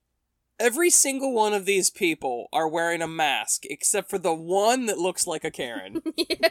every 0.60 0.90
single 0.90 1.34
one 1.34 1.54
of 1.54 1.66
these 1.66 1.90
people 1.90 2.48
are 2.54 2.68
wearing 2.68 3.02
a 3.02 3.08
mask 3.08 3.64
except 3.70 4.10
for 4.10 4.18
the 4.18 4.34
one 4.34 4.86
that 4.88 4.98
looks 4.98 5.26
like 5.28 5.44
a 5.44 5.52
Karen. 5.52 6.02
yeah. 6.18 6.50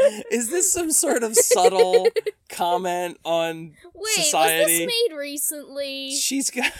Is 0.30 0.48
this 0.48 0.72
some 0.72 0.92
sort 0.92 1.22
of 1.22 1.36
subtle 1.36 2.06
comment 2.48 3.18
on 3.22 3.74
society? 3.74 3.92
Wait, 3.94 4.24
society? 4.24 4.60
was 4.62 4.66
this 4.68 4.86
made 5.10 5.16
recently? 5.16 6.14
She's 6.14 6.48
got. 6.50 6.72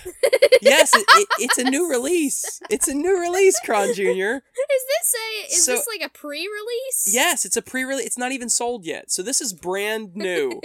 Yes, 0.62 0.94
it, 0.94 1.04
it, 1.06 1.28
it's 1.38 1.58
a 1.58 1.64
new 1.64 1.90
release. 1.90 2.60
It's 2.70 2.88
a 2.88 2.94
new 2.94 3.20
release, 3.20 3.58
Kron 3.64 3.92
Jr. 3.94 4.00
Is 4.00 4.42
this 4.88 5.14
a? 5.14 5.52
Is 5.52 5.64
So- 5.64 5.72
this 5.72 5.86
like 5.86 6.06
a 6.06 6.08
pre-release? 6.10 7.10
Yes, 7.12 7.44
it's 7.44 7.58
a 7.58 7.62
pre 7.62 7.84
release. 7.84 8.06
It's 8.06 8.18
not 8.18 8.32
even 8.32 8.48
sold 8.48 8.86
yet. 8.86 9.10
So 9.10 9.22
this 9.22 9.42
is 9.42 9.52
brand 9.52 10.14
new. 10.16 10.60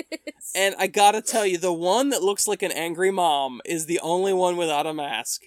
and 0.56 0.76
I 0.80 0.88
gotta 0.88 1.22
tell 1.22 1.46
you, 1.46 1.58
the 1.58 1.74
one 1.74 2.10
that 2.10 2.24
looks 2.24 2.48
like 2.48 2.62
an 2.62 2.72
angry 2.72 3.12
mom 3.12 3.60
is 3.66 3.86
the 3.86 4.00
only 4.00 4.32
one 4.32 4.56
without 4.56 4.86
a 4.88 4.94
mask. 4.94 5.42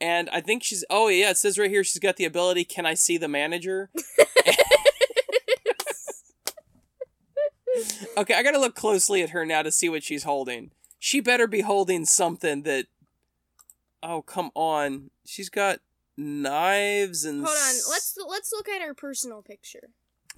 And 0.00 0.28
I 0.30 0.40
think 0.40 0.62
she's. 0.62 0.84
Oh, 0.90 1.08
yeah, 1.08 1.30
it 1.30 1.38
says 1.38 1.58
right 1.58 1.70
here 1.70 1.84
she's 1.84 2.00
got 2.00 2.16
the 2.16 2.24
ability 2.24 2.64
Can 2.64 2.84
I 2.84 2.94
see 2.94 3.16
the 3.16 3.28
manager? 3.28 3.90
Okay, 8.16 8.34
I 8.34 8.42
gotta 8.42 8.58
look 8.58 8.74
closely 8.74 9.22
at 9.22 9.30
her 9.30 9.44
now 9.44 9.62
to 9.62 9.72
see 9.72 9.88
what 9.88 10.04
she's 10.04 10.24
holding. 10.24 10.70
She 10.98 11.20
better 11.20 11.46
be 11.46 11.62
holding 11.62 12.04
something 12.04 12.62
that. 12.62 12.86
Oh 14.02 14.22
come 14.22 14.50
on! 14.54 15.10
She's 15.26 15.48
got 15.48 15.80
knives 16.16 17.24
and. 17.24 17.44
Hold 17.44 17.56
on. 17.56 17.74
Let's 17.90 18.16
let's 18.28 18.52
look 18.52 18.68
at 18.68 18.82
her 18.82 18.94
personal 18.94 19.42
picture. 19.42 19.90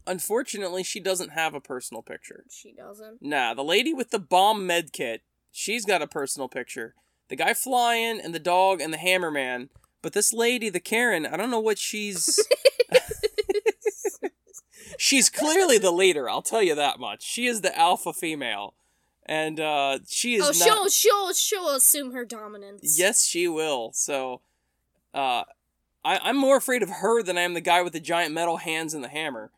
Unfortunately, 0.07 0.83
she 0.83 1.01
doesn't 1.01 1.31
have 1.31 1.55
a 1.55 1.61
personal 1.61 2.03
picture. 2.03 2.45
She 2.51 2.73
doesn't. 2.73 3.21
Nah, 3.21 3.55
the 3.55 3.65
lady 3.65 3.93
with 3.93 4.11
the 4.11 4.21
bomb 4.21 4.67
med 4.67 4.93
kit, 4.93 5.23
she's 5.51 5.85
got 5.85 6.03
a 6.03 6.07
personal 6.07 6.49
picture. 6.49 6.95
The 7.29 7.37
guy 7.37 7.55
flying 7.55 8.21
and 8.21 8.35
the 8.35 8.39
dog 8.39 8.81
and 8.81 8.93
the 8.93 8.99
hammerman. 8.99 9.69
But 10.03 10.13
this 10.13 10.33
lady, 10.33 10.69
the 10.69 10.81
Karen, 10.81 11.27
I 11.27 11.37
don't 11.37 11.51
know 11.51 11.61
what 11.61 11.79
she's. 11.79 12.39
she's 14.99 15.29
clearly 15.29 15.79
the 15.79 15.91
leader. 15.91 16.29
I'll 16.29 16.43
tell 16.43 16.63
you 16.63 16.75
that 16.75 17.01
much. 17.01 17.25
She 17.25 17.47
is 17.47 17.61
the 17.61 17.77
alpha 17.77 18.13
female, 18.13 18.75
and 19.25 19.59
uh, 19.59 19.99
she 20.09 20.37
is 20.37 20.43
oh, 20.43 20.47
not. 20.47 20.55
she'll 20.55 20.89
she'll 20.89 21.33
she'll 21.33 21.69
assume 21.71 22.13
her 22.13 22.25
dominance. 22.25 22.97
Yes, 22.99 23.25
she 23.25 23.49
will. 23.49 23.91
So, 23.95 24.43
uh, 25.13 25.43
I, 26.05 26.21
I'm 26.23 26.37
more 26.37 26.57
afraid 26.57 26.83
of 26.83 26.91
her 26.91 27.23
than 27.23 27.37
I 27.37 27.43
am 27.43 27.55
the 27.55 27.61
guy 27.61 27.83
with 27.83 27.93
the 27.93 28.01
giant 28.01 28.33
metal 28.33 28.59
hands 28.59 28.95
and 28.95 29.03
the 29.03 29.09
hammer. 29.09 29.51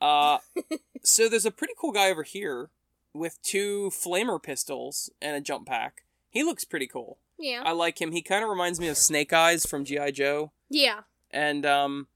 Uh, 0.00 0.38
so 1.04 1.28
there's 1.28 1.46
a 1.46 1.50
pretty 1.50 1.74
cool 1.78 1.92
guy 1.92 2.10
over 2.10 2.24
here 2.24 2.70
with 3.14 3.40
two 3.42 3.90
flamer 3.90 4.42
pistols 4.42 5.10
and 5.20 5.36
a 5.36 5.40
jump 5.40 5.66
pack. 5.66 6.02
He 6.30 6.42
looks 6.44 6.64
pretty 6.64 6.86
cool. 6.86 7.18
Yeah. 7.38 7.62
I 7.64 7.72
like 7.72 8.00
him. 8.00 8.12
He 8.12 8.22
kind 8.22 8.42
of 8.44 8.50
reminds 8.50 8.80
me 8.80 8.88
of 8.88 8.96
Snake 8.98 9.32
Eyes 9.32 9.64
from 9.64 9.84
GI 9.84 10.12
Joe. 10.12 10.52
yeah. 10.68 11.00
And 11.30 11.66
um, 11.66 12.08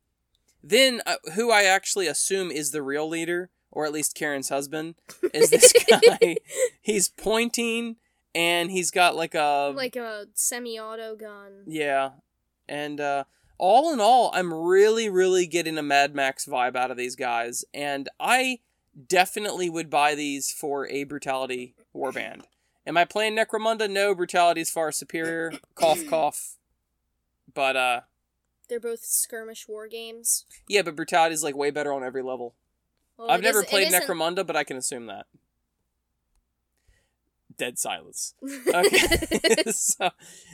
then 0.63 1.03
uh, 1.05 1.17
who 1.35 1.51
I 1.51 1.65
actually 1.65 2.07
assume 2.07 2.51
is 2.51 2.71
the 2.71 2.83
real 2.83 3.07
leader, 3.09 3.51
or 3.71 3.85
at 3.85 3.93
least 3.93 4.15
Karen's 4.15 4.49
husband, 4.49 4.95
is 5.35 5.51
this 5.51 5.71
guy. 5.91 6.37
he's 6.81 7.09
pointing, 7.11 7.97
and 8.35 8.71
he's 8.71 8.91
got 8.91 9.15
like 9.15 9.35
a 9.35 9.73
like 9.77 9.97
a 9.97 10.27
semi-auto 10.35 11.17
gun. 11.17 11.65
yeah, 11.67 12.11
and 12.67 13.01
uh, 13.03 13.25
all 13.59 13.93
in 13.93 14.01
all, 14.01 14.31
I'm 14.33 14.53
really, 14.55 15.11
really 15.11 15.47
getting 15.47 15.77
a 15.77 15.83
Mad 15.83 16.15
Max 16.15 16.47
vibe 16.47 16.75
out 16.75 16.91
of 16.91 16.97
these 16.97 17.15
guys, 17.15 17.67
and 17.75 18.09
I 18.19 18.61
definitely 19.09 19.69
would 19.69 19.91
buy 19.91 20.15
these 20.15 20.51
for 20.51 20.89
a 20.89 21.05
brutality 21.05 21.75
warband. 21.95 22.45
Am 22.87 22.97
I 22.97 23.05
playing 23.05 23.37
Necromunda? 23.37 23.89
No, 23.89 24.15
brutality 24.15 24.61
is 24.61 24.71
far 24.71 24.91
superior. 24.93 25.53
cough, 25.75 26.05
cough. 26.09 26.57
But 27.55 27.77
uh, 27.77 28.01
They're 28.69 28.81
both 28.81 29.05
skirmish 29.05 29.69
war 29.69 29.87
games. 29.89 30.47
yeah, 30.69 30.83
but 30.83 30.97
brutality 30.97 31.35
is 31.35 31.45
like 31.45 31.57
way 31.57 31.71
better 31.71 31.93
on 31.93 32.03
every 32.03 32.23
level. 32.23 32.55
Well, 33.17 33.31
I've 33.31 33.41
it 33.41 33.45
never 33.45 33.59
is- 33.61 33.65
it 33.65 33.71
played 33.71 33.89
isn't- 33.89 34.03
Necromunda, 34.03 34.47
but 34.47 34.57
I 34.57 34.65
can 34.65 34.77
assume 34.77 35.07
that. 35.07 35.27
Dead 37.57 37.79
silence. 37.79 38.35
Okay. 38.67 39.63
so 39.73 40.11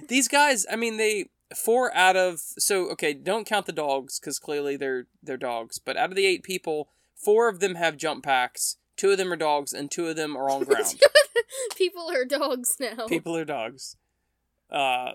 these 0.09 0.29
guys, 0.29 0.66
I 0.70 0.76
mean, 0.76 0.97
they 0.97 1.31
four 1.57 1.95
out 1.97 2.16
of 2.16 2.41
so 2.41 2.91
okay, 2.91 3.14
don't 3.14 3.47
count 3.47 3.66
the 3.66 3.72
dogs 3.72 4.18
because 4.18 4.39
clearly 4.39 4.76
they're 4.76 5.07
they're 5.22 5.37
dogs. 5.37 5.79
But 5.79 5.97
out 5.97 6.11
of 6.11 6.16
the 6.16 6.26
eight 6.26 6.43
people, 6.43 6.91
four 7.14 7.49
of 7.49 7.61
them 7.61 7.76
have 7.76 7.97
jump 7.97 8.24
packs. 8.24 8.76
Two 8.99 9.13
of 9.13 9.17
them 9.17 9.33
are 9.33 9.37
dogs, 9.37 9.73
and 9.73 9.91
two 9.91 10.07
of 10.09 10.17
them 10.17 10.37
are 10.37 10.51
on 10.51 10.65
ground. 10.65 11.01
People 11.77 12.11
are 12.11 12.27
dogs 12.27 12.77
now. 12.79 13.07
people 13.07 13.35
are 13.35 13.47
dogs. 13.47 13.97
Uh. 14.71 15.13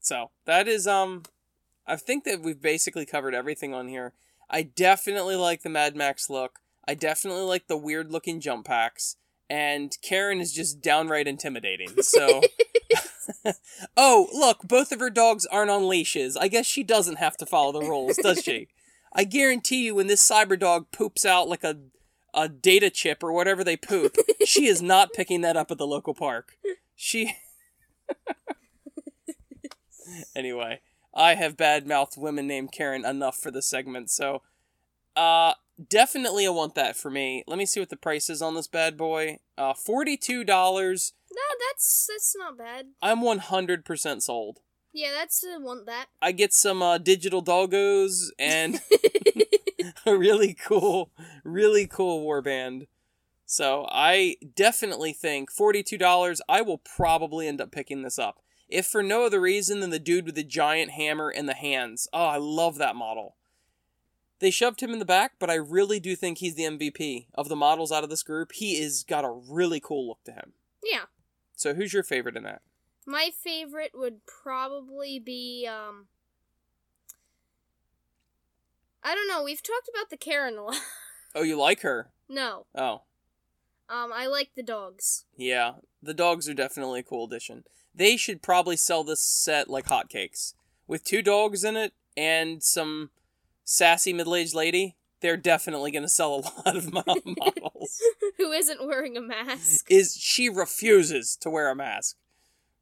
So 0.00 0.30
that 0.46 0.66
is 0.66 0.88
um, 0.88 1.22
I 1.86 1.94
think 1.96 2.24
that 2.24 2.40
we've 2.40 2.60
basically 2.60 3.06
covered 3.06 3.34
everything 3.34 3.72
on 3.74 3.86
here. 3.86 4.14
I 4.48 4.62
definitely 4.62 5.36
like 5.36 5.62
the 5.62 5.68
Mad 5.68 5.94
Max 5.94 6.28
look. 6.28 6.58
I 6.88 6.94
definitely 6.94 7.42
like 7.42 7.68
the 7.68 7.76
weird 7.76 8.10
looking 8.10 8.40
jump 8.40 8.66
packs. 8.66 9.16
And 9.48 9.96
Karen 10.02 10.40
is 10.40 10.52
just 10.52 10.80
downright 10.80 11.28
intimidating. 11.28 12.02
So 12.02 12.40
Oh, 13.96 14.28
look, 14.32 14.62
both 14.64 14.92
of 14.92 15.00
her 15.00 15.10
dogs 15.10 15.46
aren't 15.46 15.70
on 15.70 15.88
leashes. 15.88 16.36
I 16.36 16.48
guess 16.48 16.66
she 16.66 16.82
doesn't 16.82 17.18
have 17.18 17.36
to 17.38 17.46
follow 17.46 17.72
the 17.72 17.86
rules, 17.86 18.16
does 18.16 18.42
she? 18.42 18.68
I 19.12 19.24
guarantee 19.24 19.86
you 19.86 19.94
when 19.94 20.06
this 20.06 20.28
cyber 20.28 20.58
dog 20.58 20.90
poops 20.92 21.24
out 21.24 21.48
like 21.48 21.64
a 21.64 21.76
a 22.32 22.48
data 22.48 22.90
chip 22.90 23.24
or 23.24 23.32
whatever 23.32 23.64
they 23.64 23.76
poop, 23.76 24.16
she 24.44 24.66
is 24.66 24.80
not 24.80 25.12
picking 25.12 25.40
that 25.40 25.56
up 25.56 25.70
at 25.70 25.78
the 25.78 25.86
local 25.86 26.14
park. 26.14 26.56
She 26.94 27.34
Anyway, 30.34 30.80
I 31.14 31.34
have 31.34 31.56
bad-mouthed 31.56 32.16
women 32.16 32.46
named 32.46 32.72
Karen 32.72 33.04
enough 33.04 33.36
for 33.36 33.50
this 33.50 33.66
segment, 33.66 34.10
so 34.10 34.42
uh 35.16 35.54
definitely 35.88 36.46
I 36.46 36.50
want 36.50 36.74
that 36.76 36.96
for 36.96 37.10
me. 37.10 37.42
Let 37.46 37.58
me 37.58 37.66
see 37.66 37.80
what 37.80 37.88
the 37.88 37.96
price 37.96 38.30
is 38.30 38.42
on 38.42 38.54
this 38.54 38.68
bad 38.68 38.96
boy. 38.96 39.38
Uh 39.58 39.72
$42. 39.72 40.46
No, 40.46 41.42
that's 41.68 42.06
that's 42.08 42.36
not 42.36 42.56
bad. 42.56 42.86
I'm 43.02 43.22
100% 43.22 44.22
sold. 44.22 44.60
Yeah, 44.92 45.12
that's 45.16 45.44
uh, 45.44 45.60
want 45.60 45.86
that. 45.86 46.06
I 46.20 46.32
get 46.32 46.52
some 46.52 46.82
uh, 46.82 46.98
digital 46.98 47.44
doggos 47.44 48.30
and 48.38 48.80
a 50.06 50.16
really 50.16 50.54
cool, 50.54 51.10
really 51.44 51.86
cool 51.86 52.26
warband. 52.26 52.86
So 53.46 53.86
I 53.90 54.36
definitely 54.54 55.12
think 55.12 55.50
$42, 55.52 56.40
I 56.48 56.62
will 56.62 56.78
probably 56.78 57.48
end 57.48 57.60
up 57.60 57.72
picking 57.72 58.02
this 58.02 58.18
up. 58.18 58.42
If 58.68 58.86
for 58.86 59.02
no 59.02 59.26
other 59.26 59.40
reason 59.40 59.80
than 59.80 59.90
the 59.90 59.98
dude 59.98 60.26
with 60.26 60.36
the 60.36 60.44
giant 60.44 60.92
hammer 60.92 61.28
and 61.28 61.48
the 61.48 61.54
hands. 61.54 62.06
Oh, 62.12 62.26
I 62.26 62.36
love 62.36 62.78
that 62.78 62.94
model. 62.94 63.36
They 64.38 64.52
shoved 64.52 64.80
him 64.80 64.92
in 64.92 65.00
the 65.00 65.04
back, 65.04 65.32
but 65.38 65.50
I 65.50 65.54
really 65.54 65.98
do 65.98 66.14
think 66.14 66.38
he's 66.38 66.54
the 66.54 66.62
MVP 66.62 67.26
of 67.34 67.48
the 67.48 67.56
models 67.56 67.90
out 67.92 68.04
of 68.04 68.10
this 68.10 68.22
group. 68.22 68.52
He 68.54 68.80
is 68.80 69.02
got 69.02 69.24
a 69.24 69.30
really 69.30 69.80
cool 69.80 70.06
look 70.06 70.22
to 70.24 70.32
him. 70.32 70.52
yeah. 70.84 71.04
So 71.56 71.74
who's 71.74 71.92
your 71.92 72.04
favorite 72.04 72.36
in 72.36 72.44
that? 72.44 72.62
My 73.06 73.30
favorite 73.36 73.92
would 73.94 74.20
probably 74.26 75.18
be 75.18 75.68
um 75.70 76.06
I 79.02 79.14
don't 79.14 79.28
know, 79.28 79.42
we've 79.42 79.62
talked 79.62 79.88
about 79.94 80.10
the 80.10 80.16
Karen 80.16 80.58
a 80.58 80.62
lot. 80.64 80.76
Oh, 81.34 81.42
you 81.42 81.56
like 81.58 81.80
her? 81.82 82.10
no. 82.28 82.66
Oh, 82.74 83.02
Um 83.88 84.12
I 84.14 84.26
like 84.26 84.50
the 84.54 84.62
dogs. 84.62 85.24
Yeah, 85.36 85.74
the 86.02 86.14
dogs 86.14 86.48
are 86.48 86.54
definitely 86.54 87.00
a 87.00 87.04
cool 87.04 87.24
addition. 87.26 87.64
They 87.94 88.16
should 88.16 88.42
probably 88.42 88.76
sell 88.76 89.02
this 89.04 89.22
set 89.22 89.68
like 89.68 89.86
hotcakes. 89.86 90.54
With 90.86 91.04
two 91.04 91.22
dogs 91.22 91.64
in 91.64 91.76
it 91.76 91.92
and 92.16 92.62
some 92.62 93.10
sassy 93.64 94.12
middle 94.12 94.34
aged 94.36 94.54
lady, 94.54 94.96
they're 95.20 95.36
definitely 95.36 95.90
going 95.90 96.02
to 96.02 96.08
sell 96.08 96.34
a 96.34 96.40
lot 96.66 96.76
of 96.76 96.92
mo- 96.92 97.02
models. 97.24 98.00
Who 98.38 98.52
isn't 98.52 98.86
wearing 98.86 99.16
a 99.16 99.20
mask? 99.20 99.86
Is 99.90 100.16
she 100.16 100.48
refuses 100.48 101.36
to 101.40 101.50
wear 101.50 101.68
a 101.70 101.74
mask. 101.76 102.16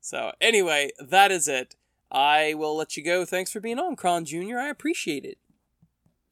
So, 0.00 0.32
anyway, 0.40 0.90
that 0.98 1.30
is 1.30 1.48
it. 1.48 1.76
I 2.10 2.54
will 2.54 2.76
let 2.76 2.96
you 2.96 3.04
go. 3.04 3.24
Thanks 3.24 3.52
for 3.52 3.60
being 3.60 3.78
on, 3.78 3.96
Kron 3.96 4.24
Jr. 4.24 4.58
I 4.58 4.68
appreciate 4.68 5.24
it. 5.24 5.38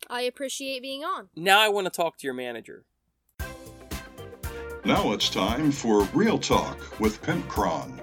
I 0.09 0.23
appreciate 0.23 0.83
being 0.83 1.05
on. 1.05 1.29
Now 1.35 1.61
I 1.61 1.69
want 1.69 1.87
to 1.87 1.91
talk 1.91 2.17
to 2.19 2.27
your 2.27 2.35
manager. 2.35 2.85
Now 4.85 5.13
it's 5.13 5.29
time 5.29 5.73
for 5.73 6.05
Real 6.15 6.39
Talk 6.39 7.01
with 7.01 7.21
Pimp 7.23 7.49
Cron. 7.49 8.01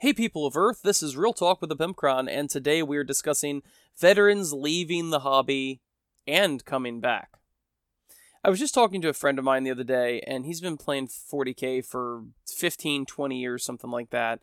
Hey, 0.00 0.12
people 0.12 0.46
of 0.46 0.56
Earth, 0.56 0.82
this 0.84 1.02
is 1.02 1.16
Real 1.16 1.32
Talk 1.32 1.60
with 1.60 1.70
the 1.70 1.76
Pimpcron, 1.76 2.30
and 2.30 2.48
today 2.48 2.84
we 2.84 2.96
are 2.98 3.02
discussing 3.02 3.62
veterans 3.98 4.52
leaving 4.52 5.10
the 5.10 5.18
hobby 5.18 5.80
and 6.24 6.64
coming 6.64 7.00
back. 7.00 7.37
I 8.48 8.50
was 8.50 8.60
just 8.60 8.72
talking 8.72 9.02
to 9.02 9.10
a 9.10 9.12
friend 9.12 9.38
of 9.38 9.44
mine 9.44 9.64
the 9.64 9.70
other 9.70 9.84
day, 9.84 10.22
and 10.26 10.46
he's 10.46 10.62
been 10.62 10.78
playing 10.78 11.08
40k 11.08 11.84
for 11.84 12.22
15, 12.46 13.04
20 13.04 13.38
years, 13.38 13.62
something 13.62 13.90
like 13.90 14.08
that. 14.08 14.40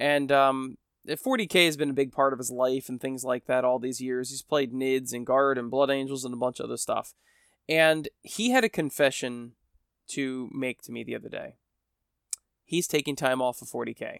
And 0.00 0.32
um, 0.32 0.76
40k 1.06 1.66
has 1.66 1.76
been 1.76 1.90
a 1.90 1.94
big 1.94 2.10
part 2.10 2.32
of 2.32 2.40
his 2.40 2.50
life 2.50 2.88
and 2.88 3.00
things 3.00 3.22
like 3.22 3.46
that 3.46 3.64
all 3.64 3.78
these 3.78 4.00
years. 4.00 4.30
He's 4.30 4.42
played 4.42 4.72
Nids 4.72 5.12
and 5.12 5.24
Guard 5.24 5.56
and 5.56 5.70
Blood 5.70 5.88
Angels 5.88 6.24
and 6.24 6.34
a 6.34 6.36
bunch 6.36 6.58
of 6.58 6.64
other 6.64 6.76
stuff. 6.76 7.14
And 7.68 8.08
he 8.22 8.50
had 8.50 8.64
a 8.64 8.68
confession 8.68 9.52
to 10.08 10.50
make 10.52 10.82
to 10.82 10.90
me 10.90 11.04
the 11.04 11.14
other 11.14 11.28
day. 11.28 11.54
He's 12.64 12.88
taking 12.88 13.14
time 13.14 13.40
off 13.40 13.62
of 13.62 13.68
40k. 13.68 14.18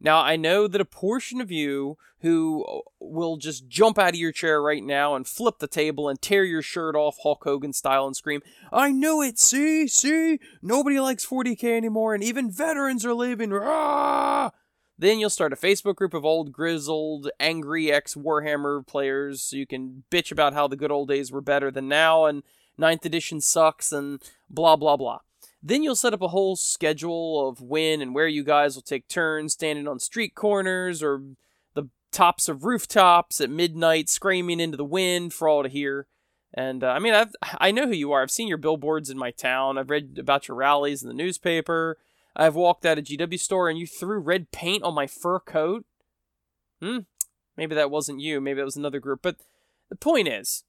Now, 0.00 0.20
I 0.20 0.36
know 0.36 0.68
that 0.68 0.80
a 0.80 0.84
portion 0.84 1.40
of 1.40 1.50
you 1.50 1.96
who 2.20 2.64
uh, 2.64 2.78
will 3.00 3.36
just 3.36 3.68
jump 3.68 3.98
out 3.98 4.10
of 4.10 4.16
your 4.16 4.32
chair 4.32 4.60
right 4.60 4.82
now 4.82 5.14
and 5.14 5.26
flip 5.26 5.58
the 5.58 5.66
table 5.66 6.08
and 6.08 6.20
tear 6.20 6.44
your 6.44 6.62
shirt 6.62 6.94
off 6.96 7.18
Hulk 7.22 7.44
Hogan 7.44 7.72
style 7.72 8.06
and 8.06 8.16
scream, 8.16 8.42
I 8.72 8.90
knew 8.90 9.22
it, 9.22 9.38
see, 9.38 9.86
see, 9.88 10.38
nobody 10.62 10.98
likes 11.00 11.26
40k 11.26 11.76
anymore 11.76 12.14
and 12.14 12.22
even 12.22 12.50
veterans 12.50 13.04
are 13.04 13.14
leaving, 13.14 13.50
Rah! 13.50 14.50
Then 14.98 15.18
you'll 15.18 15.30
start 15.30 15.52
a 15.52 15.56
Facebook 15.56 15.96
group 15.96 16.14
of 16.14 16.24
old, 16.24 16.52
grizzled, 16.52 17.30
angry 17.38 17.92
ex 17.92 18.14
Warhammer 18.14 18.86
players 18.86 19.42
so 19.42 19.56
you 19.56 19.66
can 19.66 20.04
bitch 20.10 20.32
about 20.32 20.54
how 20.54 20.66
the 20.66 20.76
good 20.76 20.90
old 20.90 21.08
days 21.08 21.30
were 21.30 21.42
better 21.42 21.70
than 21.70 21.86
now 21.86 22.24
and 22.24 22.42
9th 22.78 23.04
edition 23.04 23.40
sucks 23.40 23.92
and 23.92 24.22
blah, 24.48 24.76
blah, 24.76 24.96
blah. 24.96 25.20
Then 25.66 25.82
you'll 25.82 25.96
set 25.96 26.14
up 26.14 26.22
a 26.22 26.28
whole 26.28 26.54
schedule 26.54 27.48
of 27.48 27.60
when 27.60 28.00
and 28.00 28.14
where 28.14 28.28
you 28.28 28.44
guys 28.44 28.76
will 28.76 28.82
take 28.82 29.08
turns 29.08 29.54
standing 29.54 29.88
on 29.88 29.98
street 29.98 30.36
corners 30.36 31.02
or 31.02 31.22
the 31.74 31.88
tops 32.12 32.48
of 32.48 32.64
rooftops 32.64 33.40
at 33.40 33.50
midnight 33.50 34.08
screaming 34.08 34.60
into 34.60 34.76
the 34.76 34.84
wind 34.84 35.34
for 35.34 35.48
all 35.48 35.64
to 35.64 35.68
hear. 35.68 36.06
And 36.54 36.84
uh, 36.84 36.90
I 36.90 37.00
mean, 37.00 37.14
I've, 37.14 37.32
I 37.58 37.72
know 37.72 37.88
who 37.88 37.94
you 37.94 38.12
are. 38.12 38.22
I've 38.22 38.30
seen 38.30 38.46
your 38.46 38.58
billboards 38.58 39.10
in 39.10 39.18
my 39.18 39.32
town. 39.32 39.76
I've 39.76 39.90
read 39.90 40.18
about 40.20 40.46
your 40.46 40.56
rallies 40.56 41.02
in 41.02 41.08
the 41.08 41.14
newspaper. 41.14 41.98
I've 42.36 42.54
walked 42.54 42.86
out 42.86 42.98
a 42.98 43.02
GW 43.02 43.40
store 43.40 43.68
and 43.68 43.76
you 43.76 43.88
threw 43.88 44.20
red 44.20 44.52
paint 44.52 44.84
on 44.84 44.94
my 44.94 45.08
fur 45.08 45.40
coat. 45.40 45.84
Hmm. 46.80 46.98
Maybe 47.56 47.74
that 47.74 47.90
wasn't 47.90 48.20
you. 48.20 48.40
Maybe 48.40 48.58
that 48.58 48.64
was 48.64 48.76
another 48.76 49.00
group. 49.00 49.18
But 49.20 49.38
the 49.88 49.96
point 49.96 50.28
is, 50.28 50.62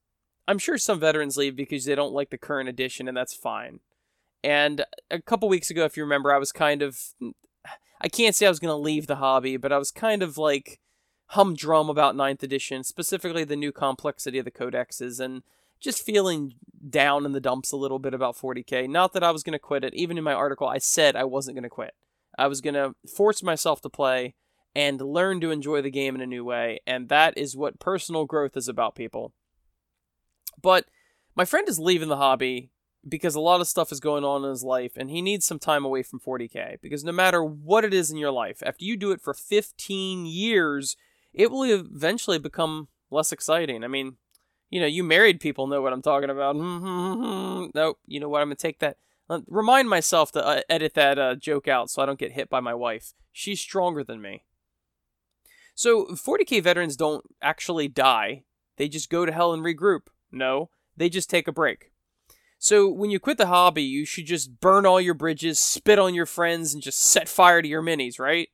I'm 0.48 0.58
sure 0.58 0.80
some 0.80 1.00
veterans 1.00 1.38
leave 1.38 1.56
because 1.56 1.86
they 1.86 1.94
don't 1.94 2.14
like 2.14 2.32
the 2.32 2.38
current 2.40 2.68
edition, 2.68 3.08
and 3.08 3.16
that's 3.16 3.36
fine. 3.36 3.82
And 4.44 4.86
a 5.10 5.22
couple 5.22 5.50
weeks 5.50 5.70
ago, 5.70 5.86
if 5.86 5.98
you 5.98 6.04
remember, 6.04 6.34
I 6.34 6.38
was 6.38 6.52
kind 6.52 6.82
of. 6.82 7.00
I 8.00 8.08
can't 8.10 8.36
say 8.36 8.46
I 8.46 8.50
was 8.50 8.60
going 8.60 8.72
to 8.72 8.76
leave 8.76 9.08
the 9.08 9.16
hobby, 9.16 9.58
but 9.58 9.72
I 9.72 9.80
was 9.80 9.90
kind 9.90 10.22
of 10.22 10.38
like 10.38 10.80
humdrum 11.32 11.90
about 11.90 12.16
9th 12.16 12.44
edition, 12.44 12.84
specifically 12.84 13.44
the 13.44 13.56
new 13.56 13.72
complexity 13.72 14.38
of 14.38 14.46
the 14.46 14.52
codexes, 14.52 15.20
and 15.20 15.42
just 15.80 16.06
feeling 16.06 16.54
down 16.88 17.26
in 17.26 17.32
the 17.32 17.42
dumps 17.42 17.72
a 17.72 17.78
little 17.78 17.98
bit 17.98 18.14
about 18.14 18.38
40k. 18.38 18.88
Not 18.88 19.14
that 19.14 19.24
I 19.24 19.32
was 19.32 19.42
going 19.42 19.54
to 19.54 19.60
quit 19.60 19.84
it. 19.84 19.96
Even 19.96 20.18
in 20.18 20.24
my 20.24 20.34
article, 20.34 20.68
I 20.68 20.78
said 20.78 21.16
I 21.16 21.24
wasn't 21.24 21.56
going 21.56 21.64
to 21.64 21.70
quit. 21.70 21.96
I 22.38 22.46
was 22.46 22.62
going 22.62 22.76
to 22.76 22.94
force 23.16 23.42
myself 23.42 23.82
to 23.82 23.90
play, 23.90 24.36
and 24.78 25.02
learn 25.02 25.42
to 25.42 25.50
enjoy 25.50 25.82
the 25.82 25.90
game 25.90 26.14
in 26.14 26.22
a 26.22 26.28
new 26.28 26.46
way. 26.46 26.80
And 26.86 27.10
that 27.10 27.36
is 27.36 27.58
what 27.58 27.80
personal 27.80 28.26
growth 28.26 28.56
is 28.56 28.68
about, 28.68 28.94
people. 28.94 29.34
But 30.62 30.86
my 31.36 31.46
friend 31.46 31.68
is 31.68 31.80
leaving 31.80 32.10
the 32.10 32.18
hobby 32.18 32.70
because 33.08 33.36
a 33.36 33.40
lot 33.40 33.62
of 33.62 33.68
stuff 33.68 33.92
is 33.92 34.00
going 34.00 34.24
on 34.24 34.44
in 34.44 34.50
his 34.50 34.64
life 34.64 34.94
and 34.96 35.10
he 35.10 35.22
needs 35.22 35.46
some 35.46 35.60
time 35.60 35.86
away 35.86 36.04
from 36.04 36.20
40k 36.20 36.82
because 36.82 37.04
no 37.04 37.12
matter 37.12 37.44
what 37.44 37.84
it 37.84 37.94
is 37.94 38.12
in 38.12 38.18
your 38.18 38.32
life 38.32 38.62
after 38.66 38.84
you 38.84 38.98
do 38.98 39.12
it 39.12 39.22
for 39.22 39.34
15 39.34 40.26
years 40.26 40.96
it 41.34 41.52
will 41.52 41.64
eventually 41.64 42.40
become 42.40 42.88
less 43.12 43.32
exciting. 43.32 43.84
I 43.84 43.88
mean 43.88 44.18
you 44.70 44.82
know 44.82 44.88
you 44.88 45.04
married 45.04 45.40
people 45.40 45.68
know 45.68 45.82
what 45.82 45.94
i'm 45.94 46.02
talking 46.02 46.30
about. 46.30 46.56
Nope 47.76 48.00
you 48.06 48.20
know 48.20 48.30
what 48.30 48.42
i'm 48.42 48.48
gonna 48.48 48.56
take 48.56 48.80
that 48.80 48.98
uh, 49.30 49.42
remind 49.48 49.90
myself 49.90 50.32
to 50.32 50.46
uh, 50.46 50.62
edit 50.70 50.94
that 50.94 51.20
uh, 51.20 51.36
joke 51.36 51.68
out 51.68 51.90
so 51.90 52.02
i 52.02 52.06
don't 52.06 52.20
get 52.20 52.32
hit 52.32 52.50
by 52.50 52.60
my 52.60 52.74
wife. 52.74 53.14
She's 53.32 53.60
stronger 53.60 54.04
than 54.04 54.22
me. 54.22 54.46
So 55.76 56.06
40k 56.08 56.64
veterans 56.64 56.96
don't 56.96 57.24
actually 57.40 57.88
die. 57.88 58.44
They 58.78 58.88
just 58.88 59.12
go 59.12 59.26
to 59.26 59.32
hell 59.32 59.54
and 59.54 59.64
regroup. 59.64 60.08
No 60.32 60.70
they 60.98 61.10
just 61.10 61.30
take 61.30 61.48
a 61.48 61.54
break 61.54 61.92
so 62.60 62.90
when 62.90 63.10
you 63.10 63.20
quit 63.20 63.38
the 63.38 63.48
hobby, 63.48 63.84
you 63.84 64.06
should 64.06 64.26
just 64.26 64.60
burn 64.60 64.86
all 64.86 65.00
your 65.00 65.14
bridges, 65.14 65.60
spit 65.60 66.00
on 66.00 66.16
your 66.16 66.26
friends, 66.26 66.74
and 66.74 66.82
just 66.82 67.00
set 67.00 67.30
fire 67.30 67.62
to 67.62 67.68
your 67.68 67.84
minis, 67.84 68.20
right? 68.20 68.50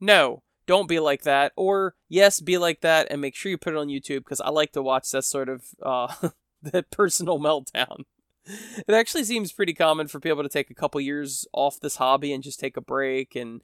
No, 0.00 0.42
don't 0.66 0.88
be 0.88 0.98
like 0.98 1.22
that. 1.22 1.52
Or 1.56 1.94
yes, 2.08 2.40
be 2.40 2.58
like 2.58 2.80
that, 2.80 3.06
and 3.10 3.20
make 3.20 3.34
sure 3.34 3.50
you 3.50 3.58
put 3.58 3.74
it 3.74 3.78
on 3.78 3.88
YouTube 3.88 4.18
because 4.18 4.40
I 4.40 4.50
like 4.50 4.72
to 4.72 4.82
watch 4.82 5.10
that 5.10 5.24
sort 5.24 5.48
of 5.48 5.62
uh, 5.82 6.12
that 6.62 6.90
personal 6.90 7.38
meltdown. 7.40 8.04
It 8.46 8.94
actually 8.94 9.24
seems 9.24 9.52
pretty 9.52 9.74
common 9.74 10.08
for 10.08 10.20
people 10.20 10.42
to 10.42 10.48
take 10.48 10.70
a 10.70 10.74
couple 10.74 11.00
years 11.00 11.46
off 11.52 11.80
this 11.80 11.96
hobby 11.96 12.32
and 12.32 12.42
just 12.42 12.58
take 12.58 12.78
a 12.78 12.82
break. 12.82 13.36
And 13.36 13.60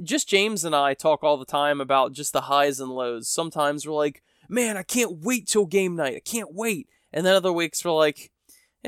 just 0.00 0.28
James 0.28 0.64
and 0.64 0.76
I 0.76 0.94
talk 0.94 1.24
all 1.24 1.36
the 1.36 1.44
time 1.44 1.80
about 1.80 2.12
just 2.12 2.32
the 2.32 2.42
highs 2.42 2.78
and 2.78 2.90
lows. 2.90 3.28
Sometimes 3.28 3.84
we're 3.84 3.94
like, 3.94 4.22
man, 4.48 4.76
I 4.76 4.84
can't 4.84 5.24
wait 5.24 5.48
till 5.48 5.66
game 5.66 5.96
night. 5.96 6.14
I 6.16 6.20
can't 6.20 6.54
wait. 6.54 6.88
And 7.12 7.26
then 7.26 7.34
other 7.34 7.52
weeks 7.52 7.84
we're 7.84 7.90
like, 7.92 8.30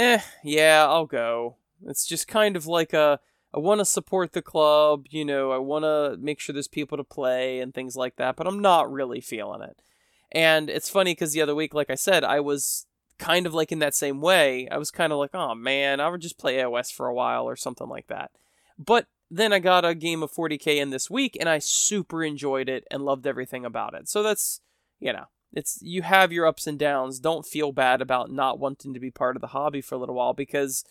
eh, 0.01 0.21
yeah, 0.43 0.87
I'll 0.89 1.07
go. 1.07 1.57
It's 1.87 2.07
just 2.07 2.27
kind 2.27 2.57
of 2.57 2.67
like 2.67 2.93
a 2.93 3.21
I 3.53 3.59
want 3.59 3.81
to 3.81 3.85
support 3.85 4.33
the 4.33 4.43
club, 4.43 5.07
you 5.11 5.25
know, 5.25 5.51
I 5.51 5.59
want 5.59 5.85
to 5.85 6.17
make 6.21 6.39
sure 6.39 6.53
there's 6.53 6.69
people 6.69 6.97
to 6.97 7.05
play 7.05 7.59
and 7.59 7.75
things 7.75 7.97
like 7.97 8.15
that, 8.17 8.37
but 8.37 8.47
I'm 8.47 8.61
not 8.61 8.91
really 8.93 9.21
feeling 9.21 9.63
it. 9.63 9.83
And 10.31 10.71
it's 10.71 10.89
funny 10.89 11.13
because 11.13 11.33
the 11.33 11.43
other 11.43 11.55
week, 11.57 11.75
like 11.75 11.91
I 11.91 11.97
said, 11.97 12.23
I 12.23 12.39
was 12.39 12.87
kind 13.19 13.47
of 13.47 13.55
like 13.55 13.73
in 13.73 13.81
that 13.81 13.97
same 13.97 14.21
way. 14.21 14.69
I 14.69 14.79
was 14.79 14.93
kind 14.93 15.13
of 15.13 15.19
like, 15.19 15.35
oh 15.35 15.57
man, 15.57 15.99
I 15.99 16.09
would 16.09 16.21
just 16.21 16.39
play 16.39 16.59
AOS 16.59 16.93
for 16.93 17.09
a 17.09 17.15
while 17.15 17.45
or 17.45 17.57
something 17.57 17.89
like 17.89 18.07
that. 18.07 18.31
But 18.79 19.07
then 19.31 19.53
I 19.53 19.59
got 19.59 19.85
a 19.85 19.97
game 19.97 20.23
of 20.23 20.33
40k 20.33 20.77
in 20.77 20.91
this 20.91 21.11
week 21.11 21.37
and 21.39 21.49
I 21.49 21.59
super 21.59 22.23
enjoyed 22.23 22.69
it 22.69 22.85
and 22.89 23.05
loved 23.05 23.27
everything 23.27 23.65
about 23.65 23.95
it. 23.95 24.09
So 24.09 24.23
that's, 24.23 24.61
you 25.01 25.13
know, 25.13 25.27
it's 25.53 25.79
you 25.83 26.03
have 26.03 26.33
your 26.33 26.47
ups 26.47 26.67
and 26.67 26.79
downs. 26.79 27.19
Don't 27.19 27.47
feel 27.47 27.73
bad 27.73 28.01
about 28.01 28.31
not 28.31 28.59
wanting 28.59 28.95
to 28.95 29.01
be 29.01 29.11
part 29.11 29.37
of 29.37 29.41
the 29.41 29.49
hobby 29.49 29.81
for 29.81 29.95
a 29.95 29.99
little 29.99 30.15
while 30.15 30.35
because 30.35 30.85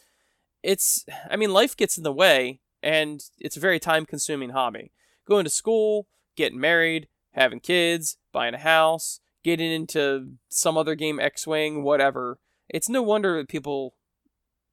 it's 0.64 1.06
I 1.30 1.36
mean 1.36 1.54
life 1.54 1.78
gets 1.78 1.98
in 1.98 2.04
the 2.04 2.12
way 2.12 2.60
and 2.84 3.24
it's 3.40 3.58
a 3.58 3.62
very 3.62 3.80
time 3.80 4.06
consuming 4.06 4.50
hobby. 4.50 4.92
Going 5.26 5.46
to 5.46 5.50
school, 5.50 6.08
getting 6.36 6.60
married, 6.60 7.08
having 7.34 7.60
kids, 7.60 8.18
buying 8.32 8.54
a 8.54 8.60
house, 8.60 9.20
getting 9.44 9.72
into 9.72 10.34
some 10.50 10.78
other 10.78 10.96
game 10.96 11.20
X-Wing, 11.20 11.84
whatever. 11.84 12.40
It's 12.68 12.90
no 12.90 13.02
wonder 13.02 13.38
that 13.38 13.48
people 13.48 13.96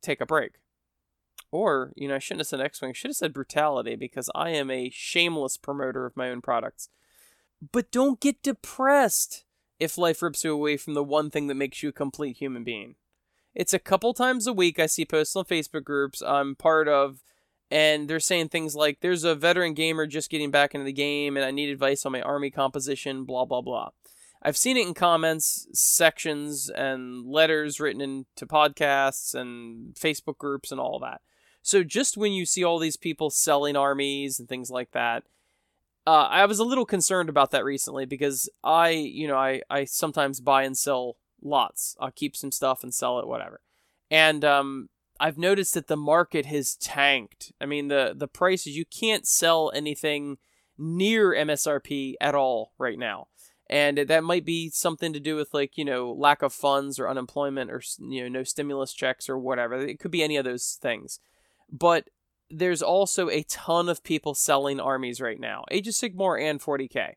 take 0.02 0.20
a 0.20 0.26
break. 0.26 0.52
Or, 1.52 1.92
you 1.96 2.08
know, 2.08 2.16
I 2.16 2.18
shouldn't 2.18 2.40
have 2.40 2.48
said 2.48 2.60
X 2.60 2.82
Wing, 2.82 2.92
should 2.92 3.10
have 3.10 3.16
said 3.16 3.32
brutality 3.32 3.96
because 3.96 4.30
I 4.34 4.50
am 4.50 4.70
a 4.70 4.90
shameless 4.90 5.56
promoter 5.56 6.06
of 6.06 6.16
my 6.16 6.28
own 6.28 6.40
products. 6.40 6.88
But 7.72 7.90
don't 7.90 8.20
get 8.20 8.42
depressed 8.42 9.45
if 9.78 9.98
life 9.98 10.22
rips 10.22 10.44
you 10.44 10.52
away 10.52 10.76
from 10.76 10.94
the 10.94 11.04
one 11.04 11.30
thing 11.30 11.46
that 11.46 11.54
makes 11.54 11.82
you 11.82 11.90
a 11.90 11.92
complete 11.92 12.36
human 12.36 12.64
being. 12.64 12.94
It's 13.54 13.74
a 13.74 13.78
couple 13.78 14.12
times 14.14 14.46
a 14.46 14.52
week 14.52 14.78
I 14.78 14.86
see 14.86 15.04
posts 15.04 15.36
on 15.36 15.44
Facebook 15.44 15.84
groups 15.84 16.22
I'm 16.22 16.54
part 16.54 16.88
of, 16.88 17.22
and 17.70 18.08
they're 18.08 18.20
saying 18.20 18.48
things 18.48 18.76
like, 18.76 19.00
there's 19.00 19.24
a 19.24 19.34
veteran 19.34 19.74
gamer 19.74 20.06
just 20.06 20.30
getting 20.30 20.50
back 20.50 20.74
into 20.74 20.84
the 20.84 20.92
game, 20.92 21.36
and 21.36 21.44
I 21.44 21.50
need 21.50 21.70
advice 21.70 22.04
on 22.04 22.12
my 22.12 22.20
army 22.20 22.50
composition, 22.50 23.24
blah, 23.24 23.44
blah, 23.44 23.62
blah. 23.62 23.90
I've 24.42 24.56
seen 24.56 24.76
it 24.76 24.86
in 24.86 24.94
comments 24.94 25.66
sections 25.72 26.70
and 26.70 27.26
letters 27.26 27.80
written 27.80 28.00
into 28.00 28.46
podcasts 28.46 29.34
and 29.34 29.94
Facebook 29.94 30.38
groups 30.38 30.70
and 30.70 30.80
all 30.80 30.98
that. 31.00 31.20
So 31.62 31.82
just 31.82 32.16
when 32.16 32.32
you 32.32 32.46
see 32.46 32.62
all 32.62 32.78
these 32.78 32.96
people 32.96 33.30
selling 33.30 33.74
armies 33.74 34.38
and 34.38 34.48
things 34.48 34.70
like 34.70 34.92
that, 34.92 35.24
uh, 36.06 36.28
I 36.30 36.46
was 36.46 36.58
a 36.58 36.64
little 36.64 36.86
concerned 36.86 37.28
about 37.28 37.50
that 37.50 37.64
recently 37.64 38.06
because 38.06 38.48
I, 38.62 38.90
you 38.90 39.26
know, 39.26 39.36
I, 39.36 39.62
I 39.68 39.84
sometimes 39.84 40.40
buy 40.40 40.62
and 40.62 40.78
sell 40.78 41.16
lots. 41.42 41.96
I'll 42.00 42.12
keep 42.12 42.36
some 42.36 42.52
stuff 42.52 42.82
and 42.82 42.94
sell 42.94 43.18
it, 43.18 43.26
whatever. 43.26 43.60
And 44.10 44.44
um, 44.44 44.88
I've 45.18 45.38
noticed 45.38 45.74
that 45.74 45.88
the 45.88 45.96
market 45.96 46.46
has 46.46 46.76
tanked. 46.76 47.52
I 47.60 47.66
mean, 47.66 47.88
the 47.88 48.14
the 48.16 48.28
prices 48.28 48.76
you 48.76 48.84
can't 48.84 49.26
sell 49.26 49.72
anything 49.74 50.38
near 50.78 51.34
MSRP 51.34 52.14
at 52.20 52.34
all 52.34 52.72
right 52.78 52.98
now, 52.98 53.26
and 53.68 53.98
that 53.98 54.22
might 54.22 54.44
be 54.44 54.70
something 54.70 55.12
to 55.12 55.20
do 55.20 55.34
with 55.34 55.52
like 55.52 55.76
you 55.76 55.84
know 55.84 56.12
lack 56.12 56.42
of 56.42 56.52
funds 56.52 57.00
or 57.00 57.08
unemployment 57.08 57.70
or 57.70 57.82
you 57.98 58.22
know 58.22 58.28
no 58.28 58.44
stimulus 58.44 58.92
checks 58.92 59.28
or 59.28 59.38
whatever. 59.38 59.74
It 59.74 59.98
could 59.98 60.12
be 60.12 60.22
any 60.22 60.36
of 60.36 60.44
those 60.44 60.78
things, 60.80 61.18
but 61.70 62.08
there's 62.50 62.82
also 62.82 63.28
a 63.28 63.42
ton 63.44 63.88
of 63.88 64.04
people 64.04 64.34
selling 64.34 64.80
armies 64.80 65.20
right 65.20 65.40
now, 65.40 65.64
Age 65.70 65.88
of 65.88 65.94
Sigmar 65.94 66.40
and 66.40 66.60
40k. 66.60 67.14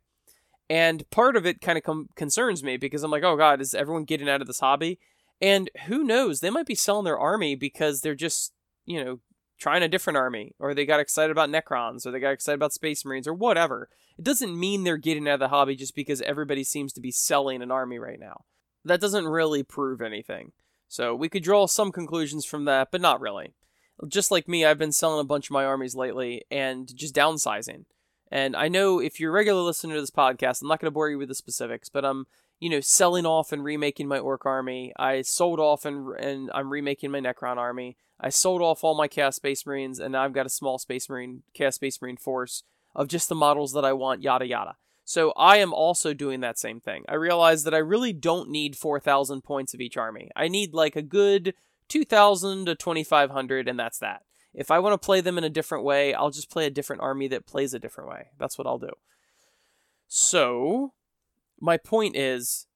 And 0.70 1.10
part 1.10 1.36
of 1.36 1.46
it 1.46 1.62
kind 1.62 1.78
of 1.78 1.84
com- 1.84 2.10
concerns 2.16 2.64
me 2.64 2.78
because 2.78 3.04
I'm 3.04 3.12
like, 3.12 3.24
oh 3.24 3.38
god, 3.38 3.62
is 3.62 3.74
everyone 3.74 4.06
getting 4.06 4.30
out 4.30 4.42
of 4.42 4.48
this 4.48 4.60
hobby? 4.60 5.00
And 5.42 5.70
who 5.86 6.04
knows? 6.04 6.40
They 6.40 6.50
might 6.50 6.66
be 6.66 6.76
selling 6.76 7.06
their 7.06 7.18
army 7.18 7.56
because 7.56 8.02
they're 8.02 8.16
just, 8.16 8.54
you 8.86 9.04
know, 9.04 9.20
trying 9.58 9.84
a 9.84 9.88
different 9.88 10.18
army, 10.18 10.54
or 10.60 10.74
they 10.74 10.86
got 10.86 11.00
excited 11.00 11.32
about 11.32 11.50
Necrons, 11.50 12.06
or 12.06 12.12
they 12.12 12.20
got 12.20 12.32
excited 12.32 12.56
about 12.56 12.74
Space 12.74 13.04
Marines, 13.04 13.28
or 13.28 13.34
whatever. 13.34 13.90
It 14.18 14.24
doesn't 14.24 14.58
mean 14.58 14.84
they're 14.84 14.98
getting 14.98 15.28
out 15.28 15.36
of 15.36 15.40
the 15.40 15.48
hobby 15.50 15.76
just 15.76 15.96
because 15.96 16.22
everybody 16.22 16.64
seems 16.64 16.94
to 16.94 17.02
be 17.02 17.12
selling 17.12 17.62
an 17.62 17.72
army 17.72 18.00
right 18.00 18.20
now. 18.20 18.46
That 18.86 19.02
doesn't 19.02 19.28
really 19.28 19.64
prove 19.64 20.02
anything. 20.02 20.54
So 20.88 21.14
we 21.14 21.30
could 21.30 21.44
draw 21.44 21.68
some 21.68 21.92
conclusions 21.92 22.46
from 22.46 22.66
that, 22.66 22.90
but 22.92 23.02
not 23.02 23.22
really 23.22 23.54
just 24.08 24.32
like 24.32 24.47
me, 24.47 24.66
I've 24.66 24.78
been 24.78 24.91
selling 24.91 25.20
a 25.20 25.26
bunch 25.26 25.47
of 25.47 25.52
my 25.52 25.66
armies 25.66 25.95
lately 25.95 26.43
and 26.50 26.93
just 26.95 27.16
downsizing. 27.16 27.86
And 28.32 28.56
I 28.56 28.68
know 28.68 29.00
if 29.00 29.20
you're 29.20 29.32
a 29.32 29.34
regular 29.34 29.62
listener 29.62 29.95
to 29.95 30.02
this 30.02 30.12
podcast, 30.12 30.62
I'm 30.62 30.68
not 30.68 30.80
going 30.80 30.88
to 30.88 30.93
bore 30.93 31.10
you 31.10 31.18
with 31.18 31.30
the 31.30 31.36
specifics, 31.36 31.89
but 31.89 32.06
I'm, 32.06 32.28
you 32.60 32.70
know, 32.70 32.80
selling 32.80 33.26
off 33.26 33.52
and 33.52 33.64
remaking 33.64 34.08
my 34.08 34.20
Orc 34.20 34.45
army. 34.45 34.93
I 34.97 35.24
sold 35.24 35.60
off 35.60 35.86
and 35.86 36.16
and 36.16 36.52
I'm 36.54 36.72
remaking 36.72 37.12
my 37.12 37.20
Necron 37.20 37.58
army. 37.58 37.97
I 38.20 38.30
sold 38.30 38.62
off 38.62 38.84
all 38.84 38.95
my 38.95 39.08
Chaos 39.08 39.38
Space 39.38 39.66
Marines, 39.66 40.00
and 40.00 40.12
now 40.12 40.24
I've 40.24 40.34
got 40.34 40.45
a 40.45 40.50
small 40.50 40.78
Space 40.78 41.10
Marine, 41.10 41.43
Chaos 41.54 41.76
Space 41.76 42.02
Marine 42.02 42.18
force 42.18 42.64
of 42.93 43.08
just 43.08 43.30
the 43.30 43.36
models 43.36 43.72
that 43.74 43.86
I 43.86 43.93
want, 43.93 44.24
yada 44.24 44.45
yada. 44.45 44.76
So 45.06 45.32
I 45.36 45.58
am 45.58 45.74
also 45.74 46.14
doing 46.14 46.41
that 46.41 46.60
same 46.60 46.80
thing. 46.80 47.04
I 47.10 47.16
realize 47.16 47.64
that 47.64 47.74
I 47.74 47.80
really 47.80 48.14
don't 48.14 48.50
need 48.50 48.76
4,000 48.76 49.41
points 49.41 49.74
of 49.74 49.82
each 49.82 49.97
army. 49.97 50.30
I 50.36 50.50
need 50.50 50.76
like 50.76 50.95
a 50.95 51.02
good 51.02 51.56
2000 51.90 52.66
to 52.66 52.76
2500 52.76 53.68
and 53.68 53.80
that's 53.80 54.00
that. 54.00 54.24
If 54.54 54.72
I 54.72 54.80
want 54.80 55.00
to 55.00 55.06
play 55.06 55.22
them 55.22 55.38
in 55.38 55.44
a 55.44 55.50
different 55.50 55.84
way, 55.84 56.14
I'll 56.14 56.32
just 56.32 56.50
play 56.50 56.66
a 56.66 56.72
different 56.72 57.02
army 57.02 57.28
that 57.28 57.46
plays 57.46 57.74
a 57.74 57.80
different 57.80 58.10
way. 58.10 58.28
That's 58.40 58.58
what 58.58 58.66
I'll 58.66 58.80
do. 58.80 58.92
So, 60.08 60.94
my 61.60 61.78
point 61.78 62.16
is 62.16 62.68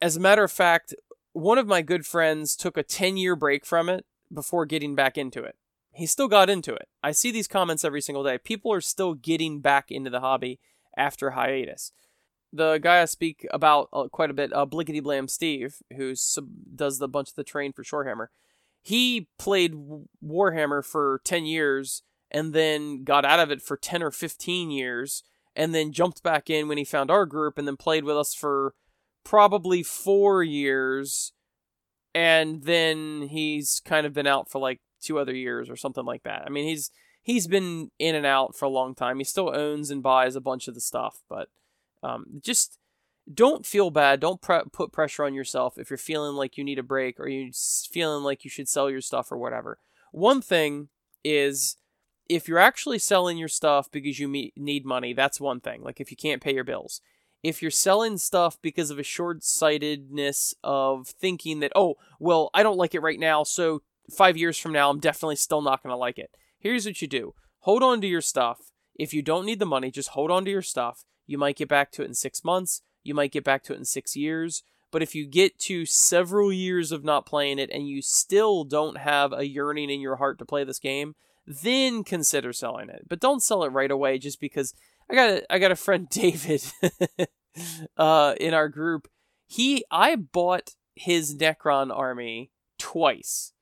as 0.00 0.16
a 0.16 0.20
matter 0.20 0.44
of 0.44 0.52
fact, 0.52 0.94
one 1.32 1.58
of 1.58 1.66
my 1.66 1.82
good 1.82 2.06
friends 2.06 2.56
took 2.56 2.76
a 2.76 2.82
10 2.82 3.16
year 3.16 3.36
break 3.36 3.64
from 3.64 3.88
it 3.88 4.04
before 4.32 4.66
getting 4.66 4.94
back 4.94 5.16
into 5.16 5.42
it. 5.42 5.56
He 5.92 6.06
still 6.06 6.28
got 6.28 6.50
into 6.50 6.74
it. 6.74 6.88
I 7.02 7.12
see 7.12 7.30
these 7.30 7.48
comments 7.48 7.84
every 7.84 8.00
single 8.00 8.22
day. 8.22 8.38
People 8.38 8.72
are 8.72 8.80
still 8.80 9.14
getting 9.14 9.60
back 9.60 9.90
into 9.90 10.10
the 10.10 10.20
hobby 10.20 10.60
after 10.96 11.30
hiatus 11.30 11.92
the 12.52 12.78
guy 12.78 13.02
I 13.02 13.04
speak 13.04 13.46
about 13.50 13.88
uh, 13.92 14.08
quite 14.08 14.30
a 14.30 14.34
bit, 14.34 14.52
uh, 14.52 14.66
Blickety 14.66 15.02
Blam 15.02 15.28
Steve, 15.28 15.76
who 15.96 16.14
sub- 16.14 16.48
does 16.74 16.98
the 16.98 17.08
bunch 17.08 17.30
of 17.30 17.34
the 17.34 17.44
train 17.44 17.72
for 17.72 17.82
Shorehammer, 17.82 18.28
he 18.82 19.28
played 19.38 19.74
Warhammer 20.24 20.84
for 20.84 21.20
10 21.24 21.44
years 21.44 22.02
and 22.30 22.52
then 22.52 23.04
got 23.04 23.24
out 23.24 23.40
of 23.40 23.50
it 23.50 23.62
for 23.62 23.76
10 23.76 24.02
or 24.02 24.10
15 24.10 24.70
years 24.70 25.22
and 25.54 25.74
then 25.74 25.92
jumped 25.92 26.22
back 26.22 26.48
in 26.48 26.68
when 26.68 26.78
he 26.78 26.84
found 26.84 27.10
our 27.10 27.26
group 27.26 27.58
and 27.58 27.66
then 27.66 27.76
played 27.76 28.04
with 28.04 28.16
us 28.16 28.34
for 28.34 28.74
probably 29.24 29.82
four 29.82 30.42
years. 30.42 31.32
And 32.14 32.62
then 32.62 33.28
he's 33.30 33.80
kind 33.84 34.06
of 34.06 34.12
been 34.12 34.26
out 34.26 34.50
for 34.50 34.60
like 34.60 34.80
two 35.02 35.18
other 35.18 35.34
years 35.34 35.68
or 35.68 35.76
something 35.76 36.04
like 36.04 36.22
that. 36.22 36.44
I 36.46 36.48
mean, 36.48 36.66
he's 36.66 36.90
he's 37.22 37.46
been 37.46 37.90
in 37.98 38.14
and 38.14 38.24
out 38.24 38.56
for 38.56 38.64
a 38.64 38.70
long 38.70 38.94
time. 38.94 39.18
He 39.18 39.24
still 39.24 39.54
owns 39.54 39.90
and 39.90 40.02
buys 40.02 40.34
a 40.34 40.40
bunch 40.40 40.68
of 40.68 40.74
the 40.74 40.80
stuff, 40.80 41.22
but 41.28 41.48
um, 42.02 42.40
just 42.42 42.78
don't 43.32 43.66
feel 43.66 43.90
bad. 43.90 44.20
Don't 44.20 44.40
pre- 44.40 44.62
put 44.72 44.92
pressure 44.92 45.24
on 45.24 45.34
yourself 45.34 45.78
if 45.78 45.90
you're 45.90 45.98
feeling 45.98 46.34
like 46.34 46.56
you 46.56 46.64
need 46.64 46.78
a 46.78 46.82
break 46.82 47.20
or 47.20 47.28
you're 47.28 47.52
feeling 47.90 48.24
like 48.24 48.44
you 48.44 48.50
should 48.50 48.68
sell 48.68 48.90
your 48.90 49.00
stuff 49.00 49.30
or 49.30 49.38
whatever. 49.38 49.78
One 50.12 50.40
thing 50.40 50.88
is 51.24 51.76
if 52.28 52.48
you're 52.48 52.58
actually 52.58 52.98
selling 52.98 53.38
your 53.38 53.48
stuff 53.48 53.90
because 53.90 54.18
you 54.18 54.28
need 54.28 54.84
money, 54.84 55.12
that's 55.12 55.40
one 55.40 55.60
thing. 55.60 55.82
Like 55.82 56.00
if 56.00 56.10
you 56.10 56.16
can't 56.16 56.42
pay 56.42 56.54
your 56.54 56.64
bills. 56.64 57.00
If 57.42 57.62
you're 57.62 57.70
selling 57.70 58.18
stuff 58.18 58.58
because 58.60 58.90
of 58.90 58.98
a 58.98 59.04
short 59.04 59.44
sightedness 59.44 60.54
of 60.64 61.06
thinking 61.06 61.60
that, 61.60 61.72
oh, 61.76 61.94
well, 62.18 62.50
I 62.52 62.64
don't 62.64 62.76
like 62.76 62.94
it 62.94 63.02
right 63.02 63.18
now, 63.18 63.44
so 63.44 63.82
five 64.10 64.36
years 64.36 64.58
from 64.58 64.72
now, 64.72 64.90
I'm 64.90 64.98
definitely 64.98 65.36
still 65.36 65.62
not 65.62 65.82
going 65.82 65.92
to 65.92 65.96
like 65.96 66.18
it. 66.18 66.34
Here's 66.58 66.84
what 66.84 67.00
you 67.00 67.08
do 67.08 67.34
hold 67.60 67.82
on 67.82 68.00
to 68.00 68.06
your 68.06 68.20
stuff. 68.20 68.72
If 68.94 69.14
you 69.14 69.22
don't 69.22 69.46
need 69.46 69.60
the 69.60 69.66
money, 69.66 69.90
just 69.90 70.10
hold 70.10 70.30
on 70.30 70.44
to 70.46 70.50
your 70.50 70.62
stuff. 70.62 71.04
You 71.28 71.38
might 71.38 71.56
get 71.56 71.68
back 71.68 71.92
to 71.92 72.02
it 72.02 72.06
in 72.06 72.14
six 72.14 72.42
months, 72.42 72.82
you 73.04 73.14
might 73.14 73.30
get 73.30 73.44
back 73.44 73.62
to 73.64 73.74
it 73.74 73.76
in 73.76 73.84
six 73.84 74.16
years. 74.16 74.64
But 74.90 75.02
if 75.02 75.14
you 75.14 75.26
get 75.26 75.58
to 75.60 75.84
several 75.84 76.52
years 76.52 76.92
of 76.92 77.04
not 77.04 77.26
playing 77.26 77.58
it 77.58 77.70
and 77.70 77.86
you 77.86 78.00
still 78.00 78.64
don't 78.64 78.96
have 78.96 79.32
a 79.32 79.46
yearning 79.46 79.90
in 79.90 80.00
your 80.00 80.16
heart 80.16 80.38
to 80.38 80.46
play 80.46 80.64
this 80.64 80.78
game, 80.78 81.14
then 81.46 82.04
consider 82.04 82.52
selling 82.52 82.88
it. 82.88 83.02
But 83.08 83.20
don't 83.20 83.42
sell 83.42 83.64
it 83.64 83.72
right 83.72 83.90
away 83.90 84.18
just 84.18 84.40
because 84.40 84.74
I 85.10 85.14
got 85.14 85.30
a, 85.30 85.52
I 85.52 85.58
got 85.58 85.70
a 85.70 85.76
friend 85.76 86.08
David 86.10 86.64
uh, 87.96 88.34
in 88.40 88.54
our 88.54 88.68
group. 88.68 89.08
He 89.46 89.84
I 89.90 90.16
bought 90.16 90.74
his 90.94 91.36
Necron 91.36 91.94
army 91.94 92.50
twice. 92.78 93.52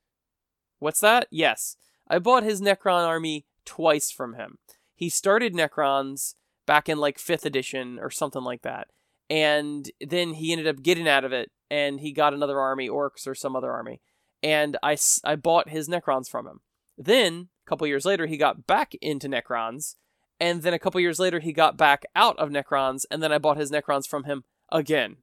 What's 0.79 0.99
that? 1.01 1.27
Yes. 1.29 1.77
I 2.07 2.19
bought 2.19 2.43
his 2.43 2.61
Necron 2.61 3.05
army 3.05 3.45
twice 3.65 4.11
from 4.11 4.35
him. 4.35 4.57
He 4.95 5.09
started 5.09 5.53
Necrons 5.53 6.35
back 6.67 6.87
in 6.87 6.99
like 6.99 7.17
5th 7.17 7.45
edition 7.45 7.97
or 7.99 8.11
something 8.11 8.43
like 8.43 8.61
that. 8.61 8.89
And 9.29 9.89
then 9.99 10.33
he 10.33 10.51
ended 10.51 10.67
up 10.67 10.83
getting 10.83 11.07
out 11.07 11.25
of 11.25 11.33
it 11.33 11.51
and 11.71 11.99
he 11.99 12.11
got 12.11 12.33
another 12.33 12.59
army, 12.59 12.87
orcs 12.87 13.25
or 13.25 13.33
some 13.33 13.55
other 13.55 13.71
army. 13.71 13.99
And 14.43 14.77
I, 14.83 14.97
I 15.23 15.35
bought 15.35 15.69
his 15.69 15.89
Necrons 15.89 16.29
from 16.29 16.45
him. 16.45 16.61
Then, 16.95 17.49
a 17.65 17.69
couple 17.69 17.87
years 17.87 18.05
later, 18.05 18.27
he 18.27 18.37
got 18.37 18.67
back 18.67 18.93
into 19.01 19.27
Necrons. 19.27 19.95
And 20.39 20.61
then 20.61 20.73
a 20.73 20.79
couple 20.79 21.01
years 21.01 21.19
later, 21.19 21.39
he 21.39 21.51
got 21.51 21.75
back 21.75 22.05
out 22.15 22.37
of 22.37 22.49
Necrons. 22.49 23.05
And 23.09 23.23
then 23.23 23.31
I 23.31 23.39
bought 23.39 23.57
his 23.57 23.71
Necrons 23.71 24.07
from 24.07 24.25
him 24.25 24.43
again. 24.71 25.17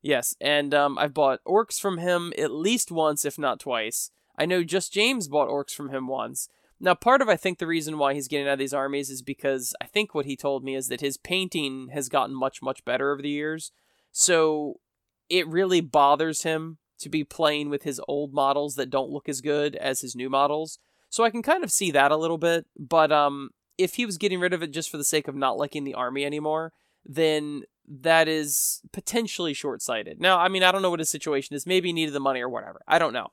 Yes, 0.00 0.36
and 0.40 0.72
um, 0.74 0.96
I've 0.96 1.14
bought 1.14 1.40
orcs 1.44 1.80
from 1.80 1.98
him 1.98 2.32
at 2.38 2.52
least 2.52 2.92
once, 2.92 3.24
if 3.24 3.38
not 3.38 3.58
twice. 3.58 4.10
I 4.38 4.46
know 4.46 4.62
just 4.62 4.92
James 4.92 5.26
bought 5.26 5.48
orcs 5.48 5.72
from 5.72 5.90
him 5.90 6.06
once. 6.06 6.48
Now, 6.80 6.94
part 6.94 7.22
of 7.22 7.28
I 7.28 7.36
think 7.36 7.58
the 7.58 7.66
reason 7.66 7.98
why 7.98 8.14
he's 8.14 8.28
getting 8.28 8.46
out 8.46 8.54
of 8.54 8.58
these 8.58 8.74
armies 8.74 9.10
is 9.10 9.22
because 9.22 9.74
I 9.80 9.86
think 9.86 10.14
what 10.14 10.26
he 10.26 10.36
told 10.36 10.62
me 10.62 10.76
is 10.76 10.88
that 10.88 11.00
his 11.00 11.16
painting 11.16 11.88
has 11.92 12.08
gotten 12.08 12.34
much, 12.34 12.62
much 12.62 12.84
better 12.84 13.12
over 13.12 13.20
the 13.20 13.28
years. 13.28 13.72
So 14.12 14.80
it 15.28 15.46
really 15.48 15.80
bothers 15.80 16.42
him 16.42 16.78
to 17.00 17.08
be 17.08 17.24
playing 17.24 17.70
with 17.70 17.82
his 17.82 18.00
old 18.08 18.32
models 18.32 18.74
that 18.76 18.90
don't 18.90 19.10
look 19.10 19.28
as 19.28 19.40
good 19.40 19.76
as 19.76 20.00
his 20.00 20.16
new 20.16 20.30
models. 20.30 20.78
So 21.10 21.24
I 21.24 21.30
can 21.30 21.42
kind 21.42 21.64
of 21.64 21.72
see 21.72 21.90
that 21.92 22.12
a 22.12 22.16
little 22.16 22.38
bit, 22.38 22.66
but 22.78 23.10
um, 23.10 23.50
if 23.76 23.94
he 23.94 24.04
was 24.04 24.18
getting 24.18 24.40
rid 24.40 24.52
of 24.52 24.62
it 24.62 24.72
just 24.72 24.90
for 24.90 24.98
the 24.98 25.04
sake 25.04 25.28
of 25.28 25.34
not 25.34 25.56
liking 25.56 25.84
the 25.84 25.94
army 25.94 26.24
anymore, 26.24 26.72
then 27.04 27.62
that 27.86 28.28
is 28.28 28.82
potentially 28.92 29.54
short 29.54 29.80
sighted. 29.80 30.20
Now, 30.20 30.38
I 30.38 30.48
mean, 30.48 30.62
I 30.62 30.70
don't 30.70 30.82
know 30.82 30.90
what 30.90 30.98
his 30.98 31.08
situation 31.08 31.56
is. 31.56 31.66
Maybe 31.66 31.88
he 31.88 31.92
needed 31.92 32.14
the 32.14 32.20
money 32.20 32.40
or 32.40 32.48
whatever. 32.48 32.82
I 32.86 32.98
don't 32.98 33.14
know. 33.14 33.28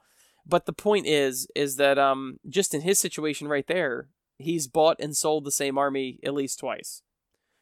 But 0.45 0.65
the 0.65 0.73
point 0.73 1.07
is, 1.07 1.47
is 1.55 1.77
that 1.77 1.97
um, 1.97 2.39
just 2.47 2.73
in 2.73 2.81
his 2.81 2.99
situation 2.99 3.47
right 3.47 3.65
there, 3.67 4.09
he's 4.37 4.67
bought 4.67 4.97
and 4.99 5.15
sold 5.15 5.43
the 5.43 5.51
same 5.51 5.77
army 5.77 6.19
at 6.23 6.33
least 6.33 6.59
twice. 6.59 7.01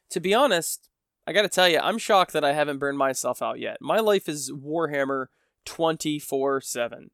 To 0.10 0.20
be 0.20 0.34
honest, 0.34 0.90
I 1.26 1.32
gotta 1.32 1.50
tell 1.50 1.70
you, 1.70 1.80
I'm 1.80 1.98
shocked 1.98 2.34
that 2.34 2.44
I 2.44 2.54
haven't 2.54 2.80
burned 2.80 2.98
myself 2.98 3.42
out 3.42 3.60
yet. 3.60 3.78
My 3.80 4.00
life 4.00 4.28
is 4.28 4.52
Warhammer 4.52 5.28
24 5.66 6.62
7. 6.62 7.12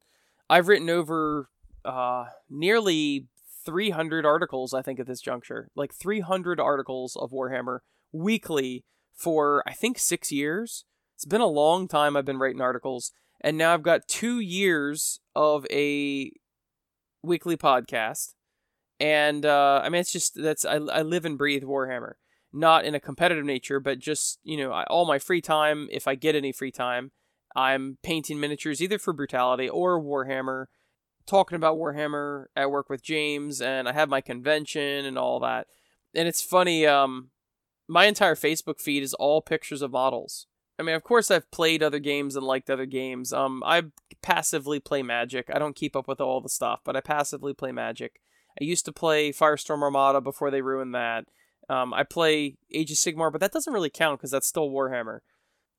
I've 0.49 0.67
written 0.67 0.89
over 0.89 1.49
uh, 1.86 2.26
nearly 2.49 3.28
300 3.65 4.26
articles, 4.26 4.74
I 4.74 4.82
think, 4.82 4.99
at 4.99 5.05
this 5.05 5.22
juncture. 5.22 5.70
Like 5.76 5.93
300 5.93 6.59
articles 6.59 7.15
of 7.15 7.32
Warhammer 7.32 7.80
weekly 8.11 8.84
for, 9.13 9.63
I 9.67 9.74
think, 9.74 9.99
six 9.99 10.32
years. 10.32 10.86
It's 11.15 11.26
been 11.26 11.41
a 11.41 11.47
long 11.47 11.88
time 11.88 12.17
I've 12.17 12.26
been 12.26 12.39
writing 12.39 12.61
articles. 12.61 13.11
And 13.42 13.58
now 13.58 13.74
I've 13.74 13.84
got 13.84 14.08
two 14.08 14.40
years 14.40 15.20
of 15.36 15.66
a 15.72 16.32
weekly 17.24 17.58
podcast. 17.58 18.34
And 19.00 19.46
uh, 19.46 19.82
I 19.84 19.90
mean, 19.90 20.02
it's 20.02 20.12
just 20.12 20.36
that's 20.36 20.66
I, 20.66 20.76
I 20.76 21.02
live 21.02 21.26
and 21.26 21.38
breathe 21.38 21.64
Warhammer, 21.64 22.14
not 22.52 22.84
in 22.84 22.96
a 22.96 23.00
competitive 23.00 23.46
nature, 23.46 23.80
but 23.80 24.00
just 24.00 24.40
you 24.44 24.58
know, 24.58 24.72
I, 24.72 24.84
all 24.86 25.06
my 25.06 25.20
free 25.20 25.42
time, 25.42 25.88
if 25.92 26.08
I 26.08 26.16
get 26.16 26.36
any 26.36 26.52
free 26.52 26.72
time, 26.72 27.12
I'm 27.56 27.98
painting 28.04 28.40
miniatures 28.40 28.82
either 28.82 29.00
for 29.00 29.14
Brutality 29.14 29.70
or 29.70 30.02
Warhammer 30.02 30.66
talking 31.30 31.56
about 31.56 31.78
Warhammer 31.78 32.46
at 32.56 32.72
work 32.72 32.90
with 32.90 33.04
James, 33.04 33.62
and 33.62 33.88
I 33.88 33.94
have 33.94 34.10
my 34.10 34.20
convention 34.20 35.06
and 35.06 35.18
all 35.18 35.40
that. 35.40 35.68
And 36.16 36.28
it's 36.28 36.42
funny, 36.42 36.88
um, 36.88 37.30
my 37.88 38.06
entire 38.06 38.36
Facebook 38.36 38.82
feed 38.82 39.04
is 39.04 39.14
all 39.14 39.42
pictures 39.42 39.82
of 39.82 39.92
models. 39.92 40.48
I 40.80 40.84
mean, 40.84 40.95
of 40.95 41.03
course, 41.03 41.30
I've 41.30 41.51
played 41.51 41.84
other 41.84 41.99
games 41.99 42.38
and 42.38 42.45
liked 42.45 42.69
other 42.69 42.86
games. 42.86 43.34
Um, 43.34 43.61
I 43.65 43.84
passively 44.21 44.80
play 44.80 45.03
Magic. 45.03 45.49
I 45.53 45.59
don't 45.59 45.75
keep 45.75 45.93
up 45.93 46.07
with 46.07 46.21
all 46.21 46.39
the 46.39 46.47
stuff, 46.47 46.80
but 46.86 46.95
I 46.95 47.01
passively 47.01 47.53
play 47.53 47.73
Magic. 47.73 48.21
I 48.59 48.63
used 48.63 48.86
to 48.86 48.93
play 48.93 49.32
Firestorm 49.32 49.82
Armada 49.82 50.21
before 50.21 50.49
they 50.49 50.61
ruined 50.61 50.95
that. 50.95 51.25
Um, 51.67 51.93
I 51.93 52.03
play 52.03 52.55
Age 52.73 52.91
of 52.91 52.97
Sigmar, 52.97 53.32
but 53.32 53.41
that 53.41 53.51
doesn't 53.51 53.73
really 53.73 53.89
count 53.89 54.19
because 54.19 54.32
that's 54.32 54.47
still 54.47 54.69
Warhammer. 54.69 55.19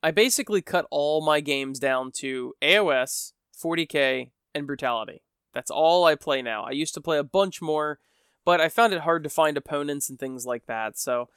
I 0.02 0.10
basically 0.10 0.62
cut 0.62 0.86
all 0.90 1.24
my 1.24 1.40
games 1.40 1.78
down 1.78 2.12
to 2.16 2.54
AOS, 2.62 3.32
40k, 3.62 4.30
and 4.54 4.66
Brutality. 4.66 5.22
That's 5.52 5.70
all 5.70 6.04
I 6.04 6.14
play 6.14 6.42
now. 6.42 6.62
I 6.62 6.70
used 6.70 6.94
to 6.94 7.00
play 7.00 7.18
a 7.18 7.24
bunch 7.24 7.60
more, 7.60 7.98
but 8.44 8.60
I 8.60 8.68
found 8.68 8.92
it 8.92 9.00
hard 9.00 9.24
to 9.24 9.30
find 9.30 9.56
opponents 9.56 10.08
and 10.08 10.18
things 10.18 10.46
like 10.46 10.66
that. 10.66 10.98
So 10.98 11.28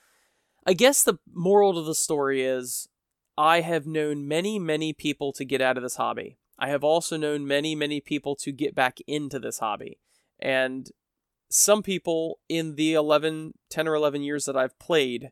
I 0.66 0.74
guess 0.74 1.04
the 1.04 1.18
moral 1.34 1.74
to 1.74 1.82
the 1.82 1.96
story 1.96 2.44
is 2.44 2.88
I 3.38 3.62
have 3.62 3.86
known 3.88 4.28
many, 4.28 4.60
many 4.60 4.94
people 4.94 5.34
to 5.34 5.46
get 5.46 5.62
out 5.62 5.78
of 5.78 5.84
this 5.84 5.96
hobby. 5.96 6.38
I 6.60 6.70
have 6.70 6.84
also 6.84 7.18
known 7.18 7.48
many, 7.48 7.76
many 7.76 8.00
people 8.00 8.36
to 8.38 8.52
get 8.52 8.76
back 8.76 9.00
into 9.08 9.40
this 9.40 9.60
hobby. 9.60 10.00
And 10.40 10.90
some 11.50 11.84
people 11.84 12.40
in 12.48 12.76
the 12.76 12.94
11, 12.94 13.54
10 13.70 13.88
or 13.88 13.96
11 13.96 14.22
years 14.22 14.46
that 14.46 14.58
I've 14.58 14.78
played, 14.80 15.32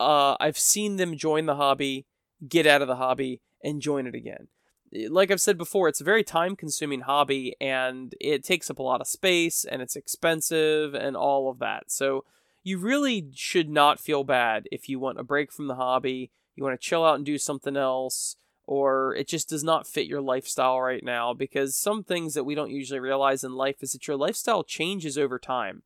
uh, 0.00 0.36
I've 0.40 0.58
seen 0.58 0.96
them 0.96 1.16
join 1.16 1.46
the 1.46 1.56
hobby, 1.56 2.06
get 2.48 2.66
out 2.66 2.82
of 2.82 2.88
the 2.88 2.96
hobby, 2.96 3.40
and 3.62 3.80
join 3.80 4.06
it 4.06 4.14
again 4.14 4.48
like 4.92 5.30
I've 5.30 5.40
said 5.40 5.58
before, 5.58 5.88
it's 5.88 6.00
a 6.00 6.04
very 6.04 6.24
time 6.24 6.56
consuming 6.56 7.00
hobby 7.00 7.54
and 7.60 8.14
it 8.20 8.44
takes 8.44 8.70
up 8.70 8.78
a 8.78 8.82
lot 8.82 9.00
of 9.00 9.06
space 9.06 9.64
and 9.64 9.82
it's 9.82 9.96
expensive 9.96 10.94
and 10.94 11.16
all 11.16 11.50
of 11.50 11.58
that. 11.58 11.90
So 11.90 12.24
you 12.62 12.78
really 12.78 13.30
should 13.34 13.68
not 13.68 14.00
feel 14.00 14.24
bad 14.24 14.68
if 14.72 14.88
you 14.88 14.98
want 14.98 15.20
a 15.20 15.24
break 15.24 15.52
from 15.52 15.66
the 15.66 15.74
hobby, 15.74 16.30
you 16.58 16.64
want 16.64 16.78
to 16.78 16.86
chill 16.86 17.04
out 17.04 17.16
and 17.16 17.24
do 17.24 17.38
something 17.38 17.76
else, 17.76 18.36
or 18.66 19.14
it 19.14 19.28
just 19.28 19.48
does 19.48 19.64
not 19.64 19.86
fit 19.86 20.06
your 20.06 20.20
lifestyle 20.20 20.80
right 20.80 21.02
now 21.02 21.32
because 21.32 21.74
some 21.74 22.04
things 22.04 22.34
that 22.34 22.44
we 22.44 22.54
don't 22.54 22.70
usually 22.70 23.00
realize 23.00 23.42
in 23.42 23.54
life 23.54 23.82
is 23.82 23.92
that 23.92 24.06
your 24.06 24.16
lifestyle 24.16 24.62
changes 24.62 25.16
over 25.16 25.38
time. 25.38 25.82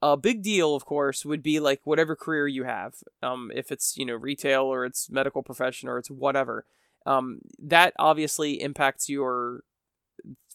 A 0.00 0.16
big 0.16 0.42
deal, 0.42 0.74
of 0.74 0.84
course, 0.84 1.24
would 1.24 1.42
be 1.42 1.60
like 1.60 1.80
whatever 1.84 2.14
career 2.14 2.46
you 2.46 2.64
have. 2.64 2.94
Um, 3.22 3.50
if 3.54 3.72
it's, 3.72 3.96
you 3.96 4.06
know, 4.06 4.14
retail 4.14 4.62
or 4.62 4.84
it's 4.84 5.10
medical 5.10 5.42
profession 5.42 5.88
or 5.88 5.98
it's 5.98 6.10
whatever 6.10 6.64
um, 7.06 7.40
that 7.62 7.92
obviously 7.98 8.60
impacts 8.60 9.08
your 9.08 9.60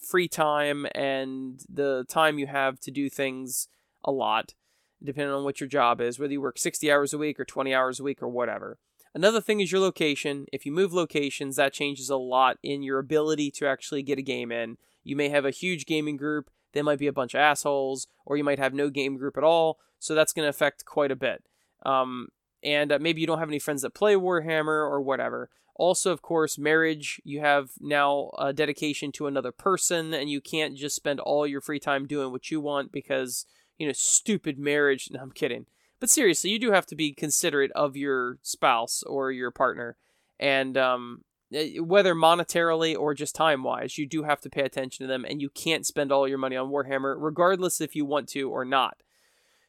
free 0.01 0.27
time 0.27 0.87
and 0.95 1.63
the 1.69 2.05
time 2.07 2.39
you 2.39 2.47
have 2.47 2.79
to 2.81 2.91
do 2.91 3.09
things 3.09 3.67
a 4.03 4.11
lot, 4.11 4.53
depending 5.03 5.33
on 5.33 5.43
what 5.43 5.59
your 5.59 5.69
job 5.69 6.01
is, 6.01 6.17
whether 6.17 6.33
you 6.33 6.41
work 6.41 6.57
60 6.57 6.91
hours 6.91 7.13
a 7.13 7.17
week 7.17 7.39
or 7.39 7.45
20 7.45 7.73
hours 7.73 7.99
a 7.99 8.03
week 8.03 8.21
or 8.21 8.27
whatever. 8.27 8.77
Another 9.13 9.41
thing 9.41 9.59
is 9.59 9.71
your 9.71 9.81
location. 9.81 10.45
If 10.53 10.65
you 10.65 10.71
move 10.71 10.93
locations, 10.93 11.55
that 11.55 11.73
changes 11.73 12.09
a 12.09 12.17
lot 12.17 12.57
in 12.61 12.83
your 12.83 12.99
ability 12.99 13.51
to 13.51 13.67
actually 13.67 14.03
get 14.03 14.19
a 14.19 14.23
game 14.23 14.51
in. 14.51 14.77
You 15.03 15.15
may 15.15 15.29
have 15.29 15.45
a 15.45 15.51
huge 15.51 15.85
gaming 15.85 16.17
group, 16.17 16.49
they 16.73 16.81
might 16.81 16.99
be 16.99 17.07
a 17.07 17.13
bunch 17.13 17.33
of 17.33 17.39
assholes, 17.39 18.07
or 18.25 18.37
you 18.37 18.43
might 18.43 18.59
have 18.59 18.73
no 18.73 18.89
game 18.89 19.17
group 19.17 19.37
at 19.37 19.43
all, 19.43 19.79
so 19.97 20.13
that's 20.13 20.33
going 20.33 20.45
to 20.45 20.49
affect 20.49 20.85
quite 20.85 21.11
a 21.11 21.15
bit. 21.15 21.43
Um, 21.83 22.29
and 22.63 22.91
uh, 22.91 22.99
maybe 22.99 23.21
you 23.21 23.27
don't 23.27 23.39
have 23.39 23.49
any 23.49 23.59
friends 23.59 23.81
that 23.81 23.93
play 23.93 24.15
Warhammer 24.15 24.67
or 24.67 25.01
whatever. 25.01 25.49
Also, 25.75 26.11
of 26.11 26.21
course, 26.21 26.57
marriage, 26.57 27.21
you 27.23 27.39
have 27.39 27.71
now 27.79 28.31
a 28.37 28.51
dedication 28.51 29.11
to 29.13 29.27
another 29.27 29.51
person, 29.51 30.13
and 30.13 30.29
you 30.29 30.41
can't 30.41 30.75
just 30.77 30.95
spend 30.95 31.19
all 31.21 31.47
your 31.47 31.61
free 31.61 31.79
time 31.79 32.05
doing 32.05 32.31
what 32.31 32.51
you 32.51 32.59
want 32.59 32.91
because, 32.91 33.45
you 33.77 33.87
know, 33.87 33.93
stupid 33.93 34.59
marriage. 34.59 35.09
No, 35.13 35.21
I'm 35.21 35.31
kidding. 35.31 35.65
But 35.99 36.09
seriously, 36.09 36.49
you 36.49 36.59
do 36.59 36.71
have 36.71 36.85
to 36.87 36.95
be 36.95 37.13
considerate 37.13 37.71
of 37.73 37.97
your 37.97 38.37
spouse 38.41 39.03
or 39.03 39.31
your 39.31 39.51
partner. 39.51 39.97
And 40.39 40.77
um, 40.77 41.23
eh, 41.53 41.79
whether 41.79 42.15
monetarily 42.15 42.97
or 42.97 43.13
just 43.13 43.35
time 43.35 43.63
wise, 43.63 43.97
you 43.97 44.07
do 44.07 44.23
have 44.23 44.39
to 44.41 44.49
pay 44.49 44.61
attention 44.61 45.03
to 45.03 45.07
them, 45.07 45.25
and 45.25 45.41
you 45.41 45.49
can't 45.49 45.85
spend 45.85 46.11
all 46.11 46.27
your 46.27 46.37
money 46.37 46.55
on 46.55 46.69
Warhammer, 46.69 47.15
regardless 47.17 47.81
if 47.81 47.95
you 47.95 48.05
want 48.05 48.29
to 48.29 48.49
or 48.49 48.63
not. 48.63 48.97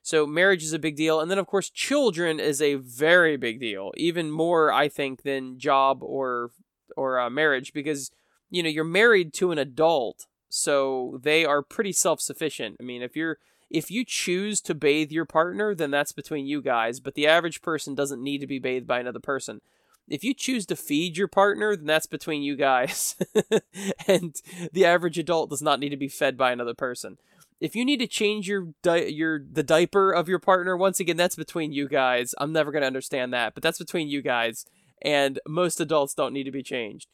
So 0.02 0.26
marriage 0.26 0.62
is 0.62 0.72
a 0.72 0.78
big 0.78 0.96
deal, 0.96 1.20
and 1.20 1.30
then 1.30 1.38
of 1.38 1.46
course 1.46 1.68
children 1.68 2.40
is 2.40 2.62
a 2.62 2.76
very 2.76 3.36
big 3.36 3.60
deal, 3.60 3.92
even 3.96 4.30
more 4.30 4.72
I 4.72 4.88
think 4.88 5.22
than 5.22 5.58
job 5.58 6.02
or 6.02 6.52
or 6.96 7.20
uh, 7.20 7.30
marriage 7.30 7.72
because 7.72 8.10
you 8.50 8.62
know 8.62 8.68
you're 8.68 8.84
married 8.84 9.34
to 9.34 9.52
an 9.52 9.58
adult, 9.58 10.26
so 10.48 11.20
they 11.22 11.44
are 11.44 11.62
pretty 11.62 11.92
self 11.92 12.20
sufficient. 12.20 12.76
I 12.80 12.82
mean, 12.82 13.02
if 13.02 13.14
you're 13.14 13.38
if 13.70 13.90
you 13.90 14.04
choose 14.04 14.60
to 14.62 14.74
bathe 14.74 15.12
your 15.12 15.24
partner, 15.24 15.74
then 15.74 15.90
that's 15.90 16.12
between 16.12 16.46
you 16.46 16.60
guys, 16.60 16.98
but 17.00 17.14
the 17.14 17.26
average 17.26 17.62
person 17.62 17.94
doesn't 17.94 18.22
need 18.22 18.38
to 18.38 18.46
be 18.46 18.58
bathed 18.58 18.86
by 18.86 18.98
another 18.98 19.20
person. 19.20 19.60
If 20.08 20.24
you 20.24 20.34
choose 20.34 20.66
to 20.66 20.76
feed 20.76 21.16
your 21.16 21.28
partner, 21.28 21.76
then 21.76 21.86
that's 21.86 22.06
between 22.06 22.42
you 22.42 22.56
guys. 22.56 23.14
and 24.08 24.34
the 24.72 24.84
average 24.84 25.18
adult 25.18 25.50
does 25.50 25.62
not 25.62 25.78
need 25.78 25.90
to 25.90 25.96
be 25.96 26.08
fed 26.08 26.36
by 26.36 26.50
another 26.50 26.74
person. 26.74 27.18
If 27.60 27.76
you 27.76 27.84
need 27.84 27.98
to 27.98 28.08
change 28.08 28.48
your 28.48 28.68
di- 28.82 29.06
your 29.06 29.38
the 29.38 29.62
diaper 29.62 30.10
of 30.10 30.28
your 30.28 30.38
partner, 30.40 30.76
once 30.76 30.98
again 30.98 31.16
that's 31.16 31.36
between 31.36 31.72
you 31.72 31.88
guys. 31.88 32.34
I'm 32.38 32.52
never 32.52 32.72
going 32.72 32.80
to 32.80 32.86
understand 32.88 33.32
that, 33.34 33.54
but 33.54 33.62
that's 33.62 33.78
between 33.78 34.08
you 34.08 34.22
guys 34.22 34.66
and 35.02 35.38
most 35.46 35.80
adults 35.80 36.14
don't 36.14 36.32
need 36.32 36.44
to 36.44 36.50
be 36.50 36.62
changed 36.62 37.06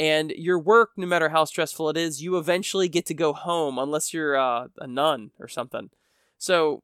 and 0.00 0.30
your 0.30 0.58
work, 0.58 0.92
no 0.96 1.06
matter 1.06 1.28
how 1.28 1.44
stressful 1.44 1.90
it 1.90 1.96
is, 1.98 2.22
you 2.22 2.38
eventually 2.38 2.88
get 2.88 3.04
to 3.04 3.14
go 3.14 3.34
home 3.34 3.78
unless 3.78 4.14
you're 4.14 4.34
uh, 4.34 4.68
a 4.78 4.86
nun 4.86 5.30
or 5.38 5.46
something. 5.46 5.90
So, 6.38 6.82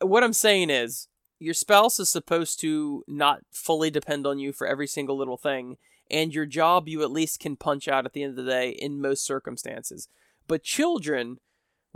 what 0.00 0.24
I'm 0.24 0.32
saying 0.32 0.68
is, 0.68 1.06
your 1.38 1.54
spouse 1.54 2.00
is 2.00 2.08
supposed 2.08 2.58
to 2.62 3.04
not 3.06 3.42
fully 3.52 3.90
depend 3.90 4.26
on 4.26 4.40
you 4.40 4.52
for 4.52 4.66
every 4.66 4.88
single 4.88 5.16
little 5.16 5.36
thing, 5.36 5.76
and 6.10 6.34
your 6.34 6.46
job 6.46 6.88
you 6.88 7.00
at 7.04 7.12
least 7.12 7.38
can 7.38 7.54
punch 7.54 7.86
out 7.86 8.06
at 8.06 8.12
the 8.12 8.24
end 8.24 8.36
of 8.36 8.44
the 8.44 8.50
day 8.50 8.70
in 8.70 9.00
most 9.00 9.24
circumstances. 9.24 10.08
But 10.48 10.64
children, 10.64 11.38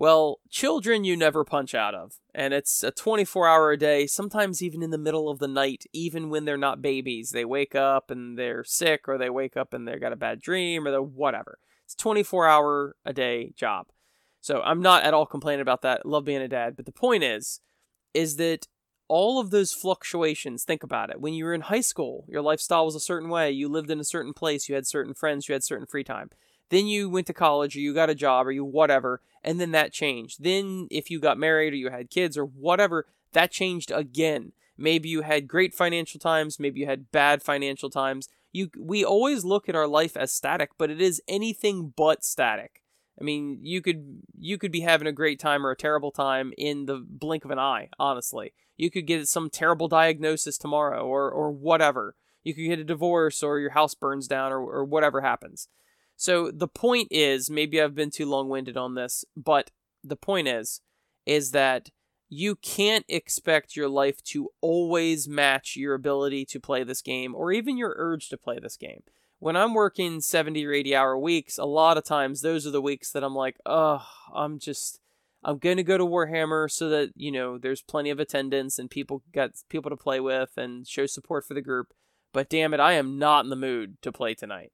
well, 0.00 0.40
children 0.48 1.04
you 1.04 1.14
never 1.14 1.44
punch 1.44 1.74
out 1.74 1.94
of. 1.94 2.14
And 2.34 2.54
it's 2.54 2.82
a 2.82 2.90
24 2.90 3.46
hour 3.46 3.70
a 3.70 3.76
day, 3.76 4.06
sometimes 4.06 4.62
even 4.62 4.82
in 4.82 4.88
the 4.88 4.96
middle 4.96 5.28
of 5.28 5.40
the 5.40 5.46
night, 5.46 5.84
even 5.92 6.30
when 6.30 6.46
they're 6.46 6.56
not 6.56 6.80
babies. 6.80 7.32
They 7.32 7.44
wake 7.44 7.74
up 7.74 8.10
and 8.10 8.38
they're 8.38 8.64
sick, 8.64 9.02
or 9.06 9.18
they 9.18 9.28
wake 9.28 9.58
up 9.58 9.74
and 9.74 9.86
they've 9.86 10.00
got 10.00 10.14
a 10.14 10.16
bad 10.16 10.40
dream, 10.40 10.88
or 10.88 11.02
whatever. 11.02 11.58
It's 11.84 11.94
24 11.94 12.48
hour 12.48 12.96
a 13.04 13.12
day 13.12 13.52
job. 13.54 13.88
So 14.40 14.62
I'm 14.62 14.80
not 14.80 15.02
at 15.02 15.12
all 15.12 15.26
complaining 15.26 15.60
about 15.60 15.82
that. 15.82 16.06
Love 16.06 16.24
being 16.24 16.40
a 16.40 16.48
dad. 16.48 16.76
But 16.76 16.86
the 16.86 16.92
point 16.92 17.22
is, 17.22 17.60
is 18.14 18.36
that 18.36 18.68
all 19.06 19.38
of 19.38 19.50
those 19.50 19.74
fluctuations, 19.74 20.64
think 20.64 20.82
about 20.82 21.10
it. 21.10 21.20
When 21.20 21.34
you 21.34 21.44
were 21.44 21.52
in 21.52 21.60
high 21.60 21.82
school, 21.82 22.24
your 22.26 22.40
lifestyle 22.40 22.86
was 22.86 22.94
a 22.94 23.00
certain 23.00 23.28
way. 23.28 23.50
You 23.50 23.68
lived 23.68 23.90
in 23.90 24.00
a 24.00 24.04
certain 24.04 24.32
place. 24.32 24.66
You 24.66 24.76
had 24.76 24.86
certain 24.86 25.12
friends. 25.12 25.46
You 25.46 25.52
had 25.52 25.62
certain 25.62 25.86
free 25.86 26.04
time. 26.04 26.30
Then 26.70 26.86
you 26.86 27.10
went 27.10 27.26
to 27.26 27.34
college 27.34 27.76
or 27.76 27.80
you 27.80 27.92
got 27.92 28.10
a 28.10 28.14
job 28.14 28.46
or 28.46 28.52
you 28.52 28.64
whatever, 28.64 29.20
and 29.44 29.60
then 29.60 29.72
that 29.72 29.92
changed. 29.92 30.42
Then 30.42 30.88
if 30.90 31.10
you 31.10 31.20
got 31.20 31.38
married 31.38 31.72
or 31.72 31.76
you 31.76 31.90
had 31.90 32.10
kids 32.10 32.38
or 32.38 32.44
whatever, 32.44 33.06
that 33.32 33.50
changed 33.50 33.90
again. 33.90 34.52
Maybe 34.78 35.08
you 35.08 35.22
had 35.22 35.46
great 35.46 35.74
financial 35.74 36.18
times, 36.18 36.58
maybe 36.58 36.80
you 36.80 36.86
had 36.86 37.12
bad 37.12 37.42
financial 37.42 37.90
times. 37.90 38.28
You 38.52 38.70
we 38.78 39.04
always 39.04 39.44
look 39.44 39.68
at 39.68 39.76
our 39.76 39.86
life 39.86 40.16
as 40.16 40.32
static, 40.32 40.70
but 40.78 40.90
it 40.90 41.00
is 41.00 41.22
anything 41.28 41.92
but 41.96 42.24
static. 42.24 42.82
I 43.20 43.24
mean, 43.24 43.58
you 43.62 43.82
could 43.82 44.22
you 44.38 44.56
could 44.56 44.72
be 44.72 44.80
having 44.80 45.06
a 45.06 45.12
great 45.12 45.38
time 45.38 45.66
or 45.66 45.70
a 45.70 45.76
terrible 45.76 46.10
time 46.10 46.52
in 46.56 46.86
the 46.86 47.04
blink 47.06 47.44
of 47.44 47.50
an 47.50 47.58
eye, 47.58 47.90
honestly. 47.98 48.54
You 48.76 48.90
could 48.90 49.06
get 49.06 49.28
some 49.28 49.50
terrible 49.50 49.88
diagnosis 49.88 50.56
tomorrow 50.56 51.04
or 51.04 51.30
or 51.30 51.50
whatever. 51.50 52.14
You 52.42 52.54
could 52.54 52.64
get 52.64 52.78
a 52.78 52.84
divorce 52.84 53.42
or 53.42 53.58
your 53.58 53.70
house 53.70 53.94
burns 53.94 54.26
down 54.26 54.52
or, 54.52 54.60
or 54.60 54.84
whatever 54.84 55.20
happens. 55.20 55.68
So 56.20 56.50
the 56.50 56.68
point 56.68 57.08
is, 57.10 57.48
maybe 57.48 57.80
I've 57.80 57.94
been 57.94 58.10
too 58.10 58.26
long-winded 58.26 58.76
on 58.76 58.94
this, 58.94 59.24
but 59.34 59.70
the 60.04 60.16
point 60.16 60.48
is 60.48 60.82
is 61.24 61.52
that 61.52 61.88
you 62.28 62.56
can't 62.56 63.06
expect 63.08 63.74
your 63.74 63.88
life 63.88 64.22
to 64.24 64.50
always 64.60 65.26
match 65.26 65.76
your 65.76 65.94
ability 65.94 66.44
to 66.44 66.60
play 66.60 66.84
this 66.84 67.00
game 67.00 67.34
or 67.34 67.52
even 67.52 67.78
your 67.78 67.94
urge 67.96 68.28
to 68.28 68.36
play 68.36 68.58
this 68.58 68.76
game. 68.76 69.02
When 69.38 69.56
I'm 69.56 69.72
working 69.72 70.20
70 70.20 70.62
or 70.66 70.74
80 70.74 70.94
hour 70.94 71.18
weeks, 71.18 71.56
a 71.56 71.64
lot 71.64 71.96
of 71.96 72.04
times 72.04 72.42
those 72.42 72.66
are 72.66 72.70
the 72.70 72.82
weeks 72.82 73.10
that 73.12 73.24
I'm 73.24 73.34
like, 73.34 73.56
"Oh, 73.64 74.06
I'm 74.34 74.58
just 74.58 75.00
I'm 75.42 75.56
going 75.56 75.78
to 75.78 75.82
go 75.82 75.96
to 75.96 76.04
Warhammer 76.04 76.70
so 76.70 76.90
that, 76.90 77.12
you 77.16 77.32
know, 77.32 77.56
there's 77.56 77.80
plenty 77.80 78.10
of 78.10 78.20
attendance 78.20 78.78
and 78.78 78.90
people 78.90 79.22
got 79.32 79.52
people 79.70 79.88
to 79.88 79.96
play 79.96 80.20
with 80.20 80.50
and 80.58 80.86
show 80.86 81.06
support 81.06 81.46
for 81.46 81.54
the 81.54 81.62
group. 81.62 81.94
But 82.34 82.50
damn 82.50 82.74
it, 82.74 82.80
I 82.80 82.92
am 82.92 83.18
not 83.18 83.44
in 83.44 83.50
the 83.50 83.56
mood 83.56 84.02
to 84.02 84.12
play 84.12 84.34
tonight." 84.34 84.70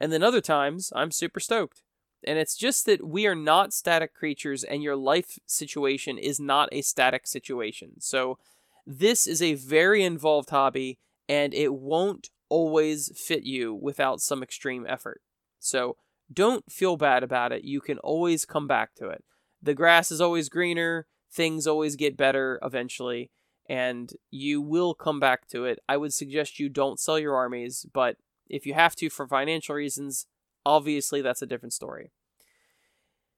And 0.00 0.10
then 0.12 0.22
other 0.22 0.40
times, 0.40 0.92
I'm 0.96 1.10
super 1.10 1.40
stoked. 1.40 1.82
And 2.24 2.38
it's 2.38 2.56
just 2.56 2.86
that 2.86 3.06
we 3.06 3.26
are 3.26 3.34
not 3.34 3.72
static 3.72 4.14
creatures, 4.14 4.64
and 4.64 4.82
your 4.82 4.96
life 4.96 5.38
situation 5.46 6.18
is 6.18 6.40
not 6.40 6.68
a 6.72 6.82
static 6.82 7.26
situation. 7.26 8.00
So, 8.00 8.38
this 8.86 9.26
is 9.26 9.40
a 9.40 9.54
very 9.54 10.02
involved 10.02 10.50
hobby, 10.50 10.98
and 11.28 11.54
it 11.54 11.74
won't 11.74 12.30
always 12.48 13.12
fit 13.16 13.44
you 13.44 13.74
without 13.74 14.20
some 14.20 14.42
extreme 14.42 14.86
effort. 14.88 15.20
So, 15.58 15.96
don't 16.32 16.70
feel 16.70 16.96
bad 16.96 17.22
about 17.22 17.52
it. 17.52 17.64
You 17.64 17.80
can 17.80 17.98
always 17.98 18.44
come 18.44 18.66
back 18.66 18.94
to 18.96 19.08
it. 19.08 19.24
The 19.62 19.74
grass 19.74 20.10
is 20.10 20.20
always 20.20 20.48
greener, 20.48 21.06
things 21.30 21.66
always 21.66 21.96
get 21.96 22.16
better 22.16 22.58
eventually, 22.62 23.30
and 23.68 24.12
you 24.30 24.60
will 24.60 24.94
come 24.94 25.20
back 25.20 25.46
to 25.48 25.64
it. 25.64 25.78
I 25.88 25.96
would 25.96 26.12
suggest 26.12 26.58
you 26.58 26.68
don't 26.68 27.00
sell 27.00 27.18
your 27.18 27.36
armies, 27.36 27.86
but 27.92 28.16
if 28.50 28.66
you 28.66 28.74
have 28.74 28.94
to 28.96 29.08
for 29.08 29.26
financial 29.26 29.74
reasons, 29.74 30.26
obviously 30.66 31.22
that's 31.22 31.42
a 31.42 31.46
different 31.46 31.72
story. 31.72 32.10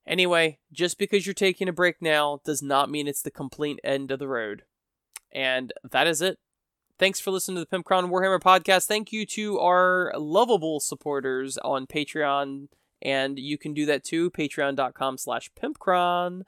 Anyway, 0.06 0.58
just 0.72 0.98
because 0.98 1.26
you're 1.26 1.34
taking 1.34 1.68
a 1.68 1.72
break 1.72 2.02
now 2.02 2.40
does 2.44 2.62
not 2.62 2.90
mean 2.90 3.06
it's 3.06 3.22
the 3.22 3.30
complete 3.30 3.78
end 3.84 4.10
of 4.10 4.18
the 4.18 4.26
road. 4.26 4.64
And 5.30 5.72
that 5.88 6.06
is 6.06 6.20
it. 6.20 6.38
Thanks 6.98 7.20
for 7.20 7.30
listening 7.30 7.56
to 7.56 7.60
the 7.60 7.66
Pimp 7.66 7.84
Cron 7.84 8.10
Warhammer 8.10 8.40
podcast. 8.40 8.86
Thank 8.86 9.12
you 9.12 9.24
to 9.26 9.58
our 9.60 10.12
lovable 10.16 10.80
supporters 10.80 11.56
on 11.58 11.86
Patreon. 11.86 12.68
And 13.00 13.38
you 13.38 13.58
can 13.58 13.74
do 13.74 13.86
that 13.86 14.04
too, 14.04 14.30
patreon.com 14.30 15.18
slash 15.18 15.50
pimpcron. 15.60 16.42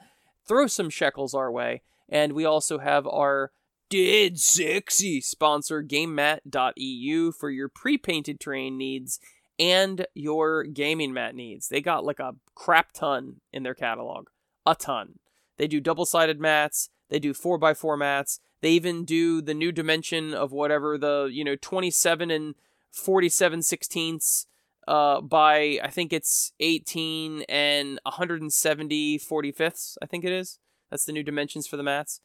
Throw 0.47 0.67
some 0.67 0.91
shekels 0.91 1.35
our 1.35 1.51
way. 1.51 1.83
And 2.09 2.33
we 2.33 2.45
also 2.45 2.79
have 2.79 3.07
our 3.07 3.53
dead 3.95 4.41
sexy 4.41 5.21
sponsor 5.21 5.81
gamemat.eu 5.81 7.31
for 7.31 7.49
your 7.49 7.69
pre-painted 7.69 8.41
terrain 8.41 8.77
needs 8.77 9.21
and 9.57 10.05
your 10.15 10.65
gaming 10.65 11.13
mat 11.13 11.37
needs. 11.37 11.69
They 11.69 11.81
got 11.81 12.05
like 12.05 12.19
a 12.19 12.35
crap 12.57 12.91
ton 12.93 13.37
in 13.53 13.63
their 13.63 13.75
catalog. 13.75 14.31
A 14.67 14.75
ton. 14.75 15.21
They 15.59 15.69
do 15.69 15.79
double-sided 15.81 16.41
mats, 16.41 16.91
they 17.09 17.21
do 17.21 17.33
4x4 17.33 17.97
mats, 17.97 18.41
they 18.63 18.71
even 18.71 19.05
do 19.05 19.41
the 19.41 19.55
new 19.55 19.71
dimension 19.71 20.35
of 20.35 20.51
whatever 20.51 20.99
the, 20.99 21.31
you 21.33 21.45
know, 21.45 21.55
27 21.55 22.33
and 22.33 22.57
47 22.91 23.63
sixteenths 23.63 24.47
uh, 24.89 25.21
by 25.21 25.79
I 25.85 25.91
think 25.91 26.13
it's 26.13 26.53
18 26.59 27.43
and 27.49 28.01
170 28.03 29.19
45ths, 29.21 29.97
I 30.03 30.07
think 30.07 30.25
it 30.25 30.33
is. 30.33 30.59
That's 30.91 31.05
the 31.05 31.13
new 31.13 31.23
dimensions 31.23 31.69
for 31.69 31.77
the 31.77 31.85
mats. 31.85 32.21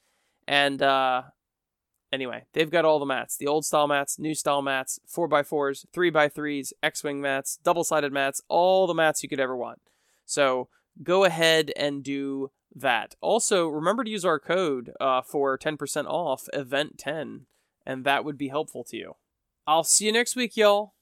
And 0.47 0.81
uh, 0.81 1.23
Anyway, 2.11 2.45
they've 2.53 2.71
got 2.71 2.85
all 2.85 2.99
the 2.99 3.05
mats 3.05 3.37
the 3.37 3.47
old 3.47 3.65
style 3.65 3.87
mats, 3.87 4.17
new 4.17 4.33
style 4.33 4.61
mats, 4.61 4.99
4x4s, 5.07 5.85
3x3s, 5.93 6.73
X 6.81 7.03
Wing 7.03 7.21
mats, 7.21 7.59
double 7.63 7.83
sided 7.83 8.11
mats, 8.11 8.41
all 8.47 8.87
the 8.87 8.93
mats 8.93 9.21
you 9.21 9.29
could 9.29 9.39
ever 9.39 9.55
want. 9.55 9.79
So 10.25 10.69
go 11.03 11.23
ahead 11.23 11.71
and 11.75 12.03
do 12.03 12.51
that. 12.75 13.15
Also, 13.21 13.67
remember 13.67 14.03
to 14.03 14.09
use 14.09 14.25
our 14.25 14.39
code 14.39 14.91
uh, 14.99 15.21
for 15.21 15.57
10% 15.57 16.05
off 16.05 16.47
event 16.53 16.97
10, 16.97 17.45
and 17.85 18.05
that 18.05 18.25
would 18.25 18.37
be 18.37 18.49
helpful 18.49 18.83
to 18.85 18.97
you. 18.97 19.15
I'll 19.67 19.83
see 19.83 20.05
you 20.05 20.11
next 20.11 20.35
week, 20.35 20.57
y'all. 20.57 20.93